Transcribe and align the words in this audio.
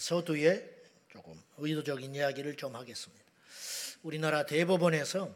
서두에 0.00 0.68
조금 1.12 1.40
의도적인 1.58 2.14
이야기를 2.14 2.56
좀 2.56 2.74
하겠습니다. 2.74 3.24
우리나라 4.02 4.46
대법원에서 4.46 5.34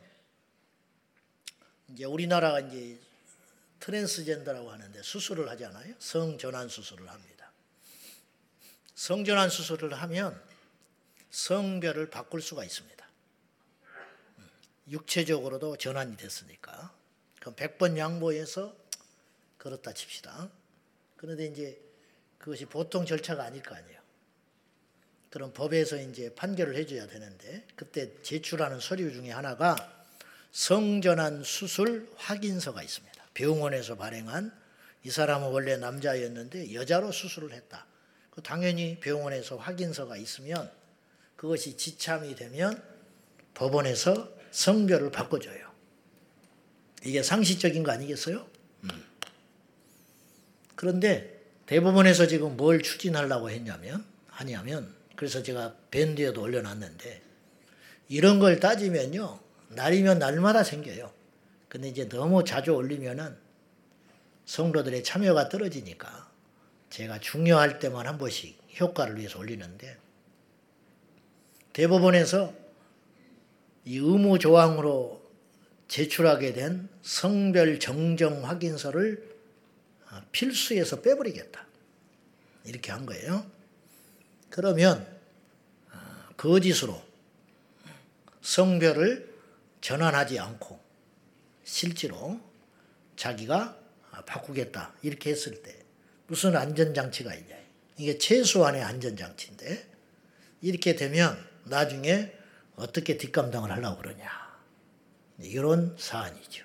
이제 1.88 2.04
우리나라가 2.04 2.60
이제 2.60 2.98
트랜스젠더라고 3.80 4.70
하는데 4.70 5.02
수술을 5.02 5.48
하잖아요. 5.50 5.94
성전환 5.98 6.68
수술을 6.68 7.08
합니다. 7.08 7.52
성전환 8.94 9.50
수술을 9.50 9.92
하면 9.92 10.42
성별을 11.30 12.08
바꿀 12.08 12.40
수가 12.40 12.64
있습니다. 12.64 13.06
육체적으로도 14.88 15.76
전환이 15.76 16.16
됐으니까. 16.16 16.94
그럼 17.40 17.54
100번 17.56 17.98
양보해서 17.98 18.74
그렇다 19.58 19.92
칩시다. 19.92 20.50
그런데 21.16 21.46
이제 21.46 21.78
그것이 22.38 22.64
보통 22.64 23.04
절차가 23.04 23.44
아닐 23.44 23.62
거 23.62 23.74
아니에요. 23.74 24.03
그럼 25.34 25.52
법에서 25.52 25.96
이제 25.96 26.32
판결을 26.36 26.76
해줘야 26.76 27.08
되는데 27.08 27.66
그때 27.74 28.12
제출하는 28.22 28.78
서류 28.78 29.12
중에 29.12 29.32
하나가 29.32 29.74
성전환 30.52 31.42
수술 31.42 32.08
확인서가 32.14 32.80
있습니다. 32.84 33.20
병원에서 33.34 33.96
발행한 33.96 34.56
이 35.02 35.10
사람은 35.10 35.48
원래 35.48 35.76
남자였는데 35.76 36.72
여자로 36.72 37.10
수술을 37.10 37.52
했다. 37.52 37.84
그 38.30 38.42
당연히 38.42 39.00
병원에서 39.00 39.56
확인서가 39.56 40.16
있으면 40.16 40.70
그것이 41.34 41.76
지참이 41.76 42.36
되면 42.36 42.80
법원에서 43.54 44.32
성별을 44.52 45.10
바꿔줘요. 45.10 45.68
이게 47.02 47.24
상식적인 47.24 47.82
거 47.82 47.90
아니겠어요? 47.90 48.48
음. 48.84 49.04
그런데 50.76 51.42
대법원에서 51.66 52.28
지금 52.28 52.56
뭘 52.56 52.82
추진하려고 52.82 53.50
했냐면 53.50 54.06
하냐면 54.28 55.02
그래서 55.16 55.42
제가 55.42 55.74
밴드에도 55.90 56.42
올려놨는데 56.42 57.22
이런 58.08 58.38
걸 58.38 58.60
따지면요 58.60 59.40
날이면 59.68 60.18
날마다 60.18 60.62
생겨요. 60.62 61.12
근데 61.68 61.88
이제 61.88 62.08
너무 62.08 62.44
자주 62.44 62.72
올리면은 62.72 63.36
성도들의 64.44 65.02
참여가 65.02 65.48
떨어지니까 65.48 66.30
제가 66.90 67.18
중요할 67.18 67.78
때만 67.78 68.06
한 68.06 68.18
번씩 68.18 68.56
효과를 68.80 69.18
위해서 69.18 69.38
올리는데 69.38 69.96
대법원에서 71.72 72.54
이 73.86 73.96
의무 73.96 74.38
조항으로 74.38 75.22
제출하게 75.88 76.52
된 76.52 76.88
성별 77.02 77.78
정정 77.80 78.44
확인서를 78.44 79.34
필수에서 80.32 81.00
빼버리겠다. 81.02 81.66
이렇게 82.64 82.92
한 82.92 83.04
거예요. 83.04 83.44
그러면 84.54 85.04
거짓으로 86.36 87.02
성별을 88.40 89.34
전환하지 89.80 90.38
않고 90.38 90.78
실제로 91.64 92.40
자기가 93.16 93.76
바꾸겠다. 94.26 94.94
이렇게 95.02 95.30
했을 95.30 95.60
때 95.60 95.76
무슨 96.28 96.54
안전장치가 96.54 97.34
있냐. 97.34 97.56
이게 97.96 98.16
최소한의 98.16 98.84
안전장치인데 98.84 99.90
이렇게 100.60 100.94
되면 100.94 101.36
나중에 101.64 102.32
어떻게 102.76 103.18
뒷감당을 103.18 103.72
하려고 103.72 104.02
그러냐. 104.02 104.30
이런 105.40 105.96
사안이죠. 105.98 106.64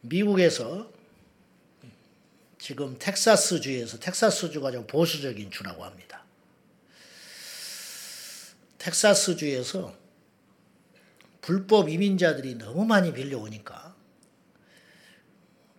미국에서 0.00 0.90
지금 2.64 2.98
텍사스주에서 2.98 3.98
텍사스주가 3.98 4.70
좀 4.70 4.86
보수적인 4.86 5.50
주라고 5.50 5.84
합니다. 5.84 6.24
텍사스주에서 8.78 9.94
불법 11.42 11.90
이민자들이 11.90 12.54
너무 12.54 12.86
많이 12.86 13.12
밀려오니까 13.12 13.94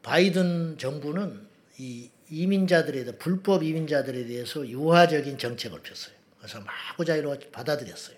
바이든 0.03 0.77
정부는 0.77 1.47
이 1.79 2.11
이민자들에 2.29 3.03
대해 3.03 3.17
불법 3.17 3.63
이민자들에 3.63 4.27
대해서 4.27 4.67
유화적인 4.67 5.39
정책을 5.39 5.81
폈어요. 5.81 6.13
그래서 6.37 6.59
마구자이로 6.59 7.35
받아들였어요. 7.51 8.15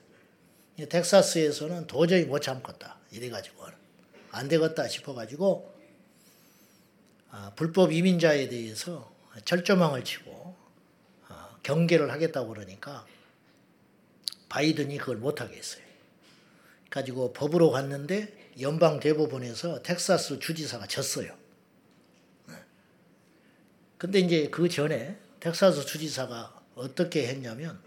텍사스에서는 0.89 1.87
도저히 1.87 2.25
못 2.25 2.41
참겠다. 2.41 2.97
이래가지고 3.13 3.65
안 4.31 4.49
되겠다 4.49 4.89
싶어가지고 4.89 5.73
아, 5.73 5.76
불법 7.55 7.91
이민자에 7.91 8.49
대해서 8.49 9.11
철조망을 9.45 10.03
치고 10.03 10.55
아, 11.27 11.57
경계를 11.63 12.11
하겠다고 12.11 12.49
그러니까 12.49 13.05
바이든이 14.49 14.97
그걸 14.97 15.17
못하게 15.17 15.57
했어요. 15.57 15.83
가지고 16.89 17.33
법으로 17.33 17.71
갔는데 17.71 18.51
연방 18.61 18.99
대법원에서 18.99 19.83
텍사스 19.83 20.39
주지사가 20.39 20.87
졌어요. 20.87 21.35
네. 22.47 22.55
근데 23.97 24.19
이제 24.19 24.49
그 24.49 24.69
전에 24.69 25.17
텍사스 25.39 25.85
주지사가 25.85 26.55
어떻게 26.75 27.27
했냐면 27.27 27.79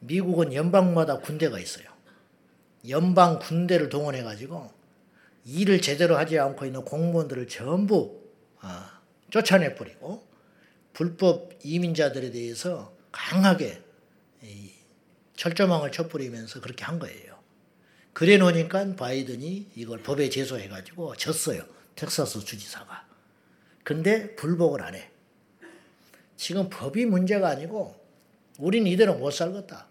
미국은 0.00 0.52
연방마다 0.52 1.18
군대가 1.18 1.58
있어요. 1.58 1.86
연방 2.88 3.38
군대를 3.38 3.88
동원해 3.88 4.22
가지고 4.22 4.72
일을 5.44 5.80
제대로 5.80 6.16
하지 6.16 6.38
않고 6.38 6.66
있는 6.66 6.84
공무원들을 6.84 7.46
전부 7.48 8.20
아, 8.20 8.21
쫓아내 9.30 9.74
버리고 9.74 10.26
불법 10.92 11.52
이민자들에 11.62 12.30
대해서 12.30 12.94
강하게 13.10 13.82
철조망을 15.36 15.92
쳐버리면서 15.92 16.60
그렇게 16.60 16.84
한 16.84 16.98
거예요. 16.98 17.40
그래 18.12 18.36
놓으니까 18.36 18.94
바이든이 18.94 19.70
이걸 19.74 20.02
법에 20.02 20.28
제소해 20.28 20.68
가지고 20.68 21.16
졌어요. 21.16 21.64
텍사스 21.96 22.44
주지사가. 22.44 23.06
근데 23.84 24.34
불복을 24.36 24.82
안 24.82 24.94
해. 24.94 25.10
지금 26.36 26.68
법이 26.68 27.06
문제가 27.06 27.48
아니고 27.48 28.00
우리는 28.58 28.86
이대로 28.90 29.14
못 29.14 29.30
살겠다. 29.30 29.86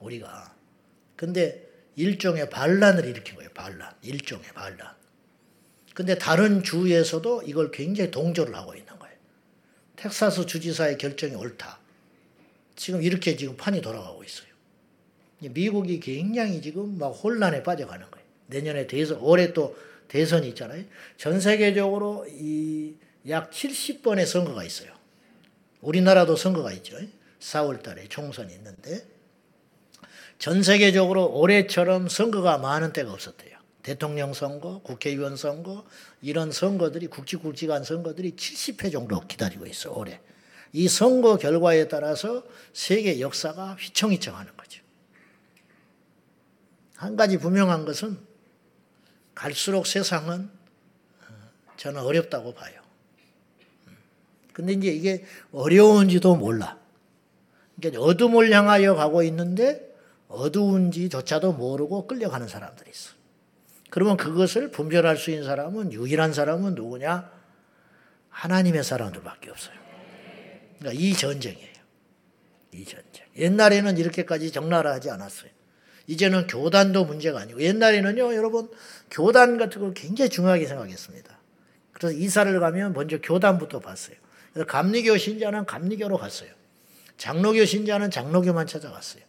우리가. 0.00 0.54
근데 1.16 1.66
일종의 1.96 2.50
반란을 2.50 3.06
일으킨 3.06 3.36
거예요. 3.36 3.50
반란. 3.54 3.94
일종의 4.02 4.44
반란. 4.52 4.94
근데 5.96 6.16
다른 6.16 6.62
주에서도 6.62 7.42
이걸 7.46 7.72
굉장히 7.72 8.12
동조를 8.12 8.54
하고 8.54 8.74
있는 8.74 8.96
거예요. 8.98 9.16
텍사스 9.96 10.46
주지사의 10.46 10.98
결정이 10.98 11.34
옳다. 11.34 11.80
지금 12.76 13.02
이렇게 13.02 13.36
지금 13.36 13.56
판이 13.56 13.80
돌아가고 13.80 14.22
있어요. 14.22 14.46
미국이 15.40 15.98
굉장히 15.98 16.60
지금 16.60 16.98
막 16.98 17.08
혼란에 17.08 17.62
빠져가는 17.64 18.08
거예요. 18.10 18.26
내년에 18.46 18.86
대선, 18.86 19.18
올해 19.20 19.52
또 19.52 19.76
대선이 20.06 20.48
있잖아요. 20.50 20.84
전 21.16 21.40
세계적으로 21.40 22.26
이 22.30 22.94
약 23.28 23.50
70번의 23.50 24.26
선거가 24.26 24.64
있어요. 24.64 24.90
우리나라도 25.80 26.36
선거가 26.36 26.72
있죠. 26.74 26.96
4월 27.40 27.82
달에 27.82 28.08
총선이 28.08 28.52
있는데 28.54 29.06
전 30.38 30.62
세계적으로 30.62 31.32
올해처럼 31.32 32.08
선거가 32.08 32.58
많은 32.58 32.92
때가 32.92 33.12
없었대요. 33.12 33.55
대통령 33.86 34.34
선거, 34.34 34.80
국회의원 34.80 35.36
선거 35.36 35.84
이런 36.20 36.50
선거들이 36.50 37.06
굵직굵직한 37.06 37.84
선거들이 37.84 38.32
70회 38.32 38.90
정도 38.90 39.20
기다리고 39.20 39.64
있어 39.64 39.92
올해. 39.92 40.20
이 40.72 40.88
선거 40.88 41.36
결과에 41.36 41.86
따라서 41.86 42.42
세계 42.72 43.20
역사가 43.20 43.76
휘청휘청하는 43.78 44.56
거죠. 44.56 44.82
한 46.96 47.14
가지 47.14 47.38
분명한 47.38 47.84
것은 47.84 48.18
갈수록 49.36 49.86
세상은 49.86 50.50
어, 51.28 51.34
저는 51.76 52.00
어렵다고 52.00 52.54
봐요. 52.54 52.80
음. 53.86 53.96
근데 54.52 54.72
이제 54.72 54.88
이게 54.88 55.24
어려운지도 55.52 56.34
몰라. 56.34 56.76
그러니까 57.76 58.02
어둠을 58.02 58.50
향하여 58.50 58.96
가고 58.96 59.22
있는데 59.22 59.96
어두운지조차도 60.26 61.52
모르고 61.52 62.08
끌려가는 62.08 62.48
사람들이 62.48 62.90
있어. 62.90 63.15
그러면 63.96 64.18
그것을 64.18 64.70
분별할 64.70 65.16
수 65.16 65.30
있는 65.30 65.46
사람은 65.46 65.90
유일한 65.90 66.34
사람은 66.34 66.74
누구냐? 66.74 67.30
하나님의 68.28 68.84
사람들밖에 68.84 69.48
없어요. 69.48 69.74
그러니까 70.78 71.02
이 71.02 71.14
전쟁이에요. 71.14 71.72
이 72.72 72.84
전쟁. 72.84 73.24
옛날에는 73.38 73.96
이렇게까지 73.96 74.52
적나라하지 74.52 75.08
않았어요. 75.08 75.50
이제는 76.08 76.46
교단도 76.46 77.06
문제가 77.06 77.40
아니고 77.40 77.62
옛날에는요, 77.62 78.34
여러분 78.34 78.68
교단 79.10 79.56
같은 79.56 79.80
걸 79.80 79.94
굉장히 79.94 80.28
중요하게 80.28 80.66
생각했습니다. 80.66 81.38
그래서 81.92 82.14
이사를 82.18 82.60
가면 82.60 82.92
먼저 82.92 83.18
교단부터 83.22 83.80
봤어요. 83.80 84.16
그래서 84.52 84.66
감리교 84.66 85.16
신자는 85.16 85.64
감리교로 85.64 86.18
갔어요. 86.18 86.50
장로교 87.16 87.64
신자는 87.64 88.10
장로교만 88.10 88.66
찾아갔어요. 88.66 89.22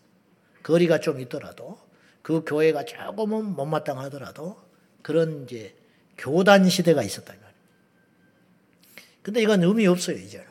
거리가 0.63 0.99
좀 0.99 1.21
있더라도 1.21 1.86
그 2.27 2.43
교회가 2.45 2.83
조금은 2.83 3.55
못마땅하더라도 3.55 4.61
그런 5.01 5.45
이제 5.45 5.73
교단 6.17 6.67
시대가 6.67 7.01
있었다 7.01 7.31
말이에요. 7.31 7.53
근데 9.21 9.41
이건 9.41 9.63
의미 9.63 9.87
없어요, 9.87 10.17
이제는. 10.17 10.45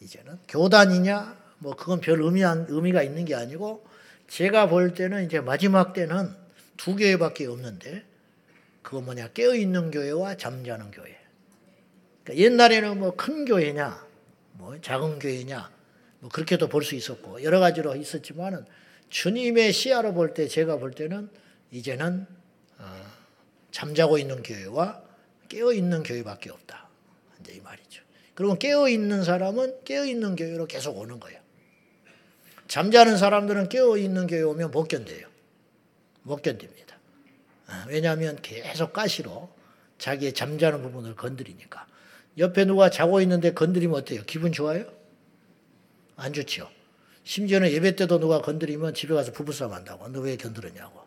이제는 0.00 0.38
교단이냐 0.48 1.36
뭐 1.58 1.76
그건 1.76 2.00
별 2.00 2.22
의미한 2.22 2.64
의미가 2.70 3.02
있는 3.02 3.26
게 3.26 3.34
아니고 3.34 3.86
제가 4.26 4.70
볼 4.70 4.94
때는 4.94 5.26
이제 5.26 5.38
마지막 5.38 5.92
때는 5.92 6.34
두 6.78 6.96
교회밖에 6.96 7.44
없는데 7.44 8.02
그거 8.80 9.02
뭐냐 9.02 9.34
깨어 9.34 9.56
있는 9.56 9.90
교회와 9.90 10.38
잠자는 10.38 10.92
교회. 10.92 11.14
그러니까 12.22 12.42
옛날에는 12.42 13.00
뭐 13.00 13.10
큰 13.16 13.44
교회냐 13.44 14.02
뭐 14.52 14.80
작은 14.80 15.18
교회냐 15.18 15.70
뭐 16.20 16.30
그렇게도 16.30 16.70
볼 16.70 16.84
수 16.84 16.94
있었고 16.94 17.42
여러 17.42 17.60
가지로 17.60 17.94
있었지만은 17.96 18.64
주님의 19.10 19.72
시야로 19.72 20.12
볼 20.14 20.34
때 20.34 20.48
제가 20.48 20.78
볼 20.78 20.90
때는 20.92 21.30
이제는 21.70 22.26
어, 22.78 23.06
잠자고 23.70 24.18
있는 24.18 24.42
교회와 24.42 25.02
깨어 25.48 25.72
있는 25.72 26.02
교회밖에 26.02 26.50
없다. 26.50 26.88
이제 27.40 27.54
이 27.54 27.60
말이죠. 27.60 28.02
그러면 28.34 28.58
깨어 28.58 28.88
있는 28.88 29.22
사람은 29.22 29.84
깨어 29.84 30.04
있는 30.06 30.34
교회로 30.36 30.66
계속 30.66 30.98
오는 30.98 31.20
거예요. 31.20 31.40
잠자는 32.66 33.18
사람들은 33.18 33.68
깨어 33.68 33.96
있는 33.98 34.26
교회 34.26 34.42
오면 34.42 34.70
못 34.70 34.88
견뎌요. 34.88 35.28
못 36.22 36.42
견딥니다. 36.42 36.98
아, 37.66 37.84
왜냐하면 37.88 38.38
계속 38.42 38.92
가시로 38.92 39.50
자기의 39.98 40.32
잠자는 40.32 40.82
부분을 40.82 41.14
건드리니까. 41.14 41.86
옆에 42.38 42.64
누가 42.64 42.90
자고 42.90 43.20
있는데 43.20 43.52
건드리면 43.52 43.96
어때요? 43.96 44.22
기분 44.26 44.50
좋아요? 44.52 44.86
안 46.16 46.32
좋죠. 46.32 46.68
심지어는 47.24 47.70
예배 47.72 47.96
때도 47.96 48.20
누가 48.20 48.40
건드리면 48.40 48.94
집에 48.94 49.14
가서 49.14 49.32
부부싸움 49.32 49.72
한다고. 49.72 50.08
너 50.08 50.20
왜 50.20 50.36
건드렸냐고. 50.36 51.00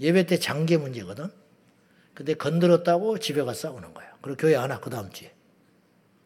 예배 0.00 0.26
때 0.26 0.38
장계 0.38 0.76
문제거든. 0.76 1.30
근데 2.14 2.34
건드렸다고 2.34 3.18
집에 3.18 3.42
가서 3.42 3.68
싸우는 3.68 3.94
거야. 3.94 4.06
그리고 4.22 4.36
교회 4.36 4.56
안 4.56 4.70
와, 4.70 4.80
그 4.80 4.90
다음 4.90 5.10
주에. 5.10 5.32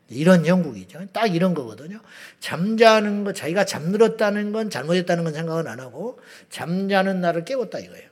이런 0.09 0.47
영국이죠. 0.47 1.07
딱 1.13 1.35
이런 1.35 1.55
거거든요. 1.55 2.01
잠자는 2.41 3.25
거, 3.25 3.33
자기가 3.33 3.65
잠들었다는 3.65 4.53
건 4.53 4.71
잘못했다는 4.71 5.23
건 5.25 5.33
생각은 5.35 5.69
안 5.69 5.79
하고, 5.79 6.19
잠자는 6.49 7.21
나를 7.21 7.45
깨웠다 7.45 7.79
이거예요. 7.79 8.09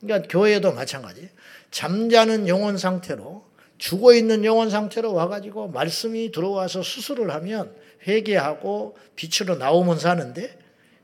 그러니까 0.00 0.28
교회도 0.28 0.72
마찬가지. 0.72 1.28
잠자는 1.72 2.46
영혼 2.46 2.78
상태로, 2.78 3.44
죽어 3.78 4.14
있는 4.14 4.44
영혼 4.44 4.70
상태로 4.70 5.12
와가지고 5.12 5.68
말씀이 5.68 6.30
들어와서 6.30 6.82
수술을 6.82 7.30
하면 7.30 7.74
회개하고 8.06 8.96
빛으로 9.16 9.56
나오면 9.56 9.98
사는데 9.98 10.58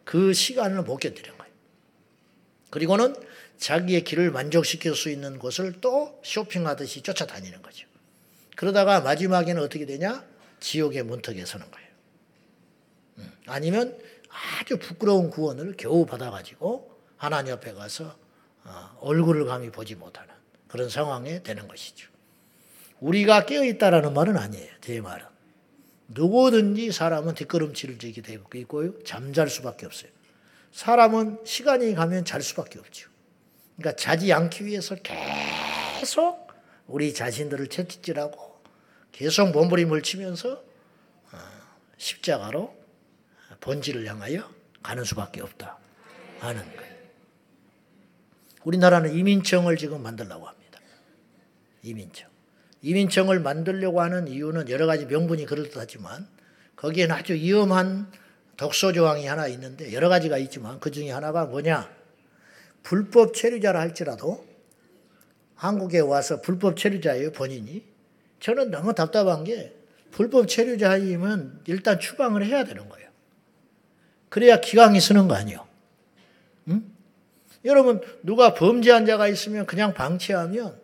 그 0.04 0.32
시간을 0.32 0.82
못 0.82 0.98
견디는 0.98 1.36
거예요. 1.36 1.52
그리고는 2.70 3.14
자기의 3.58 4.04
길을 4.04 4.30
만족시킬 4.30 4.94
수 4.94 5.10
있는 5.10 5.38
곳을 5.38 5.80
또 5.80 6.20
쇼핑하듯이 6.22 7.02
쫓아다니는 7.02 7.62
거죠. 7.62 7.86
그러다가 8.56 9.00
마지막에는 9.00 9.62
어떻게 9.62 9.86
되냐? 9.86 10.24
지옥의 10.60 11.02
문턱에 11.04 11.44
서는 11.44 11.70
거예요. 11.70 11.88
음, 13.18 13.32
아니면 13.46 13.98
아주 14.28 14.78
부끄러운 14.78 15.30
구원을 15.30 15.74
겨우 15.76 16.06
받아가지고 16.06 16.90
하나님 17.16 17.52
옆에 17.52 17.72
가서 17.72 18.16
어, 18.64 18.98
얼굴을 19.00 19.44
감히 19.44 19.70
보지 19.70 19.94
못하는 19.94 20.32
그런 20.68 20.88
상황에 20.88 21.42
되는 21.42 21.68
것이죠. 21.68 22.08
우리가 23.00 23.46
깨어있다라는 23.46 24.14
말은 24.14 24.36
아니에요. 24.36 24.72
제 24.80 25.00
말은. 25.00 25.33
누구든지 26.08 26.92
사람은 26.92 27.34
뒷걸음질을 27.34 27.98
지게 27.98 28.22
되고 28.22 28.46
있고요. 28.58 29.02
잠잘 29.04 29.48
수밖에 29.48 29.86
없어요. 29.86 30.10
사람은 30.72 31.38
시간이 31.44 31.94
가면 31.94 32.24
잘 32.24 32.42
수밖에 32.42 32.78
없죠. 32.78 33.08
그러니까 33.76 33.96
자지 33.96 34.32
않기 34.32 34.66
위해서 34.66 34.96
계속 34.96 36.48
우리 36.86 37.14
자신들을 37.14 37.68
채찍질하고 37.68 38.62
계속 39.12 39.52
몸부림을 39.52 40.02
치면서 40.02 40.62
어, 41.32 41.38
십자가로 41.96 42.76
본질을 43.60 44.06
향하여 44.06 44.50
가는 44.82 45.04
수밖에 45.04 45.40
없다 45.40 45.78
하는 46.40 46.76
거예요. 46.76 46.94
우리나라는 48.64 49.14
이민청을 49.14 49.76
지금 49.76 50.02
만들려고 50.02 50.46
합니다. 50.46 50.80
이민청. 51.82 52.33
이민청을 52.84 53.40
만들려고 53.40 54.02
하는 54.02 54.28
이유는 54.28 54.68
여러 54.68 54.84
가지 54.84 55.06
명분이 55.06 55.46
그럴듯하지만 55.46 56.28
거기에는 56.76 57.14
아주 57.14 57.32
위험한 57.32 58.12
독소 58.58 58.92
조항이 58.92 59.26
하나 59.26 59.48
있는데 59.48 59.94
여러 59.94 60.10
가지가 60.10 60.36
있지만 60.36 60.78
그 60.80 60.90
중에 60.90 61.10
하나가 61.10 61.46
뭐냐? 61.46 61.90
불법 62.82 63.32
체류자라 63.32 63.80
할지라도 63.80 64.46
한국에 65.54 66.00
와서 66.00 66.42
불법 66.42 66.76
체류자예요, 66.76 67.32
본인이. 67.32 67.82
저는 68.40 68.70
너무 68.70 68.94
답답한 68.94 69.44
게 69.44 69.74
불법 70.10 70.46
체류자이면 70.46 71.62
일단 71.66 71.98
추방을 71.98 72.44
해야 72.44 72.64
되는 72.64 72.86
거예요. 72.90 73.08
그래야 74.28 74.60
기강이 74.60 75.00
쓰는 75.00 75.26
거 75.26 75.34
아니에요. 75.34 75.66
응? 76.68 76.84
여러분, 77.64 78.02
누가 78.22 78.52
범죄한 78.52 79.06
자가 79.06 79.26
있으면 79.28 79.64
그냥 79.64 79.94
방치하면 79.94 80.83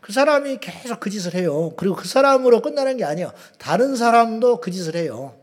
그 0.00 0.12
사람이 0.12 0.58
계속 0.60 1.00
그 1.00 1.10
짓을 1.10 1.34
해요. 1.34 1.72
그리고 1.76 1.96
그 1.96 2.06
사람으로 2.06 2.62
끝나는 2.62 2.96
게 2.96 3.04
아니에요. 3.04 3.32
다른 3.58 3.96
사람도 3.96 4.60
그 4.60 4.70
짓을 4.70 4.94
해요. 4.94 5.34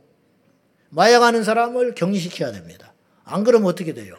마약하는 0.90 1.44
사람을 1.44 1.96
격리시켜야 1.96 2.52
됩니다. 2.52 2.94
안 3.26 3.44
그러면 3.44 3.68
어떻게 3.68 3.94
돼요? 3.94 4.16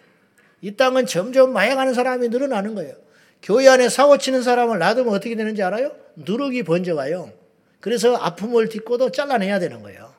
이 0.60 0.76
땅은 0.76 1.06
점점 1.06 1.52
마약하는 1.52 1.94
사람이 1.94 2.28
늘어나는 2.28 2.74
거예요. 2.74 2.94
교회 3.42 3.68
안에 3.68 3.88
사고 3.88 4.18
치는 4.18 4.42
사람을 4.42 4.78
놔두면 4.78 5.14
어떻게 5.14 5.36
되는지 5.36 5.62
알아요? 5.62 5.92
누룩이 6.16 6.62
번져가요. 6.62 7.32
그래서 7.80 8.16
아픔을 8.16 8.70
딛고도 8.70 9.10
잘라내야 9.10 9.58
되는 9.58 9.82
거예요. 9.82 10.14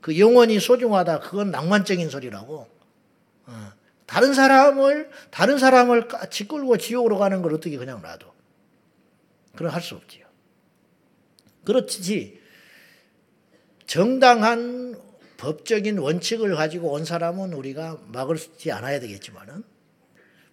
그 0.00 0.18
영원히 0.18 0.58
소중하다. 0.58 1.20
그건 1.20 1.50
낭만적인 1.50 2.08
소리라고. 2.08 2.66
어. 3.46 3.72
다른 4.06 4.34
사람을, 4.34 5.10
다른 5.30 5.58
사람을 5.58 6.08
짓끌고 6.30 6.78
지옥으로 6.78 7.18
가는 7.18 7.42
걸 7.42 7.54
어떻게 7.54 7.76
그냥 7.76 8.00
놔둬. 8.02 8.32
그럼 9.56 9.72
할 9.72 9.82
수 9.82 9.94
없지요. 9.94 10.26
그렇지. 11.64 12.40
정당한 13.86 14.98
법적인 15.36 15.98
원칙을 15.98 16.54
가지고 16.54 16.92
온 16.92 17.04
사람은 17.04 17.52
우리가 17.54 17.98
막을지 18.08 18.70
않아야 18.72 19.00
되겠지만은 19.00 19.64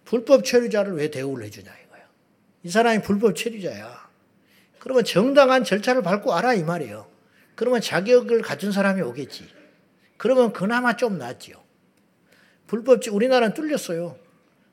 불법 0.04 0.44
체류자를 0.44 0.94
왜 0.94 1.10
대우를 1.10 1.44
해주냐 1.44 1.70
이거야. 1.86 2.08
이 2.62 2.70
사람이 2.70 3.02
불법 3.02 3.36
체류자야. 3.36 4.08
그러면 4.78 5.04
정당한 5.04 5.64
절차를 5.64 6.02
밟고 6.02 6.32
알아 6.32 6.54
이 6.54 6.62
말이에요. 6.62 7.08
그러면 7.54 7.80
자격을 7.80 8.42
갖춘 8.42 8.72
사람이 8.72 9.02
오겠지. 9.02 9.48
그러면 10.16 10.52
그나마 10.52 10.96
좀 10.96 11.18
낫지요. 11.18 11.62
불법 12.66 13.06
우리나라는 13.06 13.54
뚫렸어요. 13.54 14.18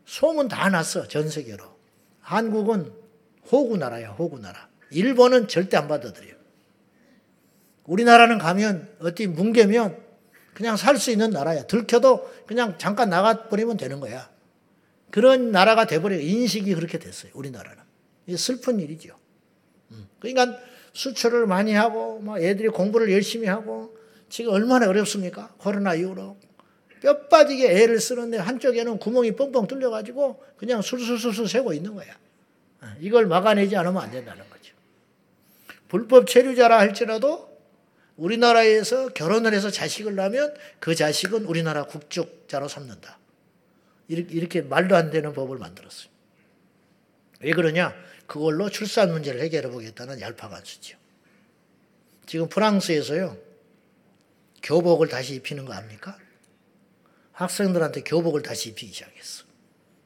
소문 0.06 0.48
다 0.48 0.70
났어 0.70 1.08
전 1.08 1.30
세계로. 1.30 1.64
한국은 2.22 2.92
호구 3.52 3.78
나라야 3.78 4.12
호구 4.12 4.40
나라. 4.40 4.70
일본은 4.92 5.48
절대 5.48 5.78
안 5.78 5.88
받아들여요. 5.88 6.36
우리나라는 7.86 8.38
가면 8.38 8.90
어디 9.00 9.28
뭉개면 9.28 10.04
그냥 10.54 10.78
살 10.78 10.98
수 10.98 11.12
있는 11.12 11.32
나라야. 11.32 11.64
들켜도 11.68 12.32
그냥 12.48 12.78
잠깐 12.78 13.10
나가버리면 13.10 13.78
되는 13.78 14.00
거야. 14.00 14.30
그런 15.12 15.52
나라가 15.52 15.86
돼버려요. 15.86 16.22
인식이 16.22 16.74
그렇게 16.76 16.98
됐어요. 16.98 17.32
우리나라는. 17.36 17.84
이게 18.26 18.38
슬픈 18.38 18.80
일이죠. 18.80 19.16
음. 19.92 20.08
그러니까 20.20 20.58
수출을 20.94 21.46
많이 21.46 21.74
하고, 21.74 22.20
막 22.20 22.42
애들이 22.42 22.70
공부를 22.70 23.12
열심히 23.12 23.48
하고, 23.48 23.98
지금 24.30 24.54
얼마나 24.54 24.88
어렵습니까? 24.90 25.54
코로나 25.58 25.94
이후로. 25.94 26.38
뼈 27.02 27.28
빠지게 27.28 27.84
애를 27.84 28.00
쓰는데 28.00 28.38
한쪽에는 28.38 28.98
구멍이 28.98 29.36
뻥뻥 29.36 29.68
뚫려가지고 29.68 30.42
그냥 30.58 30.82
술술술술 30.82 31.48
새고 31.48 31.74
있는 31.74 31.94
거야. 31.94 32.08
어, 32.86 32.96
이걸 33.00 33.26
막아내지 33.26 33.76
않으면 33.76 34.02
안 34.02 34.12
된다는 34.12 34.48
거죠. 34.50 34.74
불법 35.88 36.28
체류자라 36.28 36.78
할지라도 36.80 37.56
우리나라에서 38.18 39.10
결혼을 39.10 39.54
해서 39.54 39.70
자식을 39.70 40.16
낳으면 40.16 40.54
그 40.80 40.96
자식은 40.96 41.46
우리나라 41.46 41.84
국적자로 41.86 42.68
삼는다. 42.68 43.20
이렇게 44.08 44.62
말도 44.62 44.96
안 44.96 45.10
되는 45.10 45.34
법을 45.34 45.58
만들었어요. 45.58 46.10
왜 47.42 47.52
그러냐? 47.52 47.96
그걸로 48.28 48.70
출산 48.70 49.12
문제를 49.12 49.42
해결해 49.42 49.70
보겠다는 49.70 50.22
얄팍한 50.22 50.64
수죠. 50.64 50.98
지금 52.26 52.48
프랑스에서요, 52.50 53.38
교복을 54.64 55.10
다시 55.10 55.36
입히는 55.36 55.66
거 55.66 55.74
압니까? 55.74 56.18
학생들한테 57.34 58.02
교복을 58.02 58.42
다시 58.42 58.70
입히기 58.70 58.94
시작했어. 58.94 59.44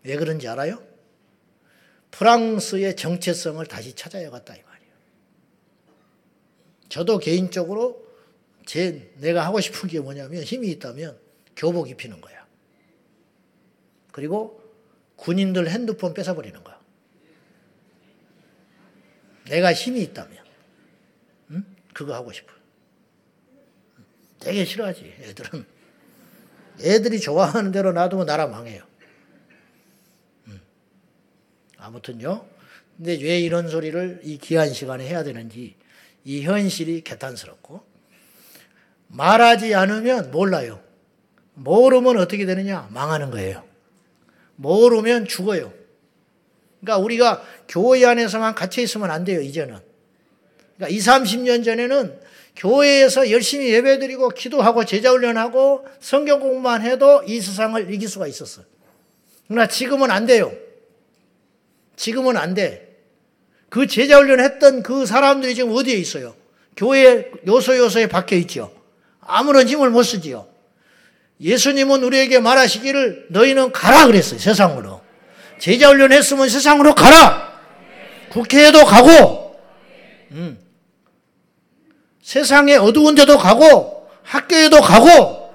왜 0.03 0.15
그런지 0.15 0.47
알아요? 0.47 0.88
프랑스의 2.11 2.95
정체성을 2.95 3.65
다시 3.67 3.93
찾아야겠다 3.93 4.55
이 4.55 4.61
말이에요. 4.61 4.93
저도 6.89 7.19
개인적으로 7.19 8.05
제 8.65 9.11
내가 9.17 9.45
하고 9.45 9.59
싶은 9.59 9.89
게 9.89 9.99
뭐냐면 9.99 10.43
힘이 10.43 10.69
있다면 10.71 11.17
교복 11.55 11.89
입히는 11.89 12.21
거야. 12.21 12.45
그리고 14.11 14.61
군인들 15.15 15.69
핸드폰 15.69 16.13
뺏어버리는 16.13 16.63
거야. 16.63 16.79
내가 19.45 19.73
힘이 19.73 20.01
있다면, 20.03 20.43
응? 21.51 21.65
그거 21.93 22.13
하고 22.13 22.31
싶어. 22.31 22.53
되게 24.39 24.63
싫어하지, 24.63 25.15
애들은. 25.21 25.65
애들이 26.81 27.19
좋아하는 27.19 27.71
대로 27.71 27.91
놔두면 27.91 28.25
나라 28.25 28.47
망해요. 28.47 28.88
음. 31.79 31.83
아무튼요. 31.83 32.45
근데 32.97 33.17
왜 33.21 33.39
이런 33.39 33.69
소리를 33.69 34.21
이 34.23 34.37
귀한 34.37 34.73
시간에 34.73 35.07
해야 35.07 35.23
되는지 35.23 35.75
이 36.25 36.41
현실이 36.41 37.01
개탄스럽고 37.01 37.81
말하지 39.07 39.73
않으면 39.73 40.31
몰라요. 40.31 40.81
모르면 41.53 42.17
어떻게 42.17 42.45
되느냐? 42.45 42.89
망하는 42.91 43.31
거예요. 43.31 43.63
모르면 44.55 45.27
죽어요. 45.27 45.73
그러니까 46.79 47.03
우리가 47.03 47.43
교회 47.67 48.05
안에서만 48.05 48.55
갇혀 48.55 48.81
있으면 48.81 49.11
안 49.11 49.23
돼요, 49.23 49.41
이제는. 49.41 49.77
그러니까 50.75 50.95
20, 50.95 51.09
30년 51.09 51.65
전에는 51.65 52.19
교회에서 52.55 53.31
열심히 53.31 53.71
예배드리고 53.73 54.29
기도하고 54.29 54.85
제자훈련하고 54.85 55.85
성경 55.99 56.39
공부만 56.39 56.81
해도 56.81 57.23
이 57.23 57.41
세상을 57.41 57.93
이길 57.93 58.07
수가 58.07 58.27
있었어요. 58.27 58.65
그러나 59.47 59.67
지금은 59.67 60.11
안 60.11 60.25
돼요. 60.25 60.51
지금은 61.99 62.37
안 62.37 62.53
돼. 62.53 62.95
그 63.67 63.85
제자훈련 63.85 64.39
했던 64.39 64.81
그 64.83 65.05
사람들이 65.05 65.53
지금 65.53 65.75
어디에 65.75 65.95
있어요? 65.95 66.33
교회 66.77 67.29
요소 67.45 67.77
요소에 67.77 68.07
박혀 68.07 68.37
있죠. 68.37 68.73
아무런 69.19 69.67
힘을 69.67 69.89
못 69.89 70.03
쓰지요. 70.03 70.47
예수님은 71.41 72.01
우리에게 72.01 72.39
말하시기를 72.39 73.27
너희는 73.31 73.73
가라 73.73 74.05
그랬어요. 74.07 74.39
세상으로. 74.39 75.01
제자훈련 75.59 76.13
했으면 76.13 76.47
세상으로 76.47 76.95
가라. 76.95 77.59
국회에도 78.29 78.85
가고, 78.85 79.59
음. 80.31 80.57
세상에 82.21 82.77
어두운 82.77 83.15
데도 83.15 83.37
가고, 83.37 84.07
학교에도 84.23 84.79
가고, 84.79 85.53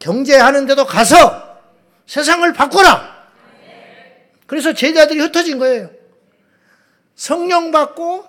경제하는 0.00 0.66
데도 0.66 0.86
가서 0.86 1.60
세상을 2.06 2.52
바꿔라. 2.52 3.19
그래서 4.50 4.72
제자들이 4.72 5.20
흩어진 5.20 5.60
거예요. 5.60 5.90
성령 7.14 7.70
받고 7.70 8.26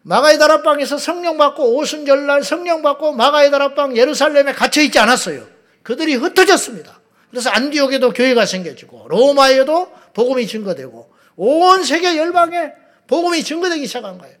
마가의 0.00 0.38
다락방에서 0.38 0.96
성령 0.96 1.36
받고 1.36 1.76
오순절날 1.76 2.42
성령 2.44 2.80
받고 2.80 3.12
마가의 3.12 3.50
다락방 3.50 3.94
예루살렘에 3.94 4.54
갇혀 4.54 4.80
있지 4.80 4.98
않았어요. 4.98 5.46
그들이 5.82 6.14
흩어졌습니다. 6.14 6.98
그래서 7.28 7.50
안디옥에도 7.50 8.14
교회가 8.14 8.46
생겨지고 8.46 9.08
로마에도 9.08 9.92
복음이 10.14 10.46
증거되고 10.46 11.12
온 11.36 11.84
세계 11.84 12.16
열방에 12.16 12.72
복음이 13.06 13.44
증거되기 13.44 13.86
시작한 13.86 14.16
거예요. 14.16 14.34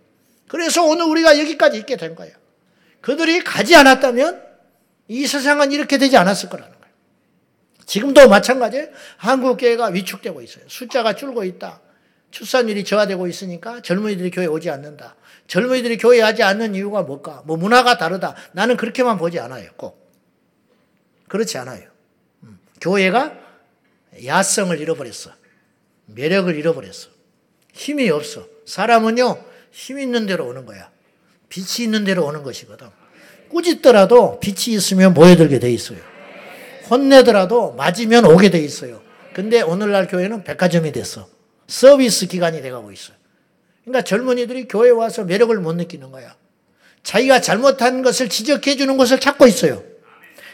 그래서 0.48 0.82
오늘 0.84 1.04
우리가 1.04 1.38
여기까지 1.38 1.76
있게 1.76 1.98
된 1.98 2.14
거예요. 2.14 2.32
그들이 3.02 3.44
가지 3.44 3.76
않았다면 3.76 4.42
이 5.08 5.26
세상은 5.26 5.70
이렇게 5.70 5.98
되지 5.98 6.16
않았을 6.16 6.48
거라는. 6.48 6.79
지금도 7.90 8.28
마찬가지예요. 8.28 8.86
한국 9.16 9.56
교회가 9.56 9.86
위축되고 9.86 10.40
있어요. 10.42 10.64
숫자가 10.68 11.16
줄고 11.16 11.42
있다. 11.42 11.80
출산율이 12.30 12.84
저하되고 12.84 13.26
있으니까 13.26 13.82
젊은이들이 13.82 14.30
교회 14.30 14.46
오지 14.46 14.70
않는다. 14.70 15.16
젊은이들이 15.48 15.98
교회 15.98 16.20
하지 16.20 16.44
않는 16.44 16.76
이유가 16.76 17.02
뭘까? 17.02 17.42
뭐 17.46 17.56
문화가 17.56 17.98
다르다. 17.98 18.36
나는 18.52 18.76
그렇게만 18.76 19.18
보지 19.18 19.40
않아요. 19.40 19.68
꼭. 19.76 20.08
그렇지 21.26 21.58
않아요. 21.58 21.88
음. 22.44 22.60
교회가 22.80 23.34
야성을 24.24 24.80
잃어버렸어. 24.80 25.32
매력을 26.06 26.54
잃어버렸어. 26.54 27.08
힘이 27.72 28.08
없어. 28.10 28.46
사람은요, 28.66 29.44
힘 29.72 29.98
있는 29.98 30.26
대로 30.26 30.46
오는 30.46 30.64
거야. 30.64 30.92
빛이 31.48 31.86
있는 31.86 32.04
대로 32.04 32.24
오는 32.24 32.44
것이거든. 32.44 32.88
꾸짖더라도 33.48 34.38
빛이 34.38 34.76
있으면 34.76 35.12
모여들게 35.12 35.58
돼 35.58 35.72
있어요. 35.72 36.09
혼내더라도 36.90 37.72
맞으면 37.72 38.24
오게 38.26 38.50
돼 38.50 38.58
있어요. 38.58 39.00
근데 39.32 39.62
오늘날 39.62 40.08
교회는 40.08 40.44
백화점이 40.44 40.92
됐어. 40.92 41.28
서비스 41.68 42.26
기관이 42.26 42.60
돼가고 42.62 42.90
있어요. 42.90 43.16
그러니까 43.84 44.02
젊은이들이 44.02 44.68
교회 44.68 44.90
와서 44.90 45.24
매력을 45.24 45.56
못 45.58 45.74
느끼는 45.74 46.10
거야. 46.10 46.34
자기가 47.02 47.40
잘못한 47.40 48.02
것을 48.02 48.28
지적해 48.28 48.76
주는 48.76 48.96
것을 48.96 49.20
찾고 49.20 49.46
있어요. 49.46 49.82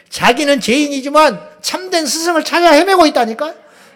자기는 0.09 0.61
죄인이지만 0.61 1.39
참된 1.61 2.05
스승을 2.05 2.43
찾아 2.43 2.71
헤매고 2.71 3.05
있다니까? 3.07 3.55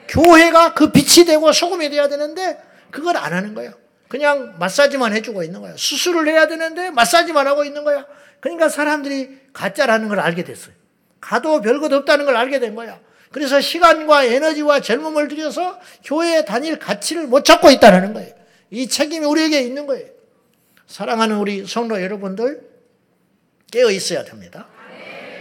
교회가 0.10 0.74
그 0.74 0.91
빛이 0.91 1.25
되고 1.25 1.51
소금이 1.53 1.89
돼야 1.89 2.10
되는데 2.10 2.57
그걸 2.89 3.15
안 3.15 3.33
하는 3.33 3.53
거예요. 3.53 3.71
그냥 4.10 4.55
마사지만 4.60 5.13
해주고 5.13 5.43
있는 5.43 5.62
거야. 5.62 5.74
수술을 5.77 6.27
해야 6.27 6.48
되는데 6.48 6.89
마사지만 6.89 7.48
하고 7.48 7.63
있는 7.63 7.86
거야. 7.86 8.05
그러니까 8.41 8.67
사람들이 8.67 9.39
가짜라는 9.53 10.10
걸 10.10 10.19
알게 10.19 10.43
됐어요. 10.43 10.74
가도 11.21 11.61
별것 11.61 11.93
없다는 11.93 12.25
걸 12.25 12.35
알게 12.35 12.59
된 12.59 12.75
거야. 12.75 12.99
그래서 13.31 13.61
시간과 13.61 14.25
에너지와 14.25 14.81
젊음을 14.81 15.29
들여서 15.29 15.79
교회에 16.03 16.43
다닐 16.43 16.77
가치를 16.77 17.27
못 17.27 17.45
찾고 17.45 17.69
있다는 17.71 18.13
거예요. 18.13 18.33
이 18.71 18.87
책임이 18.87 19.25
우리에게 19.25 19.61
있는 19.61 19.85
거예요. 19.85 20.07
사랑하는 20.87 21.37
우리 21.37 21.65
성도 21.65 22.01
여러분들 22.01 22.69
깨어 23.71 23.91
있어야 23.91 24.25
됩니다. 24.25 24.67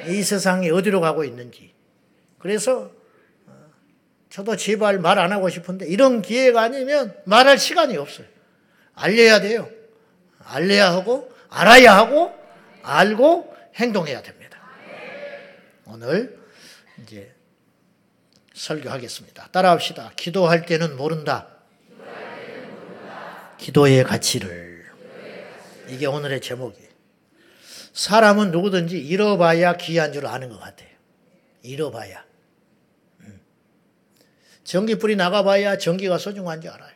이 0.07 0.23
세상이 0.23 0.71
어디로 0.71 1.01
가고 1.01 1.25
있는지. 1.25 1.73
그래서 2.39 2.93
어, 3.47 3.53
저도 4.31 4.55
제발 4.57 4.99
말 4.99 5.19
안 5.19 5.33
하고 5.33 5.49
싶은데 5.49 5.87
이런 5.89 6.23
기회가 6.23 6.63
아니면 6.63 7.15
말할 7.25 7.59
시간이 7.59 7.97
없어요. 7.97 8.27
알려야 8.95 9.41
돼요. 9.41 9.69
알려야 10.45 10.93
하고 10.93 11.31
알아야 11.49 11.97
하고 11.97 12.33
알고 12.83 13.53
행동해야 13.75 14.23
됩니다. 14.23 14.40
오늘 15.93 16.39
이제 17.03 17.35
설교하겠습니다. 18.55 19.49
따라합시다. 19.51 20.13
기도할 20.17 20.65
때는 20.67 20.97
모른다. 20.97 21.49
기도의 23.59 24.05
가치를. 24.05 24.91
이게 25.89 26.07
오늘의 26.07 26.41
제목이에요. 26.41 26.89
사람은 27.93 28.53
누구든지 28.53 28.99
잃어봐야 28.99 29.77
귀한 29.77 30.13
줄 30.13 30.27
아는 30.27 30.49
것 30.49 30.61
같아요. 30.61 30.89
잃어봐야. 31.63 32.25
음. 33.21 33.41
전기불이 34.63 35.17
나가봐야 35.17 35.79
전기가 35.79 36.17
소중한 36.19 36.61
줄 36.61 36.71
알아요. 36.71 36.95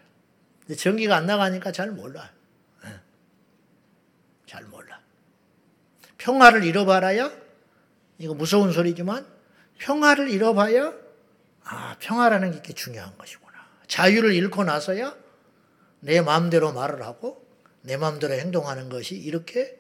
근데 0.61 0.77
전기가 0.77 1.17
안 1.17 1.27
나가니까 1.27 1.73
잘 1.73 1.91
몰라요. 1.91 2.29
예. 2.87 2.91
잘 4.47 4.65
몰라. 4.65 5.01
평화를 6.17 6.65
잃어봐야, 6.65 7.44
이거 8.19 8.35
무서운 8.35 8.73
소리지만, 8.73 9.27
평화를 9.79 10.31
잃어봐야, 10.31 10.93
아, 11.65 11.97
평화라는 11.99 12.63
게 12.63 12.73
중요한 12.75 13.17
것이구나. 13.19 13.53
자유를 13.87 14.33
잃고 14.35 14.65
나서야 14.65 15.17
내 16.01 16.21
마음대로 16.21 16.73
말을 16.73 17.03
하고, 17.03 17.45
내 17.83 17.97
마음대로 17.97 18.35
행동하는 18.35 18.89
것이 18.89 19.15
이렇게 19.17 19.79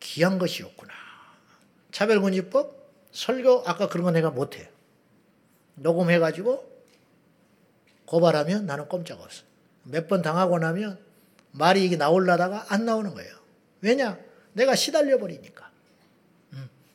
귀한 0.00 0.38
것이었구나. 0.38 0.92
차별금지법 1.92 2.78
설교 3.12 3.64
아까 3.66 3.88
그런 3.88 4.04
거 4.04 4.10
내가 4.12 4.30
못해. 4.30 4.70
녹음해가지고 5.74 6.70
고발하면 8.06 8.66
나는 8.66 8.88
꼼짝 8.88 9.20
없어. 9.20 9.44
몇 9.82 10.08
번 10.08 10.22
당하고 10.22 10.58
나면 10.58 10.98
말이 11.52 11.84
이게 11.84 11.96
나올라다가 11.96 12.66
안 12.68 12.84
나오는 12.84 13.12
거예요. 13.14 13.32
왜냐? 13.80 14.18
내가 14.52 14.74
시달려 14.74 15.18
버리니까. 15.18 15.69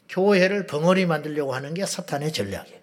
음. 0.05 0.09
교회를 0.09 0.67
벙어리 0.67 1.05
만들려고 1.05 1.53
하는 1.53 1.73
게 1.73 1.85
사탄의 1.85 2.31
전략이에요. 2.31 2.79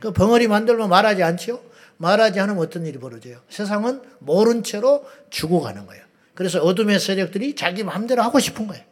그 0.00 0.12
벙어리 0.12 0.48
만들면 0.48 0.88
말하지 0.88 1.22
않지요? 1.22 1.62
말하지 1.98 2.40
않으면 2.40 2.60
어떤 2.60 2.84
일이 2.86 2.98
벌어져요? 2.98 3.40
세상은 3.48 4.02
모른 4.18 4.62
채로 4.64 5.08
죽어가는 5.30 5.86
거예요. 5.86 6.04
그래서 6.34 6.60
어둠의 6.60 6.98
세력들이 6.98 7.54
자기 7.54 7.84
마음대로 7.84 8.22
하고 8.22 8.40
싶은 8.40 8.66
거예요. 8.66 8.84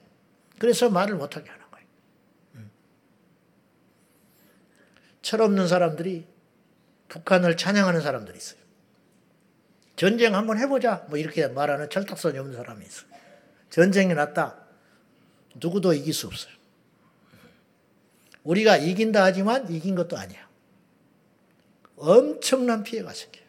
그래서 0.58 0.90
말을 0.90 1.16
못하게 1.16 1.50
하는 1.50 1.64
거예요. 1.70 1.86
음. 2.56 2.70
철없는 5.22 5.66
사람들이 5.66 6.26
북한을 7.08 7.56
찬양하는 7.56 8.02
사람들이 8.02 8.36
있어요. 8.36 8.60
전쟁 9.96 10.34
한번 10.34 10.58
해보자. 10.58 11.06
뭐 11.08 11.18
이렇게 11.18 11.48
말하는 11.48 11.90
철딱선이 11.90 12.38
없는 12.38 12.56
사람이 12.56 12.84
있어요. 12.84 13.10
전쟁이 13.68 14.14
났다. 14.14 14.56
누구도 15.56 15.92
이길 15.92 16.14
수 16.14 16.26
없어요. 16.26 16.59
우리가 18.44 18.76
이긴다 18.76 19.22
하지만 19.22 19.70
이긴 19.70 19.94
것도 19.94 20.16
아니야. 20.16 20.48
엄청난 21.96 22.82
피해가 22.82 23.12
생겨요. 23.12 23.44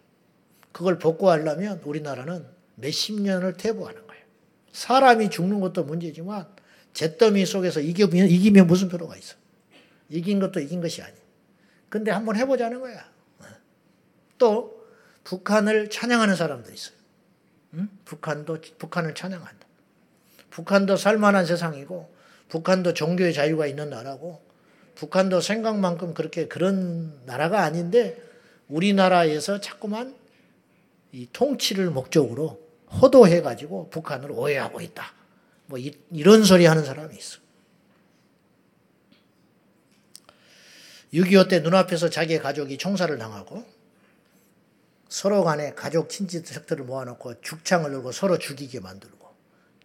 그걸 0.71 0.99
복구하려면 0.99 1.81
우리나라는 1.83 2.45
몇십 2.75 3.21
년을 3.21 3.53
퇴보하는 3.53 4.07
거예요. 4.07 4.23
사람이 4.73 5.29
죽는 5.29 5.59
것도 5.59 5.83
문제지만 5.83 6.47
잿더미 6.93 7.45
속에서 7.45 7.79
이기면, 7.79 8.27
이기면 8.27 8.67
무슨 8.67 8.89
필요가 8.89 9.15
있어. 9.15 9.35
이긴 10.09 10.39
것도 10.39 10.59
이긴 10.59 10.81
것이 10.81 11.01
아니. 11.01 11.15
근데 11.89 12.11
한번 12.11 12.35
해보자는 12.35 12.79
거야. 12.79 13.09
또, 14.37 14.81
북한을 15.23 15.89
찬양하는 15.89 16.35
사람도 16.35 16.71
있어요. 16.71 16.95
응? 17.75 17.89
북한도, 18.05 18.57
북한을 18.79 19.13
찬양한다. 19.13 19.67
북한도 20.49 20.97
살만한 20.97 21.45
세상이고, 21.45 22.13
북한도 22.49 22.93
종교의 22.93 23.33
자유가 23.33 23.67
있는 23.67 23.89
나라고 23.89 24.43
북한도 25.01 25.41
생각만큼 25.41 26.13
그렇게 26.13 26.47
그런 26.47 27.25
나라가 27.25 27.63
아닌데 27.63 28.21
우리나라에서 28.67 29.59
자꾸만 29.59 30.15
이 31.11 31.27
통치를 31.33 31.89
목적으로 31.89 32.61
호도해 33.01 33.41
가지고 33.41 33.89
북한을 33.89 34.29
오해하고 34.31 34.79
있다. 34.79 35.11
뭐 35.65 35.79
이, 35.79 35.97
런 36.21 36.43
소리 36.43 36.67
하는 36.67 36.85
사람이 36.85 37.17
있어. 37.17 37.39
6.25 41.15 41.49
때 41.49 41.59
눈앞에서 41.61 42.11
자기의 42.11 42.39
가족이 42.39 42.77
총살을 42.77 43.17
당하고 43.17 43.65
서로 45.09 45.43
간에 45.43 45.73
가족 45.73 46.09
친지들을 46.09 46.85
모아놓고 46.85 47.41
죽창을 47.41 47.89
들고 47.89 48.11
서로 48.11 48.37
죽이게 48.37 48.79
만들고 48.79 49.27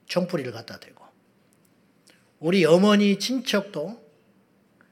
총풀이를 0.08 0.52
갖다 0.52 0.78
대고 0.78 1.02
우리 2.38 2.66
어머니 2.66 3.18
친척도 3.18 4.04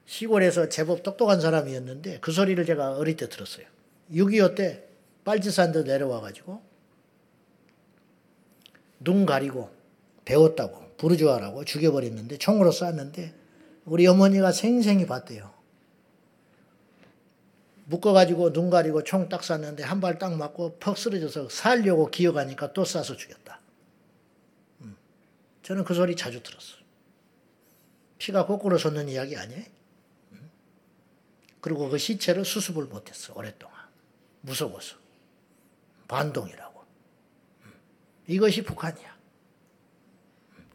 시골에서 0.05 0.69
제법 0.69 1.03
똑똑한 1.03 1.41
사람이었는데 1.41 2.19
그 2.19 2.31
소리를 2.31 2.63
제가 2.65 2.97
어릴 2.97 3.17
때 3.17 3.27
들었어요. 3.27 3.65
6.25 4.11 4.55
때 4.55 4.83
빨지산도 5.23 5.83
내려와가지고 5.83 6.61
눈 8.99 9.25
가리고 9.25 9.71
배웠다고 10.25 10.95
부르주아라고 10.97 11.65
죽여버렸는데 11.65 12.37
총으로 12.37 12.71
쐈는데 12.71 13.33
우리 13.85 14.07
어머니가 14.07 14.51
생생히 14.51 15.05
봤대요. 15.05 15.53
묶어가지고 17.85 18.51
눈 18.53 18.69
가리고 18.71 19.03
총 19.03 19.29
딱 19.29 19.43
쐈는데 19.43 19.83
한 19.83 19.99
발 20.01 20.17
딱 20.17 20.35
맞고 20.35 20.77
퍽 20.79 20.97
쓰러져서 20.97 21.49
살려고 21.49 22.09
기어가니까 22.09 22.73
또 22.73 22.83
쏴서 22.83 23.15
죽였다. 23.17 23.59
음. 24.81 24.95
저는 25.61 25.83
그 25.83 25.93
소리 25.93 26.15
자주 26.15 26.41
들었어요. 26.41 26.81
피가 28.17 28.45
거꾸로 28.47 28.77
솟는 28.79 29.09
이야기 29.09 29.35
아니에요? 29.35 29.63
음. 31.65 31.65
그리고 31.65 31.89
그 31.89 31.97
시체를 31.97 32.45
수습을 32.45 32.85
못했어, 32.85 33.33
오랫동안. 33.35 33.75
무서워서. 34.41 34.97
반동이라고. 36.07 36.85
음. 37.63 37.73
이것이 38.27 38.63
북한이야. 38.63 39.15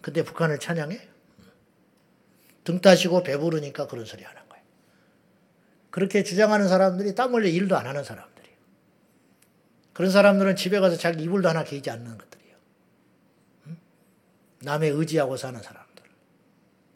근데 0.03 0.25
북한을 0.25 0.59
찬양해? 0.59 1.09
등 2.65 2.81
따시고 2.81 3.23
배부르니까 3.23 3.87
그런 3.87 4.05
소리 4.05 4.25
하는 4.25 4.49
거예요. 4.49 4.65
그렇게 5.91 6.25
주장하는 6.25 6.69
사람들이 6.69 7.15
땀 7.15 7.35
흘려 7.35 7.49
일도 7.49 7.77
안 7.77 7.87
하는 7.87 8.03
사람들이에요. 8.03 8.57
그런 9.93 10.11
사람들은 10.11 10.57
집에 10.57 10.81
가서 10.81 10.97
자기 10.97 11.23
이불도 11.23 11.49
하나 11.49 11.63
개지 11.63 11.91
않는 11.91 12.19
것들이에요. 12.19 12.57
남의 14.63 14.91
의지하고 14.91 15.37
사는 15.37 15.61
사람들. 15.61 16.05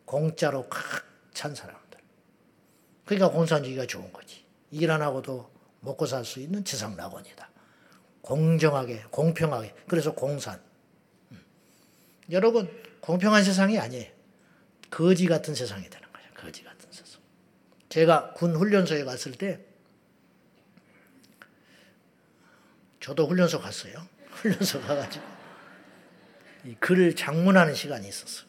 공짜로 0.05 0.69
칵찬 0.69 1.55
사람들. 1.55 1.84
그러니까 3.05 3.31
공산주의가 3.31 3.87
좋은 3.87 4.13
거지. 4.13 4.45
일 4.71 4.91
안 4.91 5.03
하고도 5.03 5.51
먹고 5.81 6.07
살 6.07 6.25
수 6.25 6.41
있는 6.41 6.65
지상 6.65 6.97
낙원이다. 6.97 7.49
공정하게, 8.23 9.05
공평하게. 9.11 9.75
그래서 9.87 10.15
공산. 10.15 10.61
여러분, 12.31 12.71
공평한 13.01 13.45
세상이 13.45 13.79
아니에요. 13.79 14.11
거지 14.91 15.27
같은 15.27 15.55
세상이 15.55 15.89
되는 15.91 16.09
거예요. 16.13 16.29
거지 16.35 16.65
같은 16.65 16.91
세상. 16.91 17.21
제가 17.91 18.33
군 18.33 18.57
훈련소에 18.57 19.05
갔을 19.05 19.33
때 19.33 19.61
저도 23.01 23.27
훈련소 23.27 23.61
갔어요. 23.61 24.09
훈련소 24.31 24.81
가가지고 24.81 25.25
글을 26.81 27.15
장문하는 27.15 27.75
시간이 27.75 28.09
있었어요. 28.09 28.47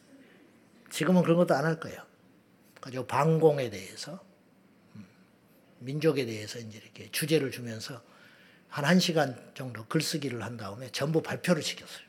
지금은 0.90 1.22
그런 1.22 1.36
것도 1.36 1.54
안 1.54 1.66
할 1.66 1.78
거예요. 1.78 2.00
가지고 2.80 3.06
방공에 3.06 3.68
대해서 3.68 4.12
음, 4.14 4.18
민족에 5.78 6.26
대해서 6.26 6.58
이제 6.58 6.78
이렇게 6.78 7.10
주제를 7.10 7.50
주면서 7.50 8.02
한 8.68 8.84
1시간 8.84 9.54
정도 9.54 9.86
글쓰기를 9.86 10.42
한 10.42 10.56
다음에 10.56 10.90
전부 10.92 11.22
발표를 11.22 11.62
시켰어요. 11.62 12.04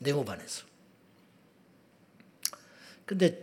네모반에서. 0.00 0.64
근데 3.04 3.42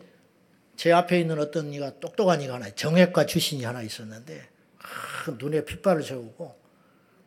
제 0.76 0.92
앞에 0.92 1.20
있는 1.20 1.40
어떤 1.40 1.74
이가 1.74 2.00
똑똑한 2.00 2.42
이가 2.42 2.56
하나, 2.56 2.70
정외과 2.74 3.26
출신이 3.26 3.64
하나 3.64 3.82
있었는데, 3.82 4.50
아, 4.80 5.32
눈에 5.32 5.66
핏발을 5.66 6.04
세우고, 6.04 6.58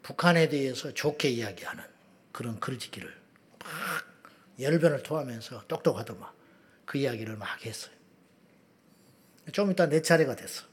북한에 0.02 0.48
대해서 0.48 0.92
좋게 0.94 1.28
이야기하는 1.28 1.84
그런 2.32 2.58
글짓기를 2.58 3.12
막 3.58 3.68
열변을 4.58 5.02
토하면서 5.02 5.66
똑똑하더만 5.68 6.30
그 6.84 6.98
이야기를 6.98 7.36
막 7.36 7.64
했어요. 7.64 7.92
좀 9.52 9.70
이따 9.70 9.86
내 9.86 10.00
차례가 10.00 10.36
됐어. 10.36 10.69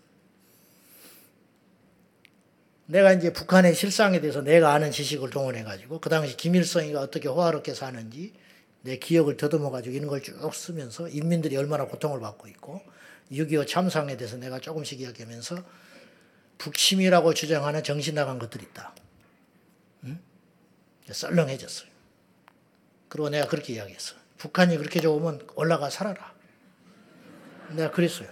내가 2.87 3.13
이제 3.13 3.31
북한의 3.33 3.75
실상에 3.75 4.19
대해서 4.21 4.41
내가 4.41 4.73
아는 4.73 4.91
지식을 4.91 5.29
동원해 5.29 5.63
가지고 5.63 5.99
그 5.99 6.09
당시 6.09 6.35
김일성이가 6.37 7.01
어떻게 7.01 7.27
호화롭게 7.27 7.73
사는지 7.73 8.33
내 8.81 8.97
기억을 8.97 9.35
더듬어 9.37 9.69
가지고 9.69 9.95
이런 9.95 10.07
걸 10.07 10.21
쭉 10.21 10.53
쓰면서 10.53 11.09
인민들이 11.09 11.57
얼마나 11.57 11.85
고통을 11.85 12.19
받고 12.21 12.47
있고 12.47 12.81
6.25 13.31 13.67
참상에 13.67 14.15
대해서 14.15 14.37
내가 14.37 14.59
조금씩 14.59 15.01
이야기하면서 15.01 15.57
북침이라고 16.59 17.33
주장하는 17.33 17.83
정신 17.83 18.15
나간 18.15 18.39
것들이 18.39 18.63
있다. 18.63 18.95
응? 20.05 20.19
썰렁해졌어요. 21.11 21.89
그리고 23.09 23.29
내가 23.29 23.47
그렇게 23.47 23.73
이야기했어. 23.73 24.15
북한이 24.37 24.77
그렇게 24.77 25.01
좋으면 25.01 25.45
올라가 25.55 25.89
살아라. 25.89 26.33
내가 27.71 27.91
그랬어요. 27.91 28.29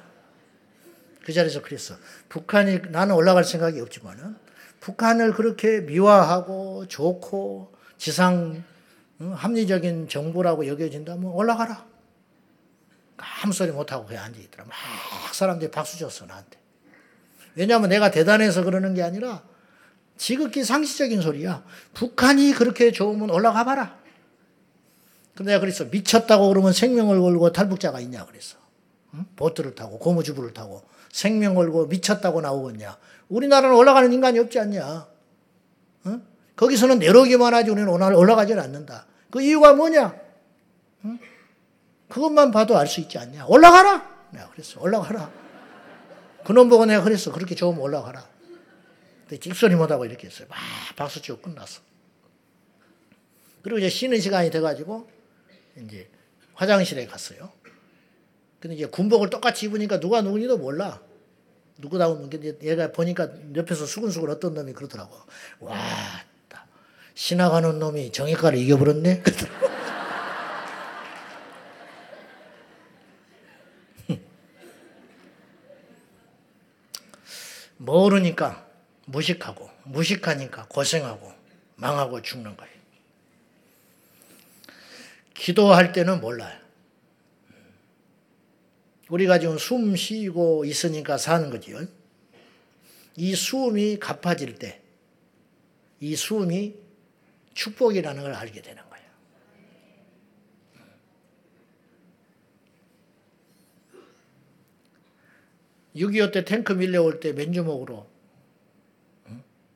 그 1.25 1.33
자리에서 1.33 1.61
그랬어. 1.61 1.97
북한이 2.29 2.79
나는 2.89 3.15
올라갈 3.15 3.43
생각이 3.43 3.79
없지만은 3.81 4.44
북한을 4.85 5.33
그렇게 5.33 5.81
미화하고 5.81 6.87
좋고 6.87 7.73
지상 7.97 8.63
합리적인 9.19 10.09
정부라고 10.09 10.67
여겨진다면 10.67 11.25
올라가라. 11.25 11.83
아무 13.17 13.51
소리 13.51 13.71
못하고 13.71 14.05
그냥 14.05 14.25
앉아있더라. 14.25 14.65
막 14.65 15.33
사람들이 15.33 15.71
박수 15.71 15.97
쳤어, 15.97 16.27
나한테. 16.27 16.59
왜냐하면 17.55 17.89
내가 17.89 18.11
대단해서 18.11 18.63
그러는 18.63 18.93
게 18.93 19.01
아니라 19.01 19.41
지극히 20.17 20.63
상식적인 20.63 21.19
소리야. 21.19 21.63
북한이 21.95 22.53
그렇게 22.53 22.91
좋으면 22.91 23.31
올라가 23.31 23.63
봐라. 23.63 23.97
근데 25.33 25.53
내가 25.53 25.61
그랬어. 25.61 25.85
미쳤다고 25.85 26.49
그러면 26.49 26.73
생명을 26.73 27.19
걸고 27.19 27.51
탈북자가 27.53 28.01
있냐 28.01 28.23
그랬어. 28.27 28.57
응? 29.15 29.25
보트를 29.35 29.73
타고 29.73 29.97
고무주부를 29.97 30.53
타고 30.53 30.83
생명 31.11 31.55
걸고 31.55 31.87
미쳤다고 31.87 32.41
나오겠냐. 32.41 32.99
우리나라는 33.29 33.75
올라가는 33.75 34.11
인간이 34.11 34.39
없지 34.39 34.59
않냐. 34.59 35.07
응? 36.07 36.25
거기서는 36.55 36.99
내려오기만 36.99 37.53
하지 37.53 37.71
우리는 37.71 37.87
올라가질 37.89 38.59
않는다. 38.59 39.07
그 39.31 39.41
이유가 39.41 39.73
뭐냐? 39.73 40.15
응? 41.05 41.19
그것만 42.09 42.51
봐도 42.51 42.77
알 42.77 42.87
수 42.87 43.01
있지 43.01 43.17
않냐? 43.17 43.45
올라가라! 43.47 44.29
내가 44.31 44.49
그랬어. 44.51 44.79
올라가라. 44.79 45.31
그놈 46.45 46.69
보고 46.69 46.85
내가 46.85 47.03
그랬어. 47.03 47.31
그렇게 47.31 47.55
좋으면 47.55 47.81
올라가라. 47.81 48.27
근데 49.21 49.39
찍소리 49.39 49.75
못하고 49.75 50.05
이렇게 50.05 50.27
했어요. 50.27 50.47
막 50.49 50.57
박수 50.95 51.21
치고 51.21 51.39
끝났어. 51.39 51.81
그리고 53.63 53.79
이제 53.79 53.89
쉬는 53.89 54.19
시간이 54.19 54.51
돼가지고 54.51 55.09
이제 55.83 56.07
화장실에 56.53 57.07
갔어요. 57.07 57.51
근데 58.59 58.75
이제 58.75 58.85
군복을 58.85 59.31
똑같이 59.31 59.65
입으니까 59.65 59.99
누가 59.99 60.21
누군지도 60.21 60.59
몰라. 60.59 61.01
누구다 61.77 62.07
보면 62.07 62.29
얘가 62.63 62.91
보니까 62.91 63.29
옆에서 63.55 63.85
수근수근 63.85 64.29
어떤 64.29 64.53
놈이 64.53 64.73
그러더라고. 64.73 65.15
와, 65.59 65.75
지나가는 67.13 67.77
놈이 67.79 68.11
정의과를 68.11 68.57
이겨버렸네? 68.59 69.23
모르니까 77.77 78.65
무식하고, 79.05 79.69
무식하니까 79.83 80.65
고생하고, 80.69 81.31
망하고 81.75 82.21
죽는 82.21 82.57
거예요. 82.57 82.73
기도할 85.33 85.91
때는 85.91 86.21
몰라요. 86.21 86.64
우리가 89.09 89.39
지금 89.39 89.57
숨 89.57 89.95
쉬고 89.95 90.65
있으니까 90.65 91.17
사는 91.17 91.49
거지요. 91.49 91.85
이 93.17 93.35
숨이 93.35 93.99
갚아질 93.99 94.55
때, 94.55 94.81
이 95.99 96.15
숨이 96.15 96.75
축복이라는 97.53 98.21
걸 98.21 98.33
알게 98.33 98.61
되는 98.61 98.83
거예요. 98.89 99.05
6.25 105.95 106.33
때 106.33 106.43
탱크 106.43 106.73
밀려올 106.73 107.19
때 107.21 107.31
맨주먹으로 107.31 108.05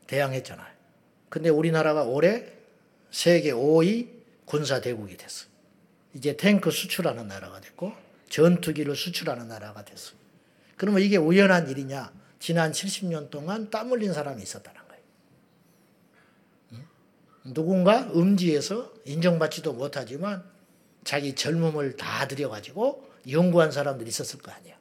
대항했잖아요. 0.08 0.74
근데 1.30 1.50
우리나라가 1.50 2.04
올해 2.04 2.52
세계 3.12 3.54
5위 3.54 4.10
군사대국이 4.46 5.16
됐어. 5.16 5.48
이제 6.14 6.36
탱크 6.36 6.72
수출하는 6.72 7.28
나라가 7.28 7.62
됐고 7.62 8.09
전투기를 8.30 8.96
수출하는 8.96 9.48
나라가 9.48 9.84
됐어. 9.84 10.14
그러면 10.78 11.02
이게 11.02 11.18
우연한 11.18 11.70
일이냐? 11.70 12.14
지난 12.40 12.72
70년 12.72 13.30
동안 13.30 13.70
땀 13.70 13.92
흘린 13.92 14.14
사람이 14.14 14.42
있었다는 14.42 14.82
거예요. 14.88 15.04
누군가 17.54 18.10
음지에서 18.14 18.94
인정받지도 19.06 19.74
못하지만 19.74 20.44
자기 21.04 21.36
젊음을 21.36 21.98
다 21.98 22.28
들여가지고 22.28 23.10
연구한 23.30 23.72
사람들이 23.72 24.08
있었을 24.08 24.40
거 24.40 24.52
아니야. 24.52 24.78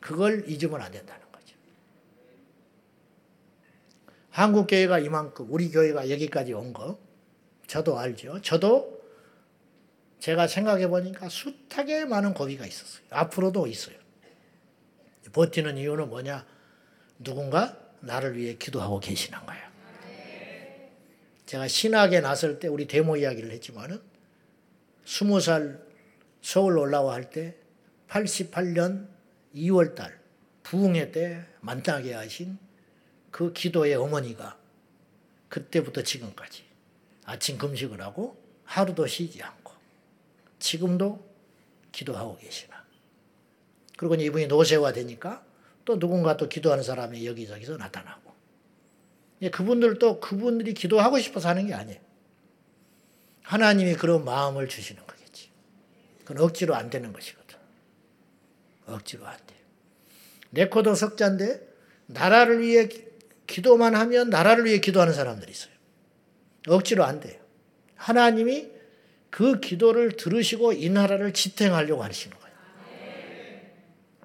그걸 0.00 0.48
잊으면 0.48 0.80
안 0.80 0.92
된다는 0.92 1.26
거죠. 1.32 1.56
한국 4.30 4.68
교회가 4.68 5.00
이만큼, 5.00 5.46
우리 5.50 5.70
교회가 5.70 6.08
여기까지 6.10 6.52
온 6.52 6.72
거, 6.72 6.98
저도 7.66 7.98
알죠. 7.98 8.40
저도 8.42 8.97
제가 10.20 10.46
생각해 10.46 10.88
보니까 10.88 11.28
숱하게 11.28 12.04
많은 12.06 12.34
고비가 12.34 12.66
있었어요. 12.66 13.04
앞으로도 13.10 13.66
있어요. 13.66 13.96
버티는 15.32 15.76
이유는 15.76 16.08
뭐냐? 16.08 16.46
누군가 17.18 17.78
나를 18.00 18.36
위해 18.36 18.54
기도하고 18.54 19.00
계시는 19.00 19.38
거예요. 19.46 19.68
제가 21.46 21.68
신학에 21.68 22.20
나설 22.20 22.58
때 22.58 22.68
우리 22.68 22.86
데모 22.86 23.16
이야기를 23.16 23.50
했지만은 23.50 24.00
스무 25.04 25.40
살 25.40 25.80
서울 26.42 26.78
올라와 26.78 27.14
할 27.14 27.30
때 27.30 27.56
88년 28.08 29.08
2월 29.54 29.94
달 29.94 30.18
부흥회 30.62 31.10
때 31.12 31.44
만나게 31.60 32.12
하신 32.14 32.58
그 33.30 33.52
기도의 33.52 33.94
어머니가 33.94 34.58
그때부터 35.48 36.02
지금까지 36.02 36.64
아침 37.24 37.58
금식을 37.58 38.00
하고 38.00 38.42
하루도 38.64 39.06
쉬지 39.06 39.42
않고 39.42 39.57
지금도 40.58 41.26
기도하고 41.92 42.36
계시나. 42.36 42.84
그리고 43.96 44.14
이분이 44.14 44.46
노쇠화 44.46 44.92
되니까 44.92 45.44
또 45.84 45.98
누군가 45.98 46.36
또 46.36 46.48
기도하는 46.48 46.84
사람이 46.84 47.26
여기저기서 47.26 47.76
나타나고. 47.76 48.32
그분들도 49.52 50.20
그분들이 50.20 50.74
기도하고 50.74 51.18
싶어서 51.18 51.48
하는 51.48 51.66
게 51.66 51.74
아니에요. 51.74 52.00
하나님이 53.42 53.94
그런 53.94 54.24
마음을 54.24 54.68
주시는 54.68 55.06
거겠지. 55.06 55.50
그건 56.20 56.42
억지로 56.44 56.74
안 56.74 56.90
되는 56.90 57.12
것이거든. 57.12 57.56
억지로 58.86 59.26
안 59.26 59.36
돼요. 59.46 59.58
레코도 60.52 60.94
석자인데 60.94 61.66
나라를 62.06 62.60
위해 62.60 62.88
기도만 63.46 63.94
하면 63.94 64.30
나라를 64.30 64.64
위해 64.64 64.78
기도하는 64.78 65.14
사람들이 65.14 65.50
있어요. 65.50 65.72
억지로 66.68 67.04
안 67.04 67.20
돼요. 67.20 67.40
하나님이 67.96 68.77
그 69.30 69.60
기도를 69.60 70.16
들으시고 70.16 70.72
이 70.72 70.88
나라를 70.90 71.32
지탱하려고 71.32 72.02
하시는 72.02 72.36
거예요. 72.36 72.56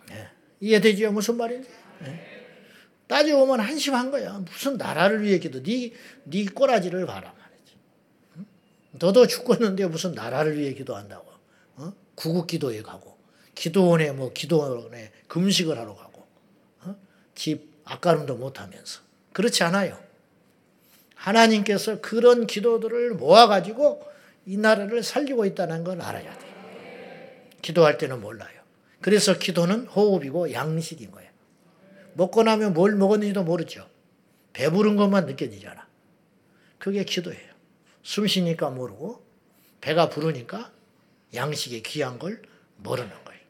네. 0.09 0.29
이해되지요? 0.59 1.11
무슨 1.11 1.37
말인지? 1.37 1.69
네. 1.99 2.33
따져보면 3.07 3.59
한심한 3.59 4.11
거야. 4.11 4.39
무슨 4.39 4.77
나라를 4.77 5.23
위해 5.23 5.39
기도. 5.39 5.61
네, 5.61 5.91
네 6.23 6.45
꼬라지를 6.45 7.05
봐라 7.05 7.33
말이지. 7.37 7.73
응? 8.37 8.45
너도 8.93 9.27
죽겠는데 9.27 9.85
무슨 9.87 10.13
나라를 10.13 10.57
위해 10.57 10.73
기도한다고. 10.73 11.31
어? 11.75 11.93
구국 12.15 12.47
기도에 12.47 12.81
가고 12.81 13.17
기도원에 13.55 14.11
뭐 14.11 14.31
기도원에 14.31 15.11
금식을 15.27 15.77
하러 15.77 15.95
가고 15.95 16.25
어? 16.81 16.95
집 17.35 17.73
아까름도 17.85 18.35
못하면서 18.37 19.01
그렇지 19.33 19.63
않아요. 19.63 20.01
하나님께서 21.15 22.01
그런 22.01 22.47
기도들을 22.47 23.13
모아가지고 23.15 24.12
이 24.45 24.57
나라를 24.57 25.03
살리고 25.03 25.45
있다는 25.45 25.83
걸 25.83 26.01
알아야 26.01 26.37
돼요. 26.37 26.53
기도할 27.61 27.97
때는 27.97 28.21
몰라요. 28.21 28.61
그래서 29.01 29.37
기도는 29.37 29.87
호흡이고 29.87 30.51
양식인 30.53 31.11
거예요. 31.11 31.29
먹고 32.13 32.43
나면 32.43 32.73
뭘 32.73 32.95
먹었는지도 32.95 33.43
모르죠. 33.43 33.87
배부른 34.53 34.95
것만 34.95 35.25
느껴지잖아. 35.25 35.87
그게 36.77 37.03
기도예요. 37.03 37.53
숨 38.03 38.27
쉬니까 38.27 38.69
모르고 38.69 39.25
배가 39.81 40.09
부르니까 40.09 40.71
양식의 41.33 41.83
귀한 41.83 42.19
걸 42.19 42.41
모르는 42.77 43.09
거예요. 43.09 43.41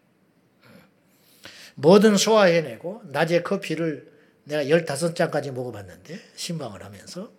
뭐든 1.76 2.18
소화해내고 2.18 3.02
낮에 3.06 3.42
커피를 3.42 4.12
내가 4.46 4.64
15잔까지 4.64 5.52
먹어봤는데 5.52 6.20
신방을 6.36 6.84
하면서 6.84 7.32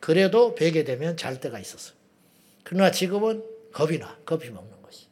그래도 0.00 0.54
베게 0.54 0.84
되면 0.84 1.16
잘 1.16 1.40
때가 1.40 1.58
있었어요. 1.58 2.01
그러나 2.64 2.90
지금은 2.90 3.44
겁이 3.72 3.98
나. 3.98 4.18
커피 4.24 4.50
먹는 4.50 4.82
것이. 4.82 5.06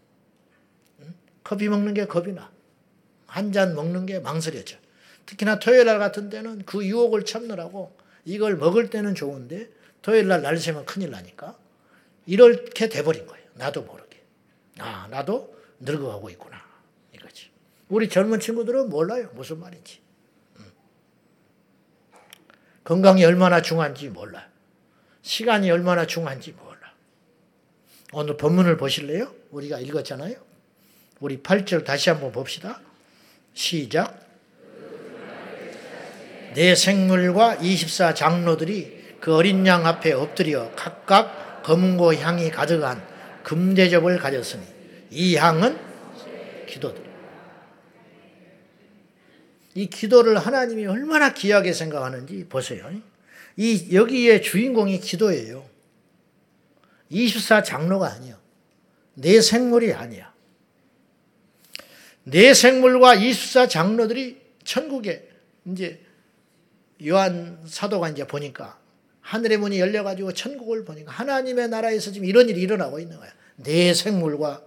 커피 1.45 1.69
먹는 1.69 1.95
게 1.95 2.07
겁이 2.07 2.33
나. 2.33 2.51
한 3.27 3.53
잔 3.53 3.75
먹는 3.75 4.07
게 4.07 4.19
망설여져. 4.19 4.77
특히나 5.27 5.59
토요일 5.61 5.87
날 5.87 5.99
같은 5.99 6.29
때는 6.31 6.65
그 6.65 6.85
유혹을 6.85 7.25
참느라고 7.25 7.97
이걸 8.25 8.57
먹을 8.57 8.91
때는 8.91 9.15
좋은데 9.15 9.71
토요일 10.03 10.27
날 10.27 10.43
날새면 10.43 10.85
큰일 10.85 11.11
나니까 11.11 11.57
이렇게 12.27 12.89
돼버린 12.89 13.27
거예요. 13.27 13.47
나도 13.55 13.83
모르게. 13.83 14.21
아, 14.79 15.07
나도 15.11 15.57
늙어가고 15.81 16.31
있구나. 16.31 16.61
이거지. 17.15 17.51
우리 17.89 18.09
젊은 18.09 18.41
친구들은 18.41 18.89
몰라요. 18.89 19.31
무슨 19.35 19.61
말인지. 19.61 20.01
건강이 22.83 23.25
얼마나 23.25 23.63
중요한지 23.63 24.09
몰라. 24.09 24.49
시간이 25.23 25.71
얼마나 25.71 26.07
중요한지 26.07 26.53
몰라. 26.53 26.70
오늘 28.13 28.37
본문을 28.37 28.77
보실래요? 28.77 29.33
우리가 29.51 29.79
읽었잖아요. 29.79 30.35
우리 31.21 31.39
8절 31.39 31.85
다시 31.85 32.11
한번 32.11 32.33
봅시다. 32.33 32.81
시작. 33.55 34.19
내 36.55 36.75
생물과 36.75 37.57
24 37.57 38.15
장로들이 38.15 39.17
그 39.21 39.35
어린 39.35 39.67
양 39.67 39.87
앞에 39.87 40.13
엎드려 40.13 40.73
각각 40.75 41.63
검고 41.63 42.15
향이 42.15 42.51
가득한 42.51 43.01
금대접을 43.45 44.19
가졌으니 44.19 44.63
이 45.11 45.37
향은 45.37 45.79
기도들. 46.67 47.11
이 49.75 49.87
기도를 49.87 50.39
하나님이 50.39 50.87
얼마나 50.87 51.33
귀하게 51.33 51.73
생각하는지 51.73 52.47
보세요. 52.49 52.91
이 53.57 53.95
여기에 53.95 54.41
주인공이 54.41 54.99
기도예요. 54.99 55.65
24 57.11 57.63
장로가 57.63 58.09
아니요. 58.13 58.39
내 59.15 59.41
생물이 59.41 59.93
아니야. 59.93 60.33
내 62.25 62.55
생물과 62.55 63.17
24 63.17 63.69
장로들이 63.69 64.41
천국에 64.65 65.29
이제 65.67 66.01
요한 67.07 67.61
사도가 67.67 68.11
이제 68.11 68.27
보니까 68.27 68.79
하늘의 69.21 69.59
문이 69.59 69.79
열려가지고 69.79 70.33
천국을 70.33 70.85
보니까 70.85 71.13
하나님의 71.13 71.69
나라에서 71.69 72.13
지금 72.13 72.27
이런 72.27 72.49
일이 72.49 72.61
일어나고 72.61 72.99
있는 73.01 73.19
거야. 73.19 73.31
내 73.57 73.93
생물과 73.95 74.65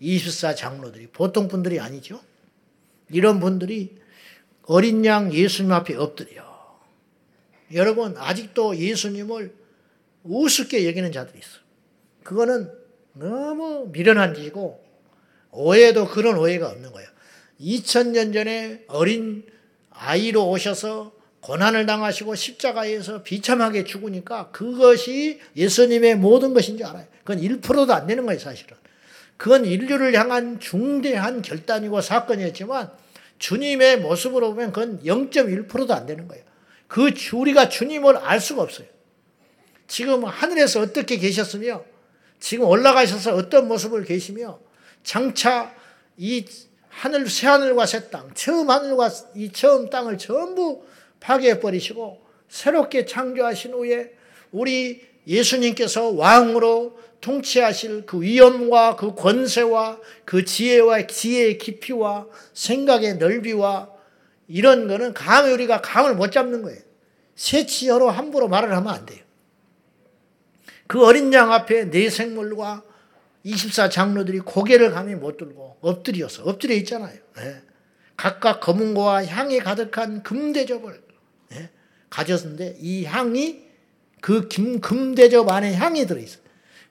24 0.00 0.54
장로들이 0.54 1.08
보통 1.08 1.48
분들이 1.48 1.80
아니죠. 1.80 2.20
이런 3.10 3.40
분들이 3.40 3.96
어린 4.64 5.04
양 5.04 5.32
예수님 5.32 5.72
앞에 5.72 5.96
엎드려. 5.96 6.42
여러분 7.72 8.16
아직도 8.16 8.76
예수님을 8.76 9.54
우습게 10.24 10.86
여기는 10.86 11.12
자들이 11.12 11.38
있어. 11.38 11.61
그거는 12.22 12.70
너무 13.14 13.88
미련한 13.92 14.34
짓이고 14.34 14.82
오해도 15.50 16.08
그런 16.08 16.38
오해가 16.38 16.68
없는 16.68 16.92
거예요. 16.92 17.08
2000년 17.60 18.32
전에 18.32 18.84
어린 18.88 19.44
아이로 19.90 20.48
오셔서 20.48 21.12
고난을 21.40 21.86
당하시고 21.86 22.34
십자가에서 22.34 23.22
비참하게 23.22 23.84
죽으니까 23.84 24.50
그것이 24.50 25.40
예수님의 25.56 26.16
모든 26.16 26.54
것인 26.54 26.78
줄 26.78 26.86
알아요. 26.86 27.04
그건 27.24 27.40
1%도 27.40 27.92
안 27.92 28.06
되는 28.06 28.24
거예요, 28.24 28.38
사실은. 28.38 28.76
그건 29.36 29.64
인류를 29.64 30.14
향한 30.14 30.60
중대한 30.60 31.42
결단이고 31.42 32.00
사건이었지만 32.00 32.90
주님의 33.38 33.98
모습으로 33.98 34.50
보면 34.50 34.72
그건 34.72 35.02
0.1%도 35.02 35.92
안 35.92 36.06
되는 36.06 36.28
거예요. 36.28 36.44
그 36.86 37.10
우리가 37.32 37.68
주님을 37.68 38.18
알 38.18 38.40
수가 38.40 38.62
없어요. 38.62 38.86
지금 39.88 40.24
하늘에서 40.24 40.80
어떻게 40.80 41.16
계셨으며 41.16 41.84
지금 42.42 42.66
올라가셔서 42.66 43.36
어떤 43.36 43.68
모습을 43.68 44.04
계시며 44.04 44.58
장차 45.04 45.72
이 46.16 46.44
하늘 46.88 47.28
새 47.30 47.46
하늘과 47.46 47.86
새 47.86 48.10
땅, 48.10 48.34
처음 48.34 48.68
하늘과 48.68 49.10
이 49.36 49.52
처음 49.52 49.88
땅을 49.88 50.18
전부 50.18 50.82
파괴해 51.20 51.60
버리시고 51.60 52.20
새롭게 52.48 53.06
창조하신 53.06 53.74
후에 53.74 54.14
우리 54.50 55.06
예수님께서 55.24 56.08
왕으로 56.08 56.98
통치하실 57.20 58.06
그 58.06 58.20
위엄과 58.20 58.96
그 58.96 59.14
권세와 59.14 60.00
그 60.24 60.44
지혜와 60.44 61.06
지혜의 61.06 61.58
깊이와 61.58 62.26
생각의 62.54 63.18
넓이와 63.18 63.88
이런 64.48 64.88
거는 64.88 65.14
감히 65.14 65.52
우리가 65.52 65.80
감을 65.80 66.16
못 66.16 66.32
잡는 66.32 66.62
거예요. 66.62 66.80
새치어로 67.36 68.10
함부로 68.10 68.48
말을 68.48 68.74
하면 68.74 68.92
안 68.92 69.06
돼요. 69.06 69.22
그 70.92 71.06
어린 71.06 71.32
양 71.32 71.50
앞에 71.50 71.88
내 71.88 72.10
생물과 72.10 72.82
24 73.44 73.88
장로들이 73.88 74.40
고개를 74.40 74.90
감히 74.90 75.14
못 75.14 75.38
들고 75.38 75.78
엎드렸어. 75.80 76.42
엎드려 76.42 76.74
있잖아요. 76.74 77.18
예. 77.38 77.62
각각 78.14 78.60
검은 78.60 78.92
고와 78.92 79.24
향이 79.24 79.60
가득한 79.60 80.22
금대접을 80.22 81.02
예. 81.54 81.70
가졌는데 82.10 82.76
이 82.78 83.06
향이 83.06 83.62
그 84.20 84.48
김, 84.48 84.82
금대접 84.82 85.50
안에 85.50 85.72
향이 85.72 86.06
들어있어. 86.06 86.40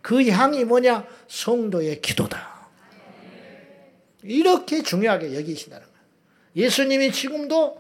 그 0.02 0.28
향이 0.28 0.66
뭐냐? 0.66 1.06
성도의 1.28 2.02
기도다. 2.02 2.72
이렇게 4.24 4.82
중요하게 4.82 5.36
여기신다는 5.36 5.86
거예요. 5.86 6.00
예수님이 6.56 7.12
지금도 7.12 7.80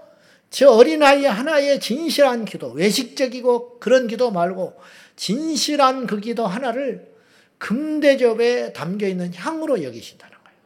저 0.51 0.69
어린아이 0.69 1.25
하나의 1.25 1.79
진실한 1.79 2.45
기도, 2.45 2.73
외식적이고 2.73 3.79
그런 3.79 4.05
기도 4.05 4.29
말고 4.29 4.75
진실한 5.15 6.07
그 6.07 6.19
기도 6.19 6.47
하나를 6.47 7.11
금대접에 7.57 8.73
담겨 8.73 9.07
있는 9.07 9.33
향으로 9.33 9.83
여기신다는 9.83 10.35
거예요. 10.37 10.59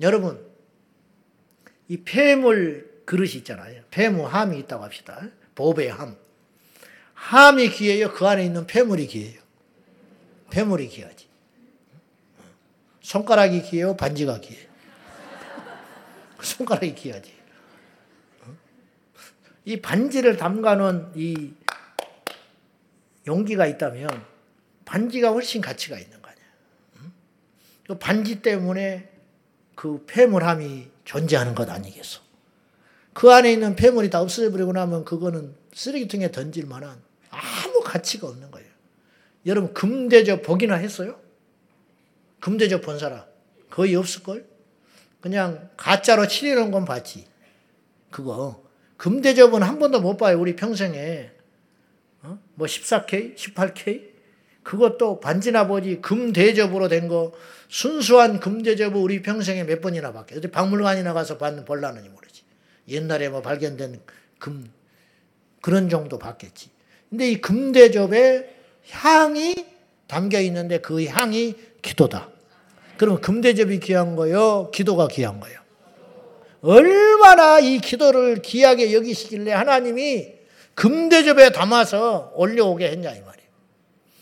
여러분, 0.00 0.48
이 1.88 1.96
폐물 1.98 3.02
그릇이 3.04 3.32
있잖아요. 3.36 3.82
폐무 3.90 4.26
함이 4.26 4.58
있다고 4.60 4.84
합시다. 4.84 5.28
보배 5.54 5.88
함. 5.88 6.16
함이 7.14 7.70
귀해요. 7.70 8.12
그 8.12 8.26
안에 8.26 8.44
있는 8.44 8.66
폐물이 8.66 9.06
귀해요. 9.08 9.40
폐물이 10.50 10.88
귀하지. 10.88 11.26
손가락이 13.00 13.62
귀해요. 13.62 13.96
반지가 13.96 14.40
귀해요. 14.40 14.68
손가락이 16.40 16.94
귀하지. 16.94 17.32
이 19.64 19.80
반지를 19.80 20.36
담가놓은 20.36 21.12
이 21.16 21.52
용기가 23.28 23.66
있다면 23.66 24.08
반지가 24.84 25.30
훨씬 25.30 25.60
가치가 25.60 25.98
있는 25.98 26.20
거 26.20 26.28
아니야. 26.28 27.12
그 27.86 27.98
반지 27.98 28.42
때문에 28.42 29.10
그 29.74 30.04
폐물함이 30.06 30.88
존재하는 31.04 31.54
것 31.54 31.70
아니겠어. 31.70 32.20
그 33.12 33.30
안에 33.30 33.52
있는 33.52 33.76
폐물이 33.76 34.10
다 34.10 34.20
없어져 34.20 34.50
버리고 34.50 34.72
나면 34.72 35.04
그거는 35.04 35.54
쓰레기통에 35.74 36.30
던질 36.32 36.66
만한 36.66 37.00
아무 37.30 37.82
가치가 37.82 38.26
없는 38.28 38.50
거예요. 38.50 38.68
여러분 39.46 39.74
금대접 39.74 40.42
보기나 40.42 40.76
했어요? 40.76 41.20
금대접 42.40 42.82
본 42.82 42.98
사람 42.98 43.24
거의 43.70 43.94
없을걸? 43.94 44.46
그냥 45.20 45.68
가짜로 45.76 46.26
칠해놓은 46.26 46.70
건 46.70 46.84
봤지. 46.84 47.26
그거 48.10 48.64
금대접은 48.96 49.62
한 49.62 49.78
번도 49.78 50.00
못 50.00 50.16
봐요. 50.16 50.40
우리 50.40 50.56
평생에. 50.56 51.37
어? 52.58 52.64
뭐 52.64 52.66
14K, 52.66 53.36
18K? 53.36 54.08
그것도 54.64 55.20
반지나 55.20 55.66
보지 55.66 56.00
금대접으로 56.02 56.88
된 56.88 57.08
거 57.08 57.32
순수한 57.68 58.40
금대접을 58.40 58.96
우리 58.96 59.22
평생에 59.22 59.64
몇 59.64 59.80
번이나 59.80 60.12
봤게. 60.12 60.36
어디 60.36 60.50
박물관이나 60.50 61.12
가서 61.12 61.38
봤는 61.38 61.64
볼라는지 61.64 62.08
모르지. 62.08 62.42
옛날에 62.88 63.28
뭐 63.28 63.42
발견된 63.42 64.00
금 64.38 64.70
그런 65.60 65.88
정도 65.88 66.18
봤겠지. 66.18 66.70
근데 67.08 67.30
이 67.30 67.40
금대접에 67.40 68.54
향이 68.90 69.54
담겨 70.06 70.40
있는데 70.40 70.80
그 70.80 71.04
향이 71.04 71.54
기도다. 71.82 72.30
그러면 72.96 73.20
금대접이 73.20 73.80
귀한 73.80 74.16
거요, 74.16 74.70
기도가 74.72 75.08
귀한 75.08 75.40
거요. 75.40 75.58
얼마나 76.62 77.60
이 77.60 77.78
기도를 77.78 78.42
귀하게 78.42 78.92
여기시길래 78.92 79.52
하나님이 79.52 80.37
금대접에 80.78 81.50
담아서 81.50 82.30
올려오게 82.36 82.88
했냐 82.88 83.10
이 83.10 83.20
말이에요. 83.20 83.48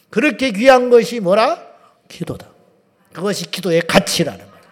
그렇게 0.08 0.52
귀한 0.52 0.88
것이 0.88 1.20
뭐라? 1.20 1.62
기도다. 2.08 2.50
그것이 3.12 3.50
기도의 3.50 3.82
가치라는 3.82 4.38
거예요. 4.38 4.64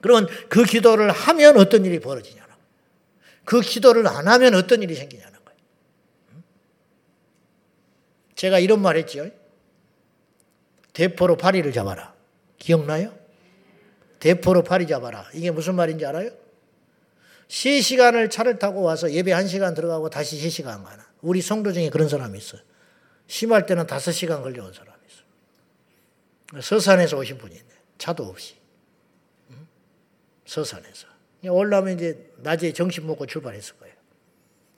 그러면 0.00 0.28
그 0.48 0.62
기도를 0.62 1.10
하면 1.10 1.56
어떤 1.56 1.84
일이 1.84 1.98
벌어지냐는 1.98 2.46
거예요. 2.46 2.62
그 3.44 3.60
기도를 3.62 4.06
안 4.06 4.28
하면 4.28 4.54
어떤 4.54 4.80
일이 4.80 4.94
생기냐는 4.94 5.32
거예요. 5.44 5.58
제가 8.36 8.60
이런 8.60 8.80
말 8.80 8.96
했죠. 8.96 9.28
대포로 10.92 11.36
파리를 11.36 11.72
잡아라. 11.72 12.14
기억나요? 12.58 13.12
대포로 14.20 14.62
파리 14.62 14.86
잡아라. 14.86 15.28
이게 15.34 15.50
무슨 15.50 15.74
말인지 15.74 16.06
알아요? 16.06 16.30
3시간을 17.54 18.30
차를 18.30 18.58
타고 18.58 18.82
와서 18.82 19.12
예배 19.12 19.30
1시간 19.30 19.76
들어가고 19.76 20.10
다시 20.10 20.36
3시간 20.36 20.82
가나. 20.82 21.06
우리 21.22 21.40
성도 21.40 21.72
중에 21.72 21.88
그런 21.88 22.08
사람이 22.08 22.36
있어요. 22.36 22.60
심할 23.28 23.64
때는 23.66 23.86
5시간 23.86 24.42
걸려온 24.42 24.72
사람이 24.72 24.98
있어요. 25.08 26.60
서산에서 26.60 27.16
오신 27.16 27.38
분이 27.38 27.54
있네. 27.54 27.68
차도 27.98 28.24
없이. 28.24 28.56
서산에서. 30.46 31.06
올라오면 31.48 31.94
이제 31.94 32.32
낮에 32.38 32.72
점심 32.72 33.06
먹고 33.06 33.26
출발했을 33.26 33.76
거예요. 33.76 33.94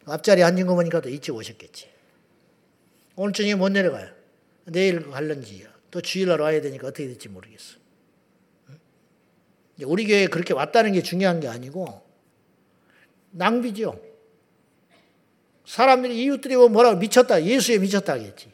앞자리 0.05 0.43
앉은 0.43 0.67
거 0.67 0.75
보니까 0.75 1.01
또 1.01 1.09
일찍 1.09 1.35
오셨겠지. 1.35 1.89
오늘 3.17 3.33
저녁에 3.33 3.55
못 3.55 3.71
내려가요. 3.71 4.11
내일 4.65 5.11
갈런지 5.11 5.67
또 5.91 6.01
주일날 6.03 6.41
와야 6.41 6.61
되니까 6.61 6.89
어떻게 6.89 7.07
될지 7.07 7.29
모르겠어. 7.29 7.79
우리 9.85 10.07
교회에 10.07 10.27
그렇게 10.27 10.53
왔다는 10.53 10.93
게 10.93 11.03
중요한 11.03 11.41
게 11.41 11.49
아니고 11.49 12.06
낭비죠. 13.31 14.01
사람들이 15.65 16.23
이웃들이 16.23 16.57
뭐 16.57 16.69
뭐라고 16.69 16.99
미쳤다. 16.99 17.45
예수에 17.45 17.79
미쳤다 17.79 18.15
하겠지. 18.15 18.51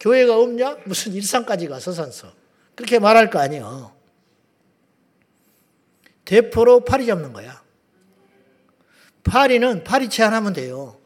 교회가 0.00 0.38
없냐? 0.38 0.78
무슨 0.84 1.12
일산까지 1.12 1.68
가 1.68 1.78
서 1.78 1.92
산서. 1.92 2.32
그렇게 2.74 2.98
말할 2.98 3.30
거 3.30 3.38
아니에요. 3.38 3.94
대포로 6.24 6.84
파리 6.84 7.06
잡는 7.06 7.32
거야. 7.32 7.62
파리는 9.24 9.84
파리채 9.84 10.22
하나면 10.22 10.52
돼요. 10.52 10.98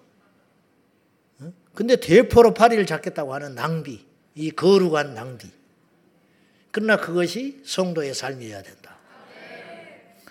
근데 1.75 1.97
대포로 1.97 2.55
파리를 2.55 2.87
잡겠다고 2.87 3.35
하는 3.35 3.55
낭비, 3.55 4.07
이 4.35 4.51
거룩한 4.51 5.15
낭비. 5.15 5.51
그러나 6.71 6.97
그것이 6.97 7.61
성도의 7.65 8.15
삶이어야 8.15 8.63
된다. 8.63 8.97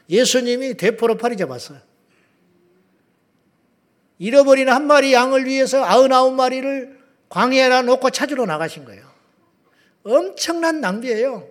예수님이 0.09 0.75
대포로 0.75 1.17
파리 1.17 1.37
잡았어요. 1.37 1.79
잃어버린 4.17 4.69
한 4.69 4.87
마리 4.87 5.13
양을 5.13 5.45
위해서 5.45 5.83
아흔아홉 5.83 6.33
마리를 6.33 6.99
광야에다 7.29 7.81
놓고 7.83 8.11
찾으러 8.11 8.45
나가신 8.45 8.85
거예요. 8.85 9.03
엄청난 10.03 10.81
낭비예요. 10.81 11.47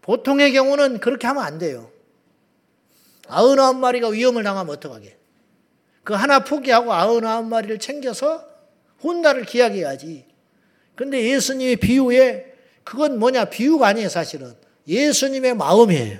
보통의 0.00 0.52
경우는 0.52 1.00
그렇게 1.00 1.26
하면 1.26 1.42
안 1.42 1.58
돼요. 1.58 1.90
아흔아홉 3.28 3.76
마리가 3.76 4.08
위험을 4.08 4.42
당하면 4.42 4.74
어떡하게. 4.74 5.16
그 6.04 6.14
하나 6.14 6.44
포기하고 6.44 6.92
아흔아홉 6.92 7.46
마리를 7.46 7.78
챙겨서 7.78 8.44
혼나를 9.02 9.44
기약해야지. 9.44 10.26
근데 10.94 11.22
예수님의 11.30 11.76
비유에 11.76 12.52
그건 12.84 13.18
뭐냐? 13.18 13.46
비유가 13.46 13.88
아니에요, 13.88 14.08
사실은. 14.08 14.54
예수님의 14.86 15.54
마음이에요. 15.54 16.18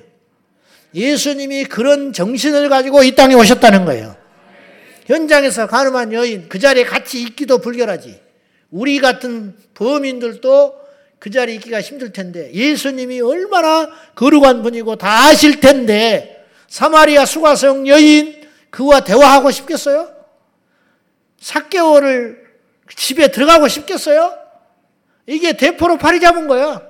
예수님이 0.95 1.65
그런 1.65 2.13
정신을 2.13 2.69
가지고 2.69 3.03
이 3.03 3.15
땅에 3.15 3.35
오셨다는 3.35 3.85
거예요. 3.85 4.22
현장에서 5.13 5.67
가늠한 5.67 6.13
여인 6.15 6.49
그 6.49 6.59
자리에 6.59 6.85
같이 6.85 7.21
있기도 7.23 7.59
불결하지. 7.59 8.19
우리 8.71 8.99
같은 8.99 9.55
범인들도 9.75 10.81
그 11.19 11.31
자리에 11.31 11.57
있기가 11.57 11.83
힘들 11.83 12.13
텐데 12.13 12.51
예수님이 12.55 13.21
얼마나 13.21 13.91
거룩한 14.15 14.63
분이고 14.63 14.97
다 14.97 15.27
아실 15.27 15.61
텐데 15.61 16.47
사마리아 16.67 17.27
수가성 17.27 17.87
여인 17.87 18.49
그와 18.71 19.05
대화하고 19.05 19.51
싶겠어요? 19.51 20.11
사개월을 21.39 22.43
집에 22.97 23.31
들어가고 23.31 23.69
싶겠어요? 23.69 24.35
이게 25.27 25.53
대포로 25.53 25.99
파리 25.99 26.21
잡은 26.21 26.49
거야. 26.49 26.83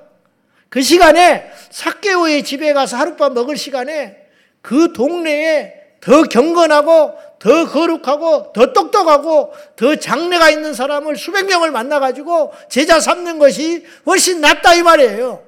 그 0.68 0.80
시간에 0.80 1.50
사개오의 1.70 2.44
집에 2.44 2.72
가서 2.72 2.96
하룻밤 2.96 3.34
먹을 3.34 3.56
시간에 3.56 4.16
그 4.62 4.92
동네에 4.92 5.82
더 6.00 6.22
경건하고 6.22 7.14
더 7.42 7.68
거룩하고 7.68 8.52
더 8.52 8.72
똑똑하고 8.72 9.52
더 9.74 9.96
장래가 9.96 10.48
있는 10.48 10.74
사람을 10.74 11.16
수백 11.16 11.46
명을 11.46 11.72
만나가지고 11.72 12.54
제자 12.70 13.00
삼는 13.00 13.40
것이 13.40 13.84
훨씬 14.06 14.40
낫다 14.40 14.74
이 14.74 14.84
말이에요. 14.84 15.44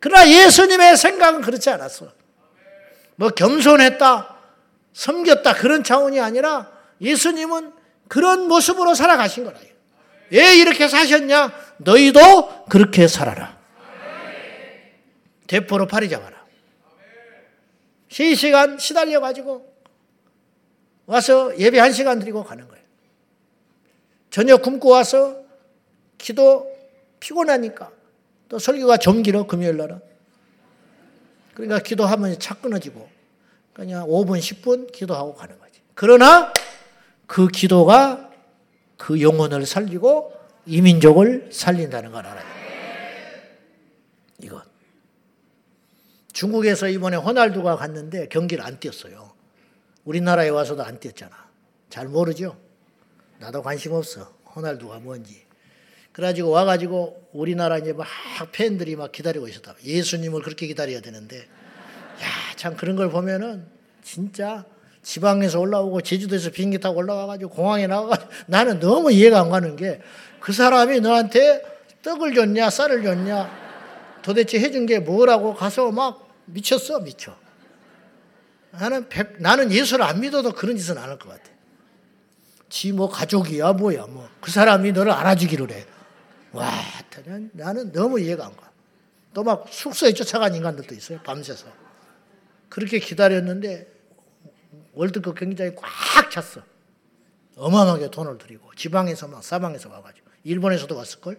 그러나 0.00 0.26
예수님의 0.26 0.96
생각은 0.96 1.42
그렇지 1.42 1.68
않았어. 1.68 2.10
뭐 3.16 3.28
겸손했다, 3.28 4.36
섬겼다 4.94 5.52
그런 5.56 5.84
차원이 5.84 6.18
아니라 6.18 6.70
예수님은 7.02 7.74
그런 8.08 8.48
모습으로 8.48 8.94
살아가신 8.94 9.44
거라요. 9.44 9.66
왜 10.30 10.56
이렇게 10.56 10.88
사셨냐? 10.88 11.52
너희도 11.76 12.64
그렇게 12.70 13.06
살아라. 13.06 13.58
대포로 15.46 15.86
파리 15.86 16.08
잡아라. 16.08 16.42
시시간 18.08 18.78
시달려가지고 18.78 19.71
와서 21.12 21.58
예배 21.58 21.78
한 21.78 21.92
시간 21.92 22.18
드리고 22.18 22.42
가는 22.42 22.66
거예요. 22.66 22.82
저녁 24.30 24.62
굶고 24.62 24.88
와서 24.88 25.36
기도 26.16 26.74
피곤하니까 27.20 27.90
또 28.48 28.58
설교가 28.58 28.96
좀 28.96 29.22
길어 29.22 29.46
금요일 29.46 29.76
날은. 29.76 30.00
그러니까 31.52 31.80
기도하면 31.80 32.38
차 32.38 32.54
끊어지고 32.54 33.06
그냥 33.74 34.06
5분 34.06 34.38
10분 34.38 34.90
기도하고 34.90 35.34
가는 35.34 35.58
거지. 35.58 35.82
그러나 35.94 36.50
그 37.26 37.46
기도가 37.48 38.30
그 38.96 39.20
영혼을 39.20 39.66
살리고 39.66 40.32
이민족을 40.64 41.50
살린다는 41.52 42.12
걸 42.12 42.26
알아야 42.26 42.42
돼. 42.42 42.48
이것. 44.38 44.62
중국에서 46.32 46.88
이번에 46.88 47.18
호날두가 47.18 47.76
갔는데 47.76 48.28
경기를 48.28 48.64
안 48.64 48.80
뛰었어요. 48.80 49.31
우리나라에 50.04 50.48
와서도 50.48 50.82
안 50.82 50.98
뛰었잖아. 50.98 51.30
잘 51.90 52.08
모르죠? 52.08 52.56
나도 53.38 53.62
관심 53.62 53.92
없어. 53.92 54.32
호날두가 54.54 54.98
뭔지. 54.98 55.42
그래가지고 56.12 56.50
와가지고 56.50 57.30
우리나라 57.32 57.78
이제 57.78 57.92
막 57.92 58.06
팬들이 58.52 58.96
막 58.96 59.12
기다리고 59.12 59.48
있었다. 59.48 59.74
예수님을 59.82 60.42
그렇게 60.42 60.66
기다려야 60.66 61.00
되는데, 61.00 61.38
야, 61.38 62.26
참 62.56 62.76
그런 62.76 62.96
걸 62.96 63.10
보면은 63.10 63.66
진짜 64.02 64.64
지방에서 65.02 65.58
올라오고 65.58 66.02
제주도에서 66.02 66.50
비행기 66.50 66.78
타고 66.78 66.98
올라와가지고 66.98 67.50
공항에 67.50 67.86
나와가지고 67.86 68.30
나는 68.46 68.78
너무 68.78 69.10
이해가 69.10 69.40
안 69.40 69.50
가는 69.50 69.76
게 69.76 70.00
그 70.42 70.52
사람이 70.52 71.00
너한테 71.00 71.62
떡을 72.02 72.34
줬냐, 72.34 72.68
쌀을 72.68 73.04
줬냐, 73.04 74.18
도대체 74.22 74.58
해준 74.58 74.86
게 74.86 74.98
뭐라고 74.98 75.54
가서 75.54 75.92
막 75.92 76.28
미쳤어, 76.46 76.98
미쳐. 76.98 77.36
나는 78.72 79.08
백, 79.08 79.40
나는 79.40 79.70
예수를 79.70 80.04
안 80.04 80.20
믿어도 80.20 80.52
그런 80.52 80.76
짓은 80.76 80.98
안 80.98 81.08
할 81.10 81.18
것 81.18 81.28
같아. 81.28 81.50
지 82.68 82.92
뭐 82.92 83.08
가족이야, 83.10 83.74
뭐야, 83.74 84.06
뭐. 84.06 84.28
그 84.40 84.50
사람이 84.50 84.92
너를 84.92 85.12
알아주기를 85.12 85.70
해. 85.72 85.86
와, 86.52 86.70
나는, 87.52 87.92
너무 87.92 88.18
이해가 88.18 88.46
안 88.46 88.56
가. 88.56 88.70
또 89.34 89.42
막 89.44 89.66
숙소에 89.70 90.12
쫓아간 90.14 90.54
인간들도 90.54 90.94
있어요, 90.94 91.20
밤새서. 91.22 91.66
그렇게 92.70 92.98
기다렸는데 92.98 93.86
월드컵 94.94 95.38
경기장이 95.38 95.72
꽉 95.76 96.30
찼어. 96.30 96.62
어마어마하게 97.56 98.10
돈을 98.10 98.38
들이고 98.38 98.70
지방에서 98.76 99.28
막 99.28 99.44
사방에서 99.44 99.90
와가지고 99.90 100.26
일본에서도 100.44 100.96
왔을걸? 100.96 101.38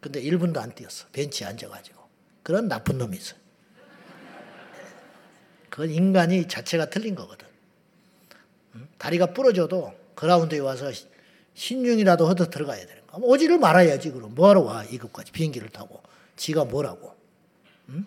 근데 0.00 0.22
1분도 0.22 0.58
안 0.58 0.72
뛰었어. 0.72 1.06
벤치에 1.12 1.46
앉아가지고. 1.48 2.00
그런 2.44 2.68
나쁜 2.68 2.98
놈이 2.98 3.16
있어. 3.16 3.34
그건 5.76 5.90
인간이 5.90 6.48
자체가 6.48 6.88
틀린 6.88 7.14
거거든. 7.14 7.46
다리가 8.96 9.34
부러져도 9.34 9.94
그라운드에 10.14 10.58
와서 10.60 10.90
신중이라도 11.52 12.26
허더 12.26 12.48
들어가야 12.48 12.86
되는 12.86 13.06
거야. 13.06 13.20
오지를 13.22 13.58
말아야지, 13.58 14.10
그럼. 14.12 14.34
뭐하러 14.34 14.62
와, 14.62 14.84
이것까지. 14.84 15.32
비행기를 15.32 15.68
타고. 15.68 16.02
지가 16.36 16.64
뭐라고. 16.64 17.14
응? 17.90 18.06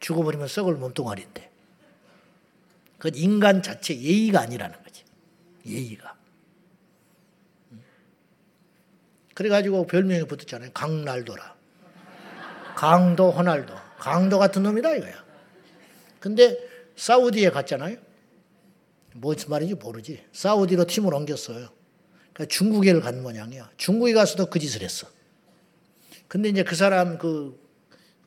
죽어버리면 0.00 0.48
썩을 0.48 0.74
몸뚱아리인데. 0.74 1.50
그건 2.98 3.14
인간 3.14 3.62
자체 3.62 3.96
예의가 3.96 4.40
아니라는 4.40 4.82
거지. 4.82 5.04
예의가. 5.64 6.16
그래가지고 9.34 9.86
별명이 9.86 10.24
붙었잖아요. 10.24 10.72
강날도라. 10.74 11.54
강도 12.74 13.30
호날도. 13.30 13.72
강도 13.98 14.40
같은 14.40 14.64
놈이다 14.64 14.96
이거야. 14.96 15.24
근데 16.18 16.73
사우디에 16.96 17.50
갔잖아요. 17.50 17.96
무슨 19.14 19.50
말인지 19.50 19.74
모르지. 19.74 20.24
사우디로 20.32 20.86
팀을 20.86 21.14
옮겼어요. 21.14 21.68
그러니까 22.32 22.46
중국에를 22.46 23.00
간 23.00 23.22
모양이야. 23.22 23.70
중국에 23.76 24.12
가서도 24.12 24.46
그 24.46 24.58
짓을 24.58 24.82
했어. 24.82 25.06
근데 26.26 26.48
이제 26.48 26.64
그 26.64 26.74
사람 26.74 27.16
그, 27.18 27.60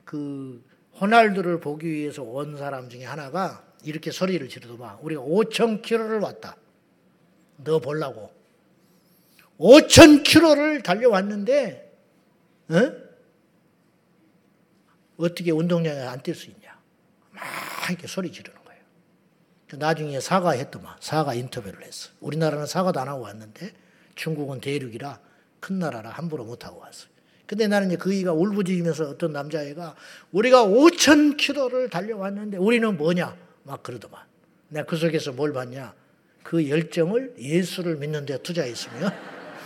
그, 0.06 0.64
호날두를 1.00 1.60
보기 1.60 1.92
위해서 1.92 2.24
온 2.24 2.58
사람 2.58 2.90
중에 2.90 3.06
하나가 3.06 3.64
이렇게 3.84 4.12
소리를 4.12 4.48
지르더만 4.50 5.00
우리가 5.02 5.22
5천 5.22 5.82
킬로를 5.82 6.20
왔다. 6.20 6.58
너 7.58 7.80
보려고. 7.80 8.32
5천 9.60 10.24
킬로를 10.24 10.84
달려왔는데 10.84 11.98
어? 12.70 12.92
어떻게 15.18 15.52
운동량이 15.52 16.00
안뛸 16.00 16.36
수 16.36 16.50
있냐. 16.50 16.80
막 17.32 17.44
이렇게 17.90 18.08
소리 18.08 18.32
지르는. 18.32 18.57
나중에 19.74 20.20
사과했더만 20.20 20.96
사과 21.00 21.34
인터뷰를 21.34 21.84
했어. 21.84 22.10
우리나라는 22.22 22.66
사과도 22.66 23.00
안 23.00 23.08
하고 23.08 23.24
왔는데 23.24 23.74
중국은 24.16 24.62
대륙이라 24.62 25.20
큰 25.60 25.80
나라라 25.80 26.10
함부로 26.10 26.46
못 26.46 26.66
하고 26.66 26.80
왔어요. 26.80 27.10
근데 27.46 27.68
나는 27.68 27.88
이제 27.88 27.98
그 27.98 28.14
이가 28.14 28.34
울부짖으면서 28.34 29.10
어떤 29.10 29.32
남자애가 29.32 29.96
우리가 30.32 30.66
5천 30.66 31.38
킬로를 31.38 31.90
달려왔는데 31.90 32.58
우리는 32.58 32.98
뭐냐 32.98 33.36
막 33.64 33.84
그러더만. 33.84 34.22
내가 34.70 34.86
그 34.86 34.98
속에서 34.98 35.32
뭘 35.32 35.54
봤냐? 35.54 35.94
그 36.44 36.70
열정을 36.70 37.36
예수를 37.40 37.98
믿는 37.98 38.26
데 38.26 38.38
투자했으면 38.42 39.14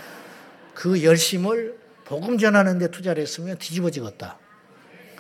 그 0.73 1.03
열심을 1.03 1.79
복음 2.05 2.37
전하는 2.37 2.77
데 2.77 2.89
투자를 2.89 3.21
했으면 3.21 3.57
뒤집어지겠다. 3.57 4.37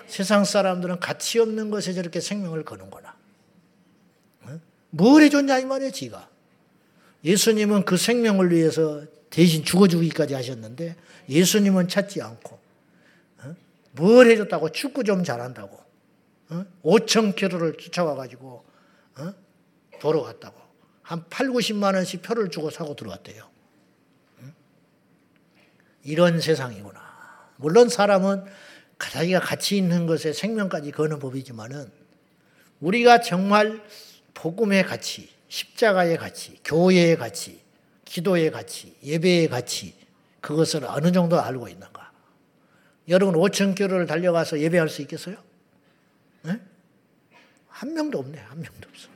세상 0.07 0.43
사람들은 0.43 0.99
가치 0.99 1.39
없는 1.39 1.71
것에 1.71 1.93
저렇게 1.93 2.19
생명을 2.19 2.65
거는구나. 2.65 3.15
뭘 4.91 5.23
해줬냐 5.23 5.59
이 5.59 5.65
말이에요, 5.65 5.91
지가. 5.91 6.29
예수님은 7.23 7.85
그 7.85 7.97
생명을 7.97 8.51
위해서 8.51 9.03
대신 9.29 9.63
죽어주기까지 9.63 10.33
하셨는데 10.33 10.95
예수님은 11.29 11.87
찾지 11.87 12.21
않고 12.21 12.59
뭘 13.93 14.29
해줬다고 14.29 14.71
축구 14.71 15.03
좀 15.03 15.23
잘한다고 15.23 15.79
5천 16.83 17.35
킬로를 17.35 17.77
쫓아와가지고 17.77 18.65
보러 20.01 20.23
갔다고 20.23 20.59
한 21.01 21.23
8, 21.29 21.47
90만 21.47 21.95
원씩 21.95 22.21
표를 22.21 22.49
주고 22.49 22.69
사고 22.69 22.95
들어왔대요. 22.95 23.49
이런 26.03 26.41
세상이구나. 26.41 26.99
물론 27.57 27.89
사람은 27.89 28.45
자기가 28.97 29.39
가치 29.39 29.77
있는 29.77 30.07
것에 30.07 30.33
생명까지 30.33 30.91
거는 30.91 31.19
법이지만은 31.19 31.91
우리가 32.79 33.21
정말 33.21 33.81
복음의 34.33 34.83
가치, 34.85 35.29
십자가의 35.47 36.17
가치, 36.17 36.59
교회의 36.63 37.17
가치, 37.17 37.61
기도의 38.05 38.51
가치, 38.51 38.95
예배의 39.03 39.49
가치, 39.49 39.95
그것을 40.41 40.85
어느 40.85 41.11
정도 41.11 41.39
알고 41.39 41.67
있는가? 41.67 42.11
여러분 43.07 43.35
5천 43.35 43.75
킬로를 43.75 44.05
달려가서 44.05 44.59
예배할 44.59 44.89
수 44.89 45.01
있겠어요? 45.01 45.37
네? 46.43 46.59
한 47.67 47.93
명도 47.93 48.19
없네, 48.19 48.37
한 48.37 48.61
명도 48.61 48.89
없어. 48.89 49.09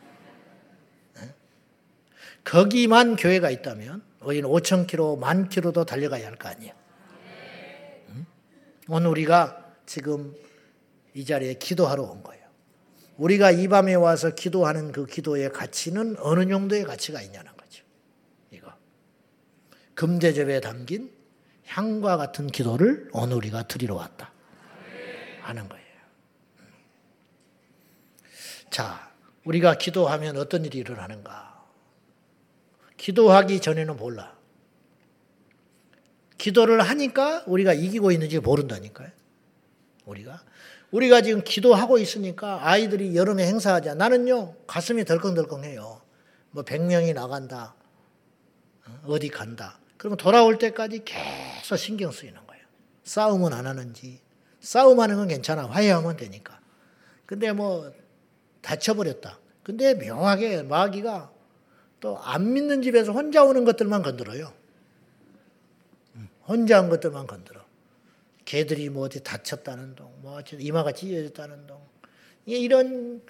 네? 1.15 1.33
거기만 2.43 3.15
교회가 3.15 3.49
있다면 3.49 4.03
우리는 4.21 4.49
5천 4.49 4.87
킬로, 4.87 5.15
만 5.15 5.49
킬로도 5.49 5.85
달려가야 5.85 6.25
할 6.25 6.35
거 6.35 6.49
아니에요. 6.49 6.73
응? 8.09 8.25
오늘 8.87 9.09
우리가 9.09 9.73
지금 9.85 10.35
이 11.13 11.23
자리에 11.25 11.55
기도하러 11.55 12.03
온 12.03 12.23
거예요. 12.23 12.34
우리가 13.17 13.51
이 13.51 13.67
밤에 13.67 13.93
와서 13.93 14.35
기도하는 14.35 14.91
그 14.91 15.05
기도의 15.05 15.51
가치는 15.51 16.17
어느 16.19 16.47
정도의 16.47 16.83
가치가 16.83 17.21
있냐는 17.21 17.55
거죠. 17.55 17.83
이거. 18.51 18.73
금대접에 19.93 20.59
담긴 20.59 21.11
향과 21.65 22.17
같은 22.17 22.47
기도를 22.47 23.09
오늘 23.13 23.37
우리가 23.37 23.63
드리러 23.63 23.95
왔다. 23.95 24.31
하는 25.41 25.69
거예요. 25.69 25.85
자, 28.69 29.11
우리가 29.45 29.77
기도하면 29.77 30.37
어떤 30.37 30.65
일이 30.65 30.79
일어나는가? 30.79 31.63
기도하기 32.97 33.61
전에는 33.61 33.95
몰라. 33.97 34.35
기도를 36.37 36.81
하니까 36.81 37.43
우리가 37.45 37.73
이기고 37.73 38.11
있는지 38.11 38.39
모른다니까요. 38.39 39.09
우리가. 40.05 40.43
우리가 40.95 41.21
지금 41.21 41.43
기도하고 41.43 41.97
있으니까 41.97 42.65
아이들이 42.65 43.15
여름에 43.17 43.45
행사하자. 43.47 43.95
나는요, 43.95 44.55
가슴이 44.65 45.03
덜컹덜컹해요. 45.03 46.01
뭐 46.51 46.63
100명이 46.63 47.13
나간다. 47.13 47.75
어, 48.87 49.01
어디 49.07 49.27
간다. 49.27 49.77
그러면 49.97 50.15
돌아올 50.17 50.57
때까지 50.57 51.03
계속 51.03 51.75
신경 51.75 52.11
쓰이는 52.11 52.39
거예요. 52.47 52.63
싸움은 53.03 53.51
안 53.51 53.67
하는지. 53.67 54.21
싸움하는 54.61 55.17
건 55.17 55.27
괜찮아. 55.27 55.65
화해하면 55.67 56.15
되니까. 56.15 56.59
근데 57.25 57.51
뭐 57.51 57.91
다쳐버렸다. 58.61 59.39
근데 59.63 59.95
묘하게 59.95 60.63
마귀가 60.63 61.29
또 61.99 62.17
안 62.23 62.53
믿는 62.53 62.81
집에서 62.81 63.11
혼자 63.11 63.43
오는 63.43 63.65
것들만. 63.65 64.01
음, 66.15 66.29
혼자 66.47 66.79
온 66.79 66.89
것들만 66.89 67.27
건드려. 67.27 67.54
개들이 68.45 68.89
뭐 68.89 69.05
어디 69.05 69.21
다쳤다는 69.21 69.95
동, 69.95 70.13
뭐 70.21 70.39
이마가 70.57 70.91
찢어졌다는 70.91 71.67
동. 71.67 71.81
이런 72.45 73.21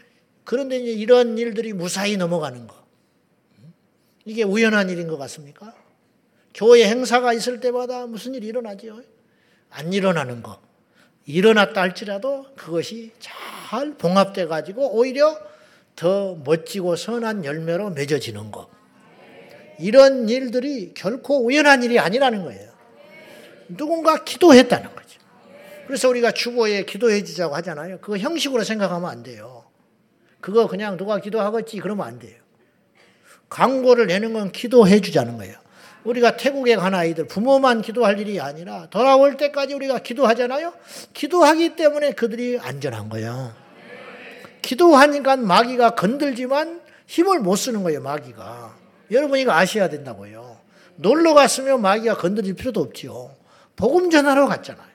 그런데 0.44 0.78
이제 0.78 0.92
이런 0.92 1.38
일들이 1.38 1.74
무사히 1.74 2.18
넘어가는 2.18 2.68
거. 2.68 2.86
음, 3.60 3.74
이게 4.26 4.44
우연한 4.44 4.90
일인 4.90 5.08
것 5.08 5.18
같습니까? 5.18 5.74
교회 6.54 6.88
행사가 6.88 7.34
있을 7.34 7.60
때마다 7.60 8.06
무슨 8.06 8.36
일이 8.36 8.48
일어나지요? 8.48 9.02
안 9.72 9.92
일어나는 9.92 10.44
거. 10.44 10.62
일어났다 11.26 11.82
할지라도 11.82 12.46
그것이 12.56 13.12
잘 13.20 13.96
봉합돼 13.98 14.46
가지고 14.46 14.96
오히려 14.96 15.38
더 15.96 16.36
멋지고 16.36 16.96
선한 16.96 17.46
열매로 17.46 17.90
맺어지는 17.92 18.52
것. 18.52 18.70
이런 19.80 20.30
일들이 20.30 20.94
결코 20.94 21.46
우연한 21.46 21.84
일이 21.84 22.00
아니라는 22.00 22.44
거예요. 22.44 22.72
누군가 23.68 24.24
기도했다는 24.24 24.94
거죠. 24.96 25.05
그래서 25.88 26.10
우리가 26.10 26.32
주보에 26.32 26.84
기도해 26.84 27.24
주자고 27.24 27.56
하잖아요. 27.56 28.00
그거 28.00 28.18
형식으로 28.18 28.64
생각하면 28.64 29.10
안 29.10 29.24
돼요. 29.24 29.66
그거 30.42 30.68
그냥 30.68 30.98
누가 30.98 31.20
기도하겠지 31.20 31.80
그러면 31.80 32.08
안 32.08 32.20
돼요. 32.20 32.38
광고를 33.50 34.08
내는 34.08 34.34
건 34.34 34.52
기도해 34.52 35.02
주자는 35.02 35.38
거예요. 35.38 35.56
우리가 36.04 36.38
태국에 36.38 36.76
간 36.76 36.94
아이들 36.94 37.26
부모만 37.26 37.82
기도할 37.82 38.20
일이 38.20 38.40
아니라 38.40 38.88
돌아올 38.90 39.38
때까지 39.38 39.74
우리가 39.74 40.00
기도하잖아요. 40.00 40.74
기도하기 41.14 41.76
때문에 41.76 42.12
그들이 42.12 42.60
안전한 42.60 43.10
거예요. 43.10 43.54
기도하니까 44.62 45.38
마귀가 45.38 45.92
건들지만 45.92 46.82
힘을 47.08 47.40
못 47.40 47.56
쓰는 47.56 47.84
거예요, 47.84 48.02
마귀가. 48.02 48.76
여러분 49.12 49.40
이거 49.40 49.52
아셔야 49.52 49.90
된다고요. 49.90 50.58
놀러 50.96 51.34
갔으면 51.34 51.82
마귀가 51.82 52.18
건드릴 52.18 52.54
필요도 52.56 52.82
없지요. 52.82 53.36
복음 53.76 54.10
전하러 54.10 54.48
갔잖아요. 54.48 54.95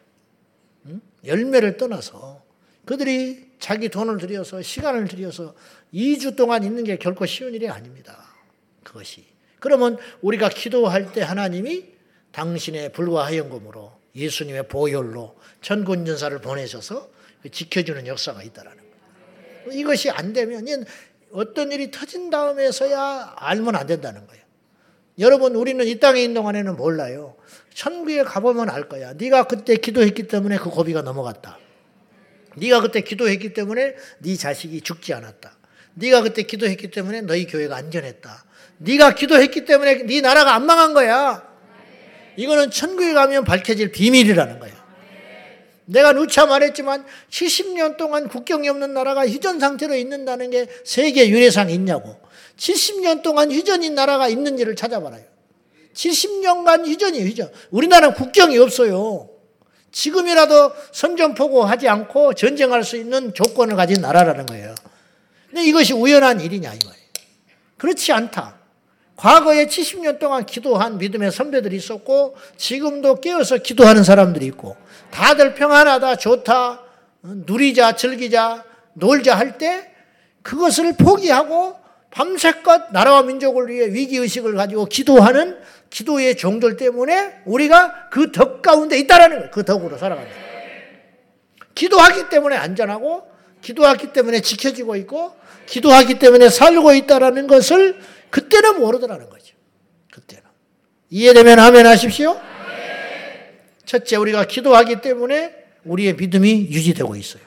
응? 1.25 1.29
열매를 1.29 1.77
떠나서 1.77 2.43
그들이 2.85 3.51
자기 3.59 3.89
돈을 3.89 4.19
들여서 4.19 4.63
시간을 4.63 5.07
들여서 5.09 5.55
2주 5.93 6.37
동안 6.37 6.65
있는 6.65 6.85
게 6.85 6.97
결코 6.97 7.27
쉬운 7.27 7.55
일이 7.55 7.69
아닙니다. 7.69 8.35
그것이. 8.83 9.25
그러면 9.61 9.99
우리가 10.23 10.49
기도할 10.49 11.13
때 11.13 11.21
하나님이 11.21 11.85
당신의 12.33 12.93
불과 12.93 13.27
하연금으로 13.27 13.93
예수님의 14.17 14.69
보혈로 14.69 15.37
천군전사를 15.61 16.41
보내셔서 16.41 17.11
지켜주는 17.51 18.07
역사가 18.07 18.43
있다라는 18.43 18.79
거예요. 18.79 19.79
이것이 19.79 20.11
안 20.11 20.33
되면 20.33 20.65
어떤 21.33 21.71
일이 21.71 21.91
터진 21.91 22.31
다음에서야 22.31 23.35
알면 23.37 23.77
안 23.77 23.87
된다는 23.87 24.27
거예요. 24.27 24.43
여러분 25.19 25.55
우리는 25.55 25.87
이 25.87 26.01
땅에 26.01 26.23
있는 26.23 26.35
동안에는 26.35 26.77
몰라요. 26.77 27.37
천국에 27.75 28.23
가보면 28.23 28.71
알 28.71 28.89
거야. 28.89 29.13
네가 29.15 29.45
그때 29.45 29.77
기도했기 29.77 30.25
때문에 30.25 30.59
그 30.59 30.71
고비가 30.71 31.03
넘어갔다. 31.03 31.59
네가 32.57 32.81
그때 32.81 33.01
기도했기 33.01 33.53
때문에 33.53 33.95
네 34.19 34.37
자식이 34.37 34.81
죽지 34.81 35.15
않았다. 35.15 35.57
네가 35.95 36.23
그때 36.23 36.43
기도했기 36.43 36.91
때문에 36.91 37.23
너희 37.23 37.47
교회가 37.47 37.77
안전했다. 37.77 38.45
네가 38.79 39.15
기도했기 39.15 39.65
때문에 39.65 40.05
네 40.05 40.21
나라가 40.21 40.55
안 40.55 40.67
망한 40.67 40.95
거야. 40.95 41.49
이거는 42.37 42.71
천국에 42.71 43.13
가면 43.13 43.45
밝혀질 43.45 43.93
비밀이라는 43.93 44.59
거야. 44.59 44.81
내가 45.85 46.13
누차 46.13 46.47
말했지만 46.47 47.05
70년 47.31 47.97
동안 47.97 48.29
국경이 48.29 48.69
없는 48.69 48.95
나라가 48.95 49.27
휴전 49.27 49.59
상태로 49.59 49.97
있는다는 49.97 50.51
게 50.51 50.67
세계 50.85 51.29
유례상 51.29 51.71
있냐고. 51.71 52.17
70년 52.57 53.23
동안 53.23 53.51
휴전인 53.51 53.95
나라가 53.95 54.29
있는지를 54.29 54.77
찾아봐라요. 54.77 55.25
70년간 55.95 56.87
휴전이 56.87 57.21
휴전. 57.27 57.51
우리나라는 57.71 58.15
국경이 58.15 58.59
없어요. 58.59 59.29
지금이라도 59.93 60.73
선전포고 60.93 61.65
하지 61.65 61.89
않고 61.89 62.35
전쟁할 62.35 62.85
수 62.85 62.97
있는 62.97 63.35
조건을 63.35 63.77
가진 63.77 64.01
나라라는 64.01 64.47
거예요. 64.47 64.75
근데 65.49 65.65
이것이 65.65 65.93
우연한 65.95 66.41
일이냐 66.41 66.73
이 66.73 66.79
말이에요. 66.85 67.07
그렇지 67.77 68.13
않다. 68.13 68.57
과거에 69.17 69.67
70년 69.67 70.19
동안 70.19 70.47
기도한 70.47 70.97
믿음의 70.99 71.33
선배들이 71.33 71.77
있었고 71.77 72.37
지금도 72.57 73.21
깨어서 73.21 73.59
기도하는 73.59 74.03
사람들이 74.05 74.47
있고 74.47 74.77
다들 75.11 75.55
평안하다 75.55 76.17
좋다 76.17 76.81
누리자 77.23 77.97
즐기자 77.97 78.65
놀자 78.95 79.37
할 79.37 79.59
때 79.59 79.91
그것을 80.43 80.97
포기하고 80.97 81.77
밤새껏 82.11 82.93
나라와 82.93 83.23
민족을 83.23 83.69
위해 83.69 83.87
위기의식을 83.87 84.55
가지고 84.55 84.87
기도하는 84.87 85.59
기도의 85.91 86.37
종들 86.37 86.77
때문에 86.77 87.43
우리가 87.45 88.09
그 88.11 88.33
덕 88.33 88.63
가운데 88.63 88.99
있다라는 88.99 89.37
거예요. 89.39 89.51
그 89.51 89.65
덕으로 89.65 89.97
살아간다. 89.97 90.31
기도하기 91.75 92.29
때문에 92.29 92.57
안전하고 92.57 93.29
기도하기 93.63 94.13
때문에 94.13 94.41
지켜지고 94.41 94.97
있고 94.97 95.35
기도하기 95.67 96.19
때문에 96.19 96.49
살고 96.49 96.95
있다라는 96.95 97.47
것을 97.47 98.01
그때는 98.31 98.81
모르더라는 98.81 99.29
거죠. 99.31 99.55
그때는. 100.13 100.43
이해되면 101.11 101.59
하면 101.59 101.87
하십시오. 101.87 102.41
첫째, 103.85 104.17
우리가 104.17 104.45
기도하기 104.45 105.01
때문에 105.01 105.55
우리의 105.85 106.15
믿음이 106.15 106.69
유지되고 106.71 107.17
있어요. 107.17 107.43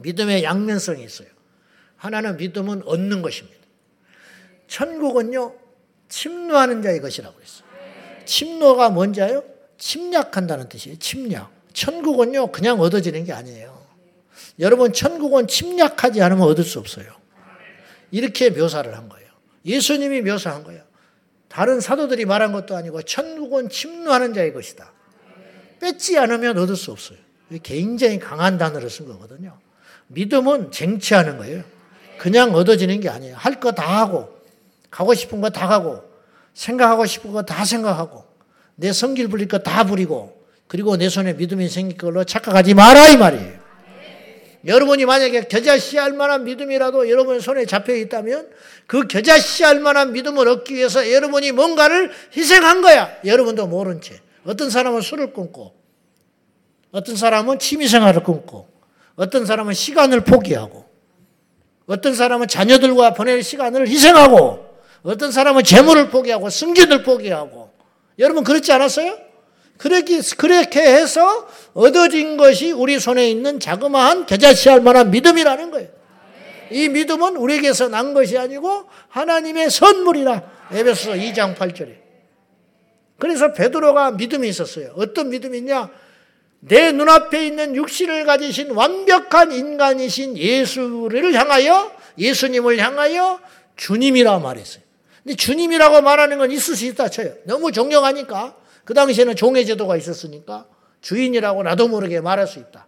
믿음의 0.00 0.42
양면성이 0.44 1.04
있어요. 1.04 1.28
하나는 2.02 2.36
믿음은 2.36 2.82
얻는 2.82 3.22
것입니다. 3.22 3.60
천국은요, 4.66 5.54
침노하는 6.08 6.82
자의 6.82 7.00
것이라고 7.00 7.40
했어요. 7.40 7.68
침노가 8.24 8.90
뭔지요? 8.90 9.44
침략한다는 9.78 10.68
뜻이에요. 10.68 10.98
침략. 10.98 11.52
천국은요, 11.72 12.50
그냥 12.50 12.80
얻어지는 12.80 13.22
게 13.22 13.32
아니에요. 13.32 13.80
여러분, 14.58 14.92
천국은 14.92 15.46
침략하지 15.46 16.20
않으면 16.20 16.48
얻을 16.48 16.64
수 16.64 16.80
없어요. 16.80 17.06
이렇게 18.10 18.50
묘사를 18.50 18.92
한 18.96 19.08
거예요. 19.08 19.28
예수님이 19.64 20.22
묘사한 20.22 20.64
거예요. 20.64 20.82
다른 21.46 21.78
사도들이 21.78 22.24
말한 22.24 22.50
것도 22.50 22.74
아니고 22.74 23.02
천국은 23.02 23.68
침노하는 23.68 24.34
자의 24.34 24.52
것이다. 24.52 24.92
뺏지 25.78 26.18
않으면 26.18 26.58
얻을 26.58 26.74
수 26.74 26.90
없어요. 26.90 27.18
굉장히 27.62 28.18
강한 28.18 28.58
단어를 28.58 28.90
쓴 28.90 29.06
거거든요. 29.06 29.56
믿음은 30.08 30.72
쟁취하는 30.72 31.38
거예요. 31.38 31.62
그냥 32.22 32.54
얻어지는 32.54 33.00
게 33.00 33.08
아니에요. 33.08 33.34
할 33.36 33.58
거 33.58 33.72
다 33.72 33.82
하고, 34.00 34.28
가고 34.90 35.12
싶은 35.12 35.40
거 35.40 35.50
다 35.50 35.66
가고, 35.66 36.04
생각하고 36.54 37.04
싶은 37.04 37.32
거 37.32 37.42
다 37.42 37.64
생각하고, 37.64 38.24
내 38.76 38.92
성질 38.92 39.26
부릴 39.26 39.48
거 39.48 39.58
다 39.58 39.82
부리고, 39.84 40.40
그리고 40.68 40.96
내 40.96 41.08
손에 41.08 41.32
믿음이 41.32 41.68
생길 41.68 41.98
걸로 41.98 42.22
착각하지 42.22 42.74
마라 42.74 43.08
이 43.08 43.16
말이에요. 43.16 43.60
여러분이 44.64 45.04
만약에 45.04 45.48
겨자씨할 45.48 46.12
만한 46.12 46.44
믿음이라도 46.44 47.10
여러분 47.10 47.40
손에 47.40 47.66
잡혀 47.66 47.96
있다면 47.96 48.48
그 48.86 49.08
겨자씨할 49.08 49.80
만한 49.80 50.12
믿음을 50.12 50.46
얻기 50.46 50.76
위해서 50.76 51.10
여러분이 51.10 51.50
뭔가를 51.50 52.12
희생한 52.36 52.82
거야. 52.82 53.10
여러분도 53.24 53.66
모른 53.66 54.00
채. 54.00 54.20
어떤 54.44 54.70
사람은 54.70 55.00
술을 55.00 55.32
끊고, 55.32 55.74
어떤 56.92 57.16
사람은 57.16 57.58
취미생활을 57.58 58.22
끊고, 58.22 58.68
어떤 59.16 59.44
사람은 59.44 59.74
시간을 59.74 60.20
포기하고, 60.22 60.91
어떤 61.86 62.14
사람은 62.14 62.48
자녀들과 62.48 63.14
보낼 63.14 63.42
시간을 63.42 63.88
희생하고, 63.88 64.66
어떤 65.02 65.32
사람은 65.32 65.64
재물을 65.64 66.10
포기하고, 66.10 66.50
승진을 66.50 67.02
포기하고, 67.02 67.70
여러분 68.18 68.44
그렇지 68.44 68.72
않았어요? 68.72 69.18
그렇게, 69.78 70.20
그렇게 70.36 70.80
해서 70.80 71.48
얻어진 71.74 72.36
것이 72.36 72.70
우리 72.70 73.00
손에 73.00 73.28
있는 73.28 73.58
자그마한 73.58 74.26
겨자씨 74.26 74.68
할 74.68 74.80
만한 74.80 75.10
믿음이라는 75.10 75.70
거예요. 75.70 75.88
이 76.70 76.88
믿음은 76.88 77.36
우리에게서 77.36 77.88
난 77.88 78.14
것이 78.14 78.38
아니고 78.38 78.84
하나님의 79.08 79.70
선물이라. 79.70 80.42
에베소 80.72 81.12
2장 81.12 81.56
8절에. 81.56 81.96
그래서 83.18 83.52
베드로가 83.52 84.12
믿음이 84.12 84.48
있었어요. 84.48 84.92
어떤 84.96 85.28
믿음이 85.30 85.58
있냐? 85.58 85.90
내 86.64 86.92
눈앞에 86.92 87.44
있는 87.44 87.74
육신을 87.74 88.24
가지신 88.24 88.70
완벽한 88.70 89.50
인간이신 89.50 90.38
예수를 90.38 91.34
향하여 91.34 91.92
예수님을 92.16 92.78
향하여 92.78 93.40
주님이라 93.74 94.38
말했어요. 94.38 94.84
근데 95.24 95.34
주님이라고 95.34 96.02
말하는 96.02 96.38
건 96.38 96.52
있을 96.52 96.76
수 96.76 96.84
있다 96.86 97.08
쳐요. 97.08 97.34
너무 97.44 97.72
존경하니까. 97.72 98.56
그 98.84 98.94
당시에는 98.94 99.34
종의 99.34 99.66
제도가 99.66 99.96
있었으니까 99.96 100.66
주인이라고 101.00 101.64
나도 101.64 101.88
모르게 101.88 102.20
말할 102.20 102.46
수 102.46 102.60
있다. 102.60 102.86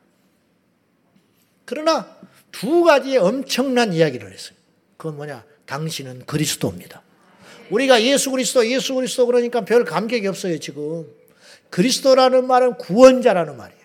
그러나 1.65 2.17
두 2.53 2.85
가지의 2.85 3.19
엄청난 3.19 3.93
이야기를 3.93 4.33
했어요. 4.33 4.57
그건 4.97 5.17
뭐냐? 5.17 5.45
당신은 5.67 6.27
그리스도입니다. 6.27 7.03
우리가 7.71 8.03
예수 8.03 8.31
그리스도, 8.31 8.65
예수 8.69 8.95
그리스도 8.95 9.27
그러니까 9.27 9.63
별 9.63 9.85
감격이 9.85 10.29
없어요, 10.29 10.61
지금. 10.61 11.07
그리스도라는 11.71 12.47
말은 12.47 12.75
구원자라는 12.75 13.57
말이에요. 13.57 13.85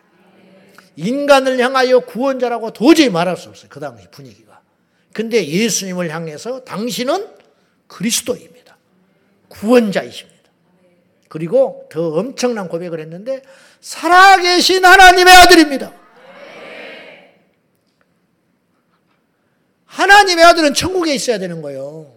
인간을 0.96 1.60
향하여 1.60 2.02
구원자라고 2.02 2.72
도저히 2.72 3.10
말할 3.10 3.38
수 3.38 3.50
없어요. 3.50 3.70
그 3.70 3.80
당시 3.80 4.08
분위기가. 4.12 4.62
근데 5.14 5.46
예수님을 5.48 6.10
향해서 6.14 6.64
당신은 6.66 7.28
그리스도입니다. 7.88 8.78
구원자이십니다. 9.48 10.40
그리고 11.30 11.88
더 11.92 12.10
엄청난 12.10 12.68
고백을 12.68 13.00
했는데 13.00 13.42
살아계신 13.82 14.84
하나님의 14.84 15.34
아들입니다. 15.34 15.94
하나님의 19.86 20.46
아들은 20.46 20.74
천국에 20.74 21.14
있어야 21.14 21.40
되는 21.40 21.62
거예요. 21.62 22.16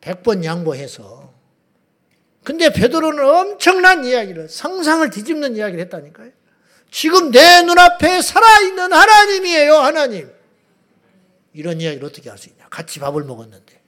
100번 0.00 0.44
양보해서. 0.44 1.27
근데 2.48 2.72
베드로는 2.72 3.22
엄청난 3.22 4.06
이야기를 4.06 4.48
상상을 4.48 5.10
뒤집는 5.10 5.54
이야기를 5.56 5.84
했다니까요. 5.84 6.30
지금 6.90 7.30
내 7.30 7.60
눈앞에 7.60 8.22
살아있는 8.22 8.90
하나님이에요, 8.90 9.74
하나님. 9.74 10.32
이런 11.52 11.78
이야기를 11.78 12.06
어떻게 12.06 12.30
할 12.30 12.38
수 12.38 12.48
있냐. 12.48 12.66
같이 12.70 13.00
밥을 13.00 13.24
먹었는데, 13.24 13.78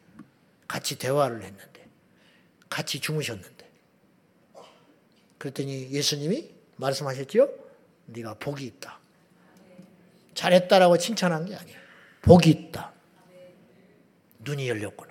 같이 0.69 0.99
대화를 0.99 1.43
했는데, 1.43 1.89
같이 2.69 3.01
주무셨는데. 3.01 3.71
그랬더니 5.39 5.91
예수님이 5.91 6.51
말씀하셨죠? 6.77 7.49
네가 8.09 8.35
복이 8.35 8.67
있다. 8.67 8.99
잘했다라고 10.35 10.99
칭찬한 10.99 11.47
게 11.47 11.57
아니야. 11.57 11.79
복이 12.21 12.51
있다. 12.51 12.93
눈이 14.41 14.69
열렸구나. 14.69 15.10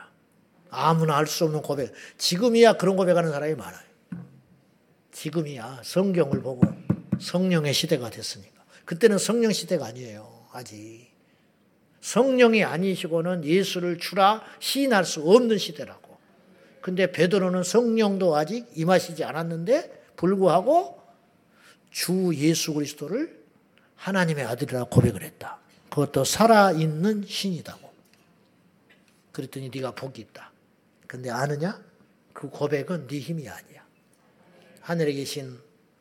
아무나 0.69 1.17
알수 1.17 1.45
없는 1.45 1.61
고백. 1.61 1.93
지금이야 2.17 2.73
그런 2.73 2.95
고백하는 2.95 3.31
사람이 3.31 3.55
많아요. 3.55 3.89
지금이야 5.11 5.81
성경을 5.83 6.41
보고 6.41 6.61
성령의 7.19 7.73
시대가 7.73 8.09
됐으니까. 8.09 8.63
그때는 8.85 9.17
성령 9.17 9.51
시대가 9.51 9.87
아니에요. 9.87 10.47
아직. 10.51 11.09
성령이 12.01 12.63
아니시고는 12.63 13.43
예수를 13.43 13.97
주라 13.97 14.41
시인할 14.59 15.05
수 15.05 15.21
없는 15.21 15.57
시대라고. 15.57 16.17
근데 16.81 17.11
베드로는 17.11 17.63
성령도 17.63 18.35
아직 18.35 18.65
임하시지 18.75 19.23
않았는데 19.23 20.13
불구하고 20.15 21.01
주 21.91 22.31
예수 22.35 22.73
그리스도를 22.73 23.39
하나님의 23.95 24.45
아들이라 24.45 24.85
고백을 24.85 25.23
했다. 25.23 25.59
그것도 25.89 26.23
살아있는 26.23 27.25
신이다고. 27.27 27.89
그랬더니 29.33 29.69
네가 29.73 29.91
복이 29.91 30.21
있다. 30.21 30.48
근데 31.09 31.31
아느냐? 31.31 31.83
그 32.33 32.49
고백은 32.49 33.07
네 33.07 33.17
힘이 33.17 33.49
아니야. 33.49 33.83
하늘에 34.81 35.11
계신 35.13 35.57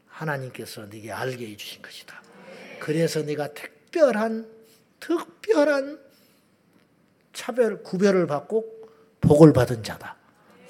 하나님께서 0.06 0.84
네게 0.84 1.10
알게 1.10 1.48
해주신 1.52 1.80
것이다. 1.80 2.22
그래서 2.78 3.22
네가 3.22 3.54
특별한 3.54 4.46
특별한 5.00 5.98
차별 7.32 7.82
구별을 7.82 8.26
받고 8.26 8.90
복을 9.22 9.54
받은 9.54 9.82
자다. 9.82 10.18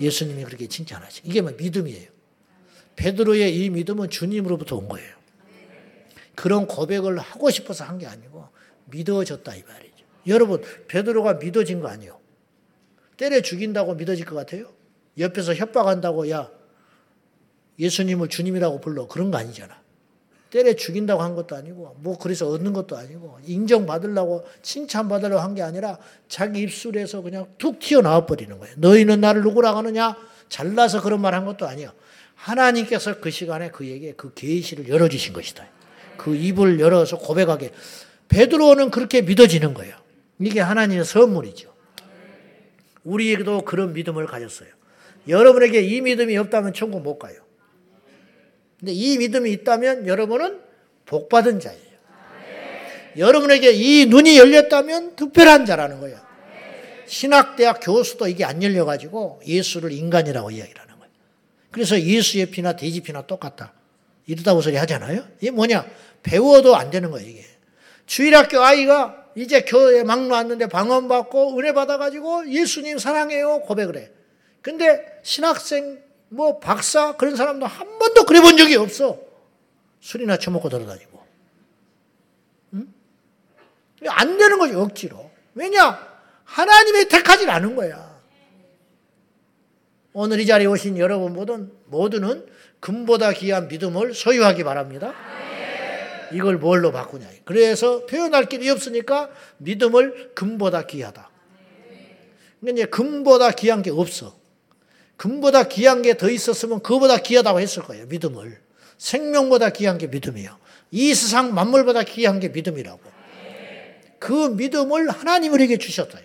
예수님이 0.00 0.44
그렇게 0.44 0.68
칭찬하시. 0.68 1.22
이게 1.24 1.40
뭐 1.40 1.50
믿음이에요. 1.58 2.08
베드로의 2.94 3.56
이 3.58 3.70
믿음은 3.70 4.08
주님으로부터 4.08 4.76
온 4.76 4.86
거예요. 4.88 5.16
그런 6.36 6.68
고백을 6.68 7.18
하고 7.18 7.50
싶어서 7.50 7.82
한 7.84 7.98
게 7.98 8.06
아니고 8.06 8.48
믿어졌다 8.84 9.52
이 9.56 9.64
말이죠. 9.64 10.04
여러분 10.28 10.62
베드로가 10.86 11.34
믿어진 11.34 11.80
거 11.80 11.88
아니에요. 11.88 12.17
때려 13.18 13.42
죽인다고 13.42 13.94
믿어질 13.94 14.24
것 14.24 14.34
같아요? 14.36 14.72
옆에서 15.18 15.54
협박한다고 15.54 16.30
야 16.30 16.48
예수님을 17.78 18.28
주님이라고 18.28 18.80
불러 18.80 19.06
그런 19.06 19.30
거 19.30 19.36
아니잖아. 19.38 19.78
때려 20.50 20.72
죽인다고 20.72 21.20
한 21.20 21.34
것도 21.34 21.54
아니고 21.56 21.96
뭐 22.00 22.16
그래서 22.16 22.48
얻는 22.48 22.72
것도 22.72 22.96
아니고 22.96 23.38
인정받으려고 23.44 24.46
칭찬받으려고 24.62 25.40
한 25.42 25.54
게 25.54 25.62
아니라 25.62 25.98
자기 26.28 26.62
입술에서 26.62 27.20
그냥 27.20 27.46
툭 27.58 27.78
튀어나와 27.80 28.24
버리는 28.24 28.56
거예요. 28.58 28.74
너희는 28.78 29.20
나를 29.20 29.42
누구라 29.42 29.76
하느냐? 29.76 30.16
잘나서 30.48 31.02
그런 31.02 31.20
말 31.20 31.34
한 31.34 31.44
것도 31.44 31.66
아니야. 31.66 31.92
하나님께서 32.36 33.20
그 33.20 33.30
시간에 33.30 33.70
그에게 33.70 34.12
그 34.12 34.32
계시를 34.32 34.88
열어주신 34.88 35.32
것이다. 35.34 35.66
그 36.16 36.34
입을 36.34 36.80
열어서 36.80 37.18
고백하게. 37.18 37.72
베드로는 38.28 38.90
그렇게 38.90 39.22
믿어지는 39.22 39.74
거예요. 39.74 39.96
이게 40.38 40.60
하나님의 40.60 41.04
선물이죠. 41.04 41.67
우리에게도 43.08 43.62
그런 43.62 43.92
믿음을 43.92 44.26
가졌어요. 44.26 44.68
여러분에게 45.26 45.82
이 45.82 46.00
믿음이 46.00 46.36
없다면 46.36 46.74
천국 46.74 47.02
못 47.02 47.18
가요. 47.18 47.36
근데 48.78 48.92
이 48.92 49.18
믿음이 49.18 49.50
있다면 49.52 50.06
여러분은 50.06 50.60
복받은 51.06 51.60
자예요. 51.60 51.88
여러분에게 53.16 53.72
이 53.72 54.06
눈이 54.06 54.38
열렸다면 54.38 55.16
특별한 55.16 55.66
자라는 55.66 56.00
거예요. 56.00 56.18
신학대학 57.06 57.80
교수도 57.82 58.28
이게 58.28 58.44
안 58.44 58.62
열려가지고 58.62 59.40
예수를 59.46 59.92
인간이라고 59.92 60.50
이야기를 60.50 60.80
하는 60.80 60.98
거예요. 60.98 61.12
그래서 61.70 62.00
예수의 62.00 62.46
피나 62.46 62.76
돼지 62.76 63.00
피나 63.00 63.26
똑같다. 63.26 63.72
이러다고 64.26 64.60
소리 64.60 64.76
하잖아요. 64.76 65.26
이게 65.40 65.50
뭐냐? 65.50 65.86
배워도 66.22 66.76
안 66.76 66.90
되는 66.90 67.10
거예요, 67.10 67.28
이게. 67.28 67.44
주일학교 68.06 68.60
아이가 68.60 69.17
이제 69.38 69.60
교회에 69.62 70.02
막 70.02 70.26
나왔는데 70.26 70.66
방언받고 70.66 71.56
은혜 71.60 71.72
받아가지고 71.72 72.50
예수님 72.50 72.98
사랑해요 72.98 73.60
고백을 73.60 73.96
해. 73.96 74.10
근데 74.62 75.20
신학생 75.22 76.02
뭐 76.28 76.58
박사 76.58 77.16
그런 77.16 77.36
사람도 77.36 77.64
한 77.64 77.98
번도 78.00 78.24
그래 78.24 78.40
본 78.40 78.56
적이 78.56 78.74
없어. 78.76 79.20
술이나 80.00 80.38
처먹고 80.38 80.68
돌아다니고. 80.68 81.22
응? 82.74 82.92
안 84.08 84.38
되는 84.38 84.58
거지 84.58 84.74
억지로. 84.74 85.30
왜냐? 85.54 86.04
하나님의 86.42 87.08
택하지 87.08 87.48
않은 87.48 87.76
거야. 87.76 88.18
오늘 90.14 90.40
이 90.40 90.46
자리에 90.46 90.66
오신 90.66 90.98
여러분 90.98 91.32
모든 91.32 91.70
모두는 91.84 92.44
금보다 92.80 93.30
귀한 93.34 93.68
믿음을 93.68 94.14
소유하기 94.14 94.64
바랍니다. 94.64 95.14
이걸 96.32 96.58
뭘로 96.58 96.92
바꾸냐. 96.92 97.26
그래서 97.44 98.04
표현할 98.06 98.46
길이 98.46 98.68
없으니까 98.70 99.30
믿음을 99.58 100.32
금보다 100.34 100.86
귀하다. 100.86 101.30
근데 102.60 102.72
이제 102.72 102.84
금보다 102.86 103.52
귀한 103.52 103.82
게 103.82 103.90
없어. 103.90 104.36
금보다 105.16 105.64
귀한 105.68 106.02
게 106.02 106.14
더 106.14 106.30
있었으면 106.30 106.80
그보다 106.82 107.18
귀하다고 107.18 107.60
했을 107.60 107.82
거예요. 107.82 108.06
믿음을. 108.06 108.60
생명보다 108.98 109.70
귀한 109.70 109.98
게 109.98 110.06
믿음이에요. 110.06 110.56
이 110.90 111.14
세상 111.14 111.54
만물보다 111.54 112.02
귀한 112.04 112.40
게 112.40 112.48
믿음이라고. 112.48 113.00
그 114.18 114.32
믿음을 114.48 115.08
하나님 115.10 115.52
우리에게 115.52 115.78
주셨어요. 115.78 116.22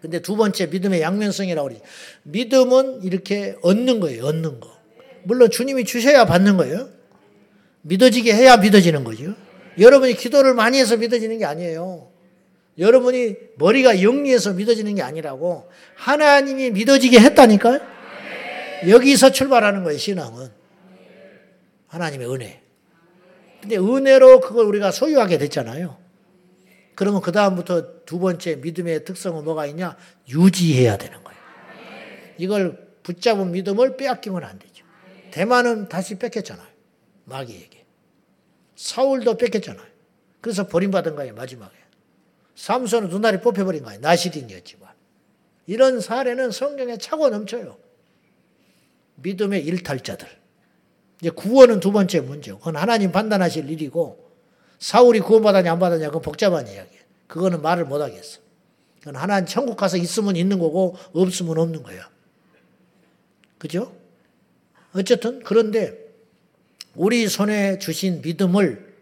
근데 0.00 0.20
두 0.20 0.36
번째 0.36 0.66
믿음의 0.66 1.00
양면성이라고 1.00 1.68
그러지. 1.68 1.82
믿음은 2.24 3.02
이렇게 3.02 3.56
얻는 3.62 4.00
거예요. 4.00 4.24
얻는 4.26 4.60
거. 4.60 4.76
물론 5.24 5.50
주님이 5.50 5.84
주셔야 5.84 6.24
받는 6.24 6.56
거예요. 6.56 6.88
믿어지게 7.86 8.34
해야 8.34 8.56
믿어지는 8.56 9.04
거죠. 9.04 9.34
여러분이 9.78 10.14
기도를 10.14 10.54
많이 10.54 10.78
해서 10.78 10.96
믿어지는 10.96 11.38
게 11.38 11.44
아니에요. 11.44 12.10
여러분이 12.78 13.36
머리가 13.56 14.02
영리해서 14.02 14.52
믿어지는 14.52 14.96
게 14.96 15.02
아니라고 15.02 15.70
하나님이 15.94 16.70
믿어지게 16.70 17.20
했다니까요. 17.20 17.80
여기서 18.88 19.32
출발하는 19.32 19.84
거예요, 19.84 19.98
신앙은. 19.98 20.50
하나님의 21.86 22.30
은혜. 22.30 22.62
근데 23.60 23.78
은혜로 23.78 24.40
그걸 24.40 24.66
우리가 24.66 24.90
소유하게 24.90 25.38
됐잖아요. 25.38 25.96
그러면 26.94 27.20
그다음부터 27.20 28.04
두 28.04 28.18
번째 28.18 28.56
믿음의 28.56 29.04
특성은 29.04 29.44
뭐가 29.44 29.66
있냐? 29.66 29.96
유지해야 30.28 30.96
되는 30.96 31.22
거예요. 31.22 31.38
이걸 32.38 32.86
붙잡은 33.02 33.52
믿음을 33.52 33.96
빼앗기면 33.96 34.44
안 34.44 34.58
되죠. 34.58 34.84
대만은 35.30 35.88
다시 35.88 36.18
뺏겼잖아요. 36.18 36.66
마귀에게. 37.24 37.75
사울도 38.76 39.36
뺏겼잖아요. 39.36 39.86
그래서 40.40 40.68
버림받은 40.68 41.16
거예요, 41.16 41.34
마지막에. 41.34 41.74
삼손은 42.54 43.08
눈알이 43.08 43.40
뽑혀버린 43.40 43.82
거예요. 43.82 44.00
나시린이었지만. 44.00 44.90
이런 45.66 46.00
사례는 46.00 46.52
성경에 46.52 46.96
차고 46.96 47.28
넘쳐요. 47.30 47.76
믿음의 49.16 49.64
일탈자들. 49.64 50.28
이제 51.20 51.30
구원은 51.30 51.80
두 51.80 51.90
번째 51.90 52.20
문제고, 52.20 52.58
그건 52.58 52.76
하나님 52.76 53.10
판단하실 53.10 53.70
일이고, 53.70 54.30
사울이 54.78 55.20
구원받았냐 55.20 55.72
안 55.72 55.78
받았냐, 55.78 56.06
그건 56.08 56.22
복잡한 56.22 56.66
이야기예요. 56.66 57.02
그거는 57.26 57.62
말을 57.62 57.86
못 57.86 58.00
하겠어. 58.00 58.40
그건 59.00 59.16
하나님 59.16 59.46
천국 59.46 59.76
가서 59.76 59.96
있으면 59.96 60.36
있는 60.36 60.58
거고, 60.58 60.96
없으면 61.12 61.58
없는 61.58 61.82
거야. 61.82 62.08
그죠? 63.58 63.96
어쨌든, 64.92 65.42
그런데, 65.42 66.05
우리 66.96 67.28
손에 67.28 67.78
주신 67.78 68.22
믿음을 68.22 68.94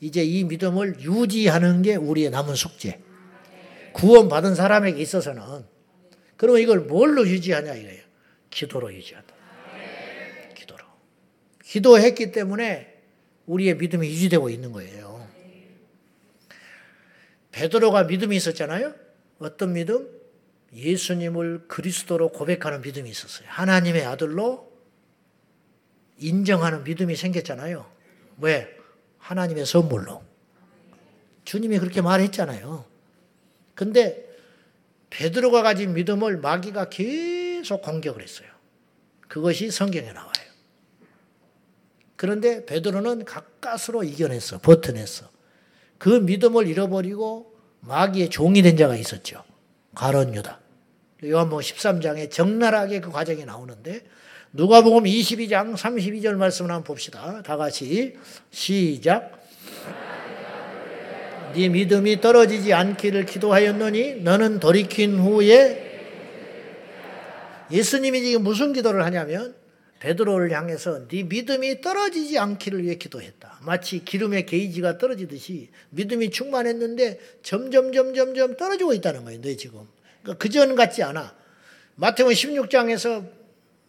이제 0.00 0.24
이 0.24 0.44
믿음을 0.44 1.00
유지하는 1.00 1.82
게 1.82 1.96
우리의 1.96 2.30
남은 2.30 2.54
숙제. 2.54 3.00
구원받은 3.92 4.54
사람에게 4.54 5.00
있어서는 5.00 5.42
그러면 6.36 6.62
이걸 6.62 6.80
뭘로 6.80 7.26
유지하냐 7.26 7.74
이거예요. 7.74 8.02
기도로 8.50 8.92
유지한다. 8.94 9.34
기도로. 10.54 10.84
기도했기 11.64 12.32
때문에 12.32 12.94
우리의 13.46 13.76
믿음이 13.76 14.08
유지되고 14.08 14.48
있는 14.48 14.72
거예요. 14.72 15.28
베드로가 17.50 18.04
믿음이 18.04 18.34
있었잖아요. 18.36 18.94
어떤 19.38 19.74
믿음? 19.74 20.08
예수님을 20.74 21.68
그리스도로 21.68 22.30
고백하는 22.30 22.80
믿음이 22.80 23.10
있었어요. 23.10 23.46
하나님의 23.50 24.04
아들로 24.04 24.71
인정하는 26.22 26.84
믿음이 26.84 27.16
생겼잖아요. 27.16 27.90
왜? 28.38 28.68
하나님의 29.18 29.66
선물로. 29.66 30.22
주님이 31.44 31.78
그렇게 31.78 32.00
말했잖아요. 32.00 32.84
근데 33.74 34.28
베드로가 35.10 35.62
가진 35.62 35.92
믿음을 35.92 36.38
마귀가 36.38 36.88
계속 36.88 37.82
공격을 37.82 38.22
했어요. 38.22 38.48
그것이 39.28 39.70
성경에 39.70 40.12
나와요. 40.12 40.32
그런데 42.16 42.64
베드로는 42.64 43.24
가까스로 43.24 44.04
이겨냈어. 44.04 44.58
버텨냈어. 44.58 45.28
그 45.98 46.08
믿음을 46.08 46.66
잃어버리고 46.68 47.52
마귀의 47.80 48.30
종이 48.30 48.62
된 48.62 48.76
자가 48.76 48.96
있었죠. 48.96 49.44
가론 49.94 50.34
유다. 50.34 50.60
요한복음 51.24 51.62
13장에 51.62 52.30
적나라하게 52.30 53.00
그 53.00 53.10
과정이 53.10 53.44
나오는데 53.44 54.04
누가복음 54.54 55.04
22장 55.04 55.74
32절 55.74 56.34
말씀을 56.34 56.70
한번 56.70 56.84
봅시다. 56.84 57.42
다 57.42 57.56
같이 57.56 58.18
시작. 58.50 59.40
네 61.54 61.70
믿음이 61.70 62.20
떨어지지 62.20 62.74
않기를 62.74 63.24
기도하였노니 63.24 64.16
너는 64.16 64.60
돌이킨 64.60 65.18
후에 65.18 65.90
예수님이 67.70 68.22
지금 68.22 68.42
무슨 68.42 68.74
기도를 68.74 69.04
하냐면 69.06 69.54
베드로를 70.00 70.52
향해서 70.52 71.08
네 71.08 71.22
믿음이 71.22 71.80
떨어지지 71.80 72.38
않기를 72.38 72.82
위해 72.82 72.96
기도했다. 72.96 73.60
마치 73.62 74.04
기름의 74.04 74.44
게이지가 74.44 74.98
떨어지듯이 74.98 75.70
믿음이 75.90 76.30
충만했는데 76.30 77.18
점점 77.42 77.92
점점점 77.92 78.56
떨어지고 78.58 78.92
있다는 78.92 79.24
거예요. 79.24 79.40
너 79.40 79.54
지금. 79.56 79.88
그러니까 80.22 80.42
그전 80.42 80.74
같지 80.74 81.02
않아. 81.02 81.34
마태복음 81.94 82.34
16장에서 82.34 83.41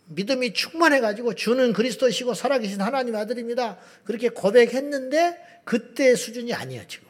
믿음이 0.05 0.53
충만해 0.53 0.99
가지고 0.99 1.33
주는 1.33 1.73
그리스도시고 1.73 2.33
살아계신 2.33 2.81
하나님 2.81 3.15
아들입니다. 3.15 3.77
그렇게 4.03 4.29
고백했는데 4.29 5.37
그때 5.63 6.15
수준이 6.15 6.53
아니야, 6.53 6.85
지금. 6.87 7.07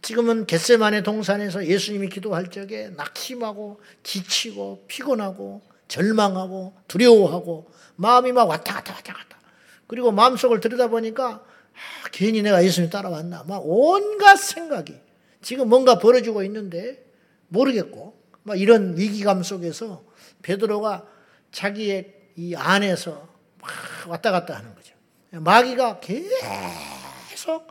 지금은 0.00 0.46
겟세만의 0.46 1.02
동산에서 1.02 1.66
예수님이 1.66 2.08
기도할 2.08 2.50
적에 2.50 2.90
낙심하고 2.96 3.80
지치고 4.02 4.84
피곤하고 4.88 5.62
절망하고 5.88 6.74
두려워하고 6.86 7.70
마음이 7.96 8.32
막 8.32 8.48
왔다 8.48 8.74
갔다 8.74 8.94
왔다 8.94 9.12
갔다. 9.12 9.38
그리고 9.86 10.12
마음속을 10.12 10.60
들여다보니까 10.60 11.24
아, 11.28 12.08
괜히 12.12 12.42
내가 12.42 12.64
예수님 12.64 12.90
따라왔나. 12.90 13.44
막 13.48 13.62
온갖 13.64 14.36
생각이 14.36 14.94
지금 15.42 15.68
뭔가 15.68 15.98
벌어지고 15.98 16.42
있는데 16.44 17.04
모르겠고 17.48 18.18
막 18.42 18.58
이런 18.58 18.96
위기감 18.96 19.42
속에서 19.42 20.04
베드로가 20.42 21.06
자기의 21.52 22.14
이 22.36 22.54
안에서 22.54 23.28
막 23.60 23.70
왔다 24.08 24.30
갔다 24.30 24.56
하는 24.56 24.74
거죠. 24.74 24.94
마귀가 25.30 26.00
계속 26.00 27.68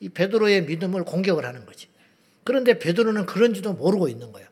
이 0.00 0.08
베드로의 0.08 0.64
믿음을 0.64 1.04
공격을 1.04 1.44
하는 1.44 1.66
거지. 1.66 1.88
그런데 2.44 2.78
베드로는 2.78 3.26
그런지도 3.26 3.72
모르고 3.72 4.08
있는 4.08 4.32
거예요. 4.32 4.48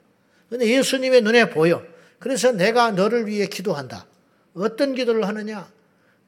근데 0.49 0.69
예수님의 0.69 1.23
눈에 1.23 1.51
보여. 1.51 1.83
그래서 2.19 2.53
내가 2.53 2.91
너를 2.91 3.27
위해 3.27 3.47
기도한다. 3.47 4.07
어떤 4.55 4.95
기도를 4.95 5.27
하느냐? 5.29 5.71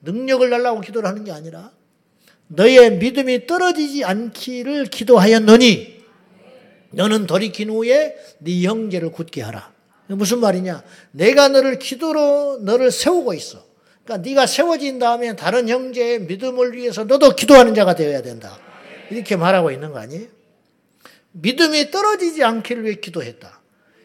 능력을 0.02 0.48
달라고 0.48 0.80
기도를 0.80 1.08
하는 1.08 1.24
게 1.24 1.32
아니라 1.32 1.72
너의 2.48 2.98
믿음이 2.98 3.46
떨어지지 3.46 4.04
않기를 4.04 4.86
기도하였노니 4.86 6.04
너는 6.92 7.26
돌이킨 7.26 7.70
후에 7.70 8.16
네 8.38 8.62
형제를 8.62 9.10
굳게 9.10 9.42
하라. 9.42 9.72
무슨 10.08 10.40
말이냐? 10.40 10.82
내가 11.10 11.48
너를 11.48 11.78
기도로 11.78 12.58
너를 12.62 12.90
세우고 12.90 13.34
있어. 13.34 13.64
그러니까 14.04 14.28
네가 14.28 14.46
세워진 14.46 14.98
다음에 14.98 15.34
다른 15.34 15.68
형제의 15.68 16.20
믿음을 16.20 16.74
위해서 16.74 17.04
너도 17.04 17.34
기도하는 17.34 17.74
자가 17.74 17.94
되어야 17.94 18.22
된다. 18.22 18.58
이렇게 19.10 19.36
말하고 19.36 19.72
있는 19.72 19.92
거 19.92 19.98
아니에요? 19.98 20.28
믿음이 21.32 21.90
떨어지지 21.90 22.44
않기를 22.44 22.84
위해 22.84 22.94
기도했다. 22.94 23.60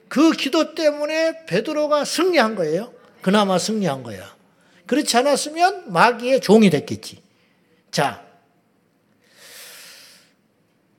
그 0.07 0.31
기도 0.31 0.75
때문에 0.75 1.45
베드로가 1.45 2.03
승리한 2.03 2.55
거예요. 2.55 2.93
그나마 3.21 3.57
승리한 3.57 4.03
거야. 4.03 4.35
그렇지 4.87 5.15
않았으면 5.15 5.93
마귀의 5.93 6.41
종이 6.41 6.69
됐겠지. 6.69 7.21
자, 7.91 8.25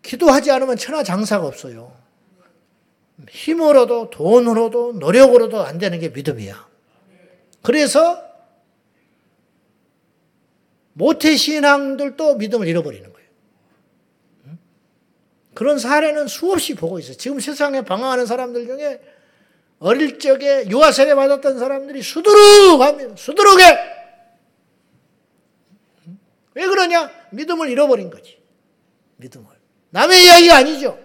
기도하지 0.03 0.50
않으면 0.50 0.76
천하 0.76 1.03
장사가 1.03 1.46
없어요. 1.46 2.01
힘으로도 3.28 4.10
돈으로도 4.10 4.94
노력으로도 4.94 5.60
안 5.62 5.78
되는 5.78 6.00
게 6.00 6.08
믿음이야. 6.08 6.68
그래서 7.62 8.22
모태신앙들도 10.94 12.36
믿음을 12.36 12.66
잃어버리는 12.66 13.12
거예요. 13.12 13.28
그런 15.54 15.78
사례는 15.78 16.28
수없이 16.28 16.74
보고 16.74 16.98
있어요. 16.98 17.16
지금 17.16 17.40
세상에 17.40 17.82
방황하는 17.82 18.26
사람들 18.26 18.66
중에 18.66 19.00
어릴 19.78 20.18
적에 20.18 20.68
유아 20.68 20.92
세례 20.92 21.14
받았던 21.14 21.58
사람들이 21.58 22.02
수두룩 22.02 22.80
하면 22.80 23.16
수두룩해. 23.16 24.02
왜 26.54 26.66
그러냐? 26.66 27.10
믿음을 27.30 27.68
잃어버린 27.68 28.10
거지. 28.10 28.40
믿음을. 29.16 29.46
남의 29.90 30.24
이야기가 30.24 30.56
아니죠. 30.56 30.98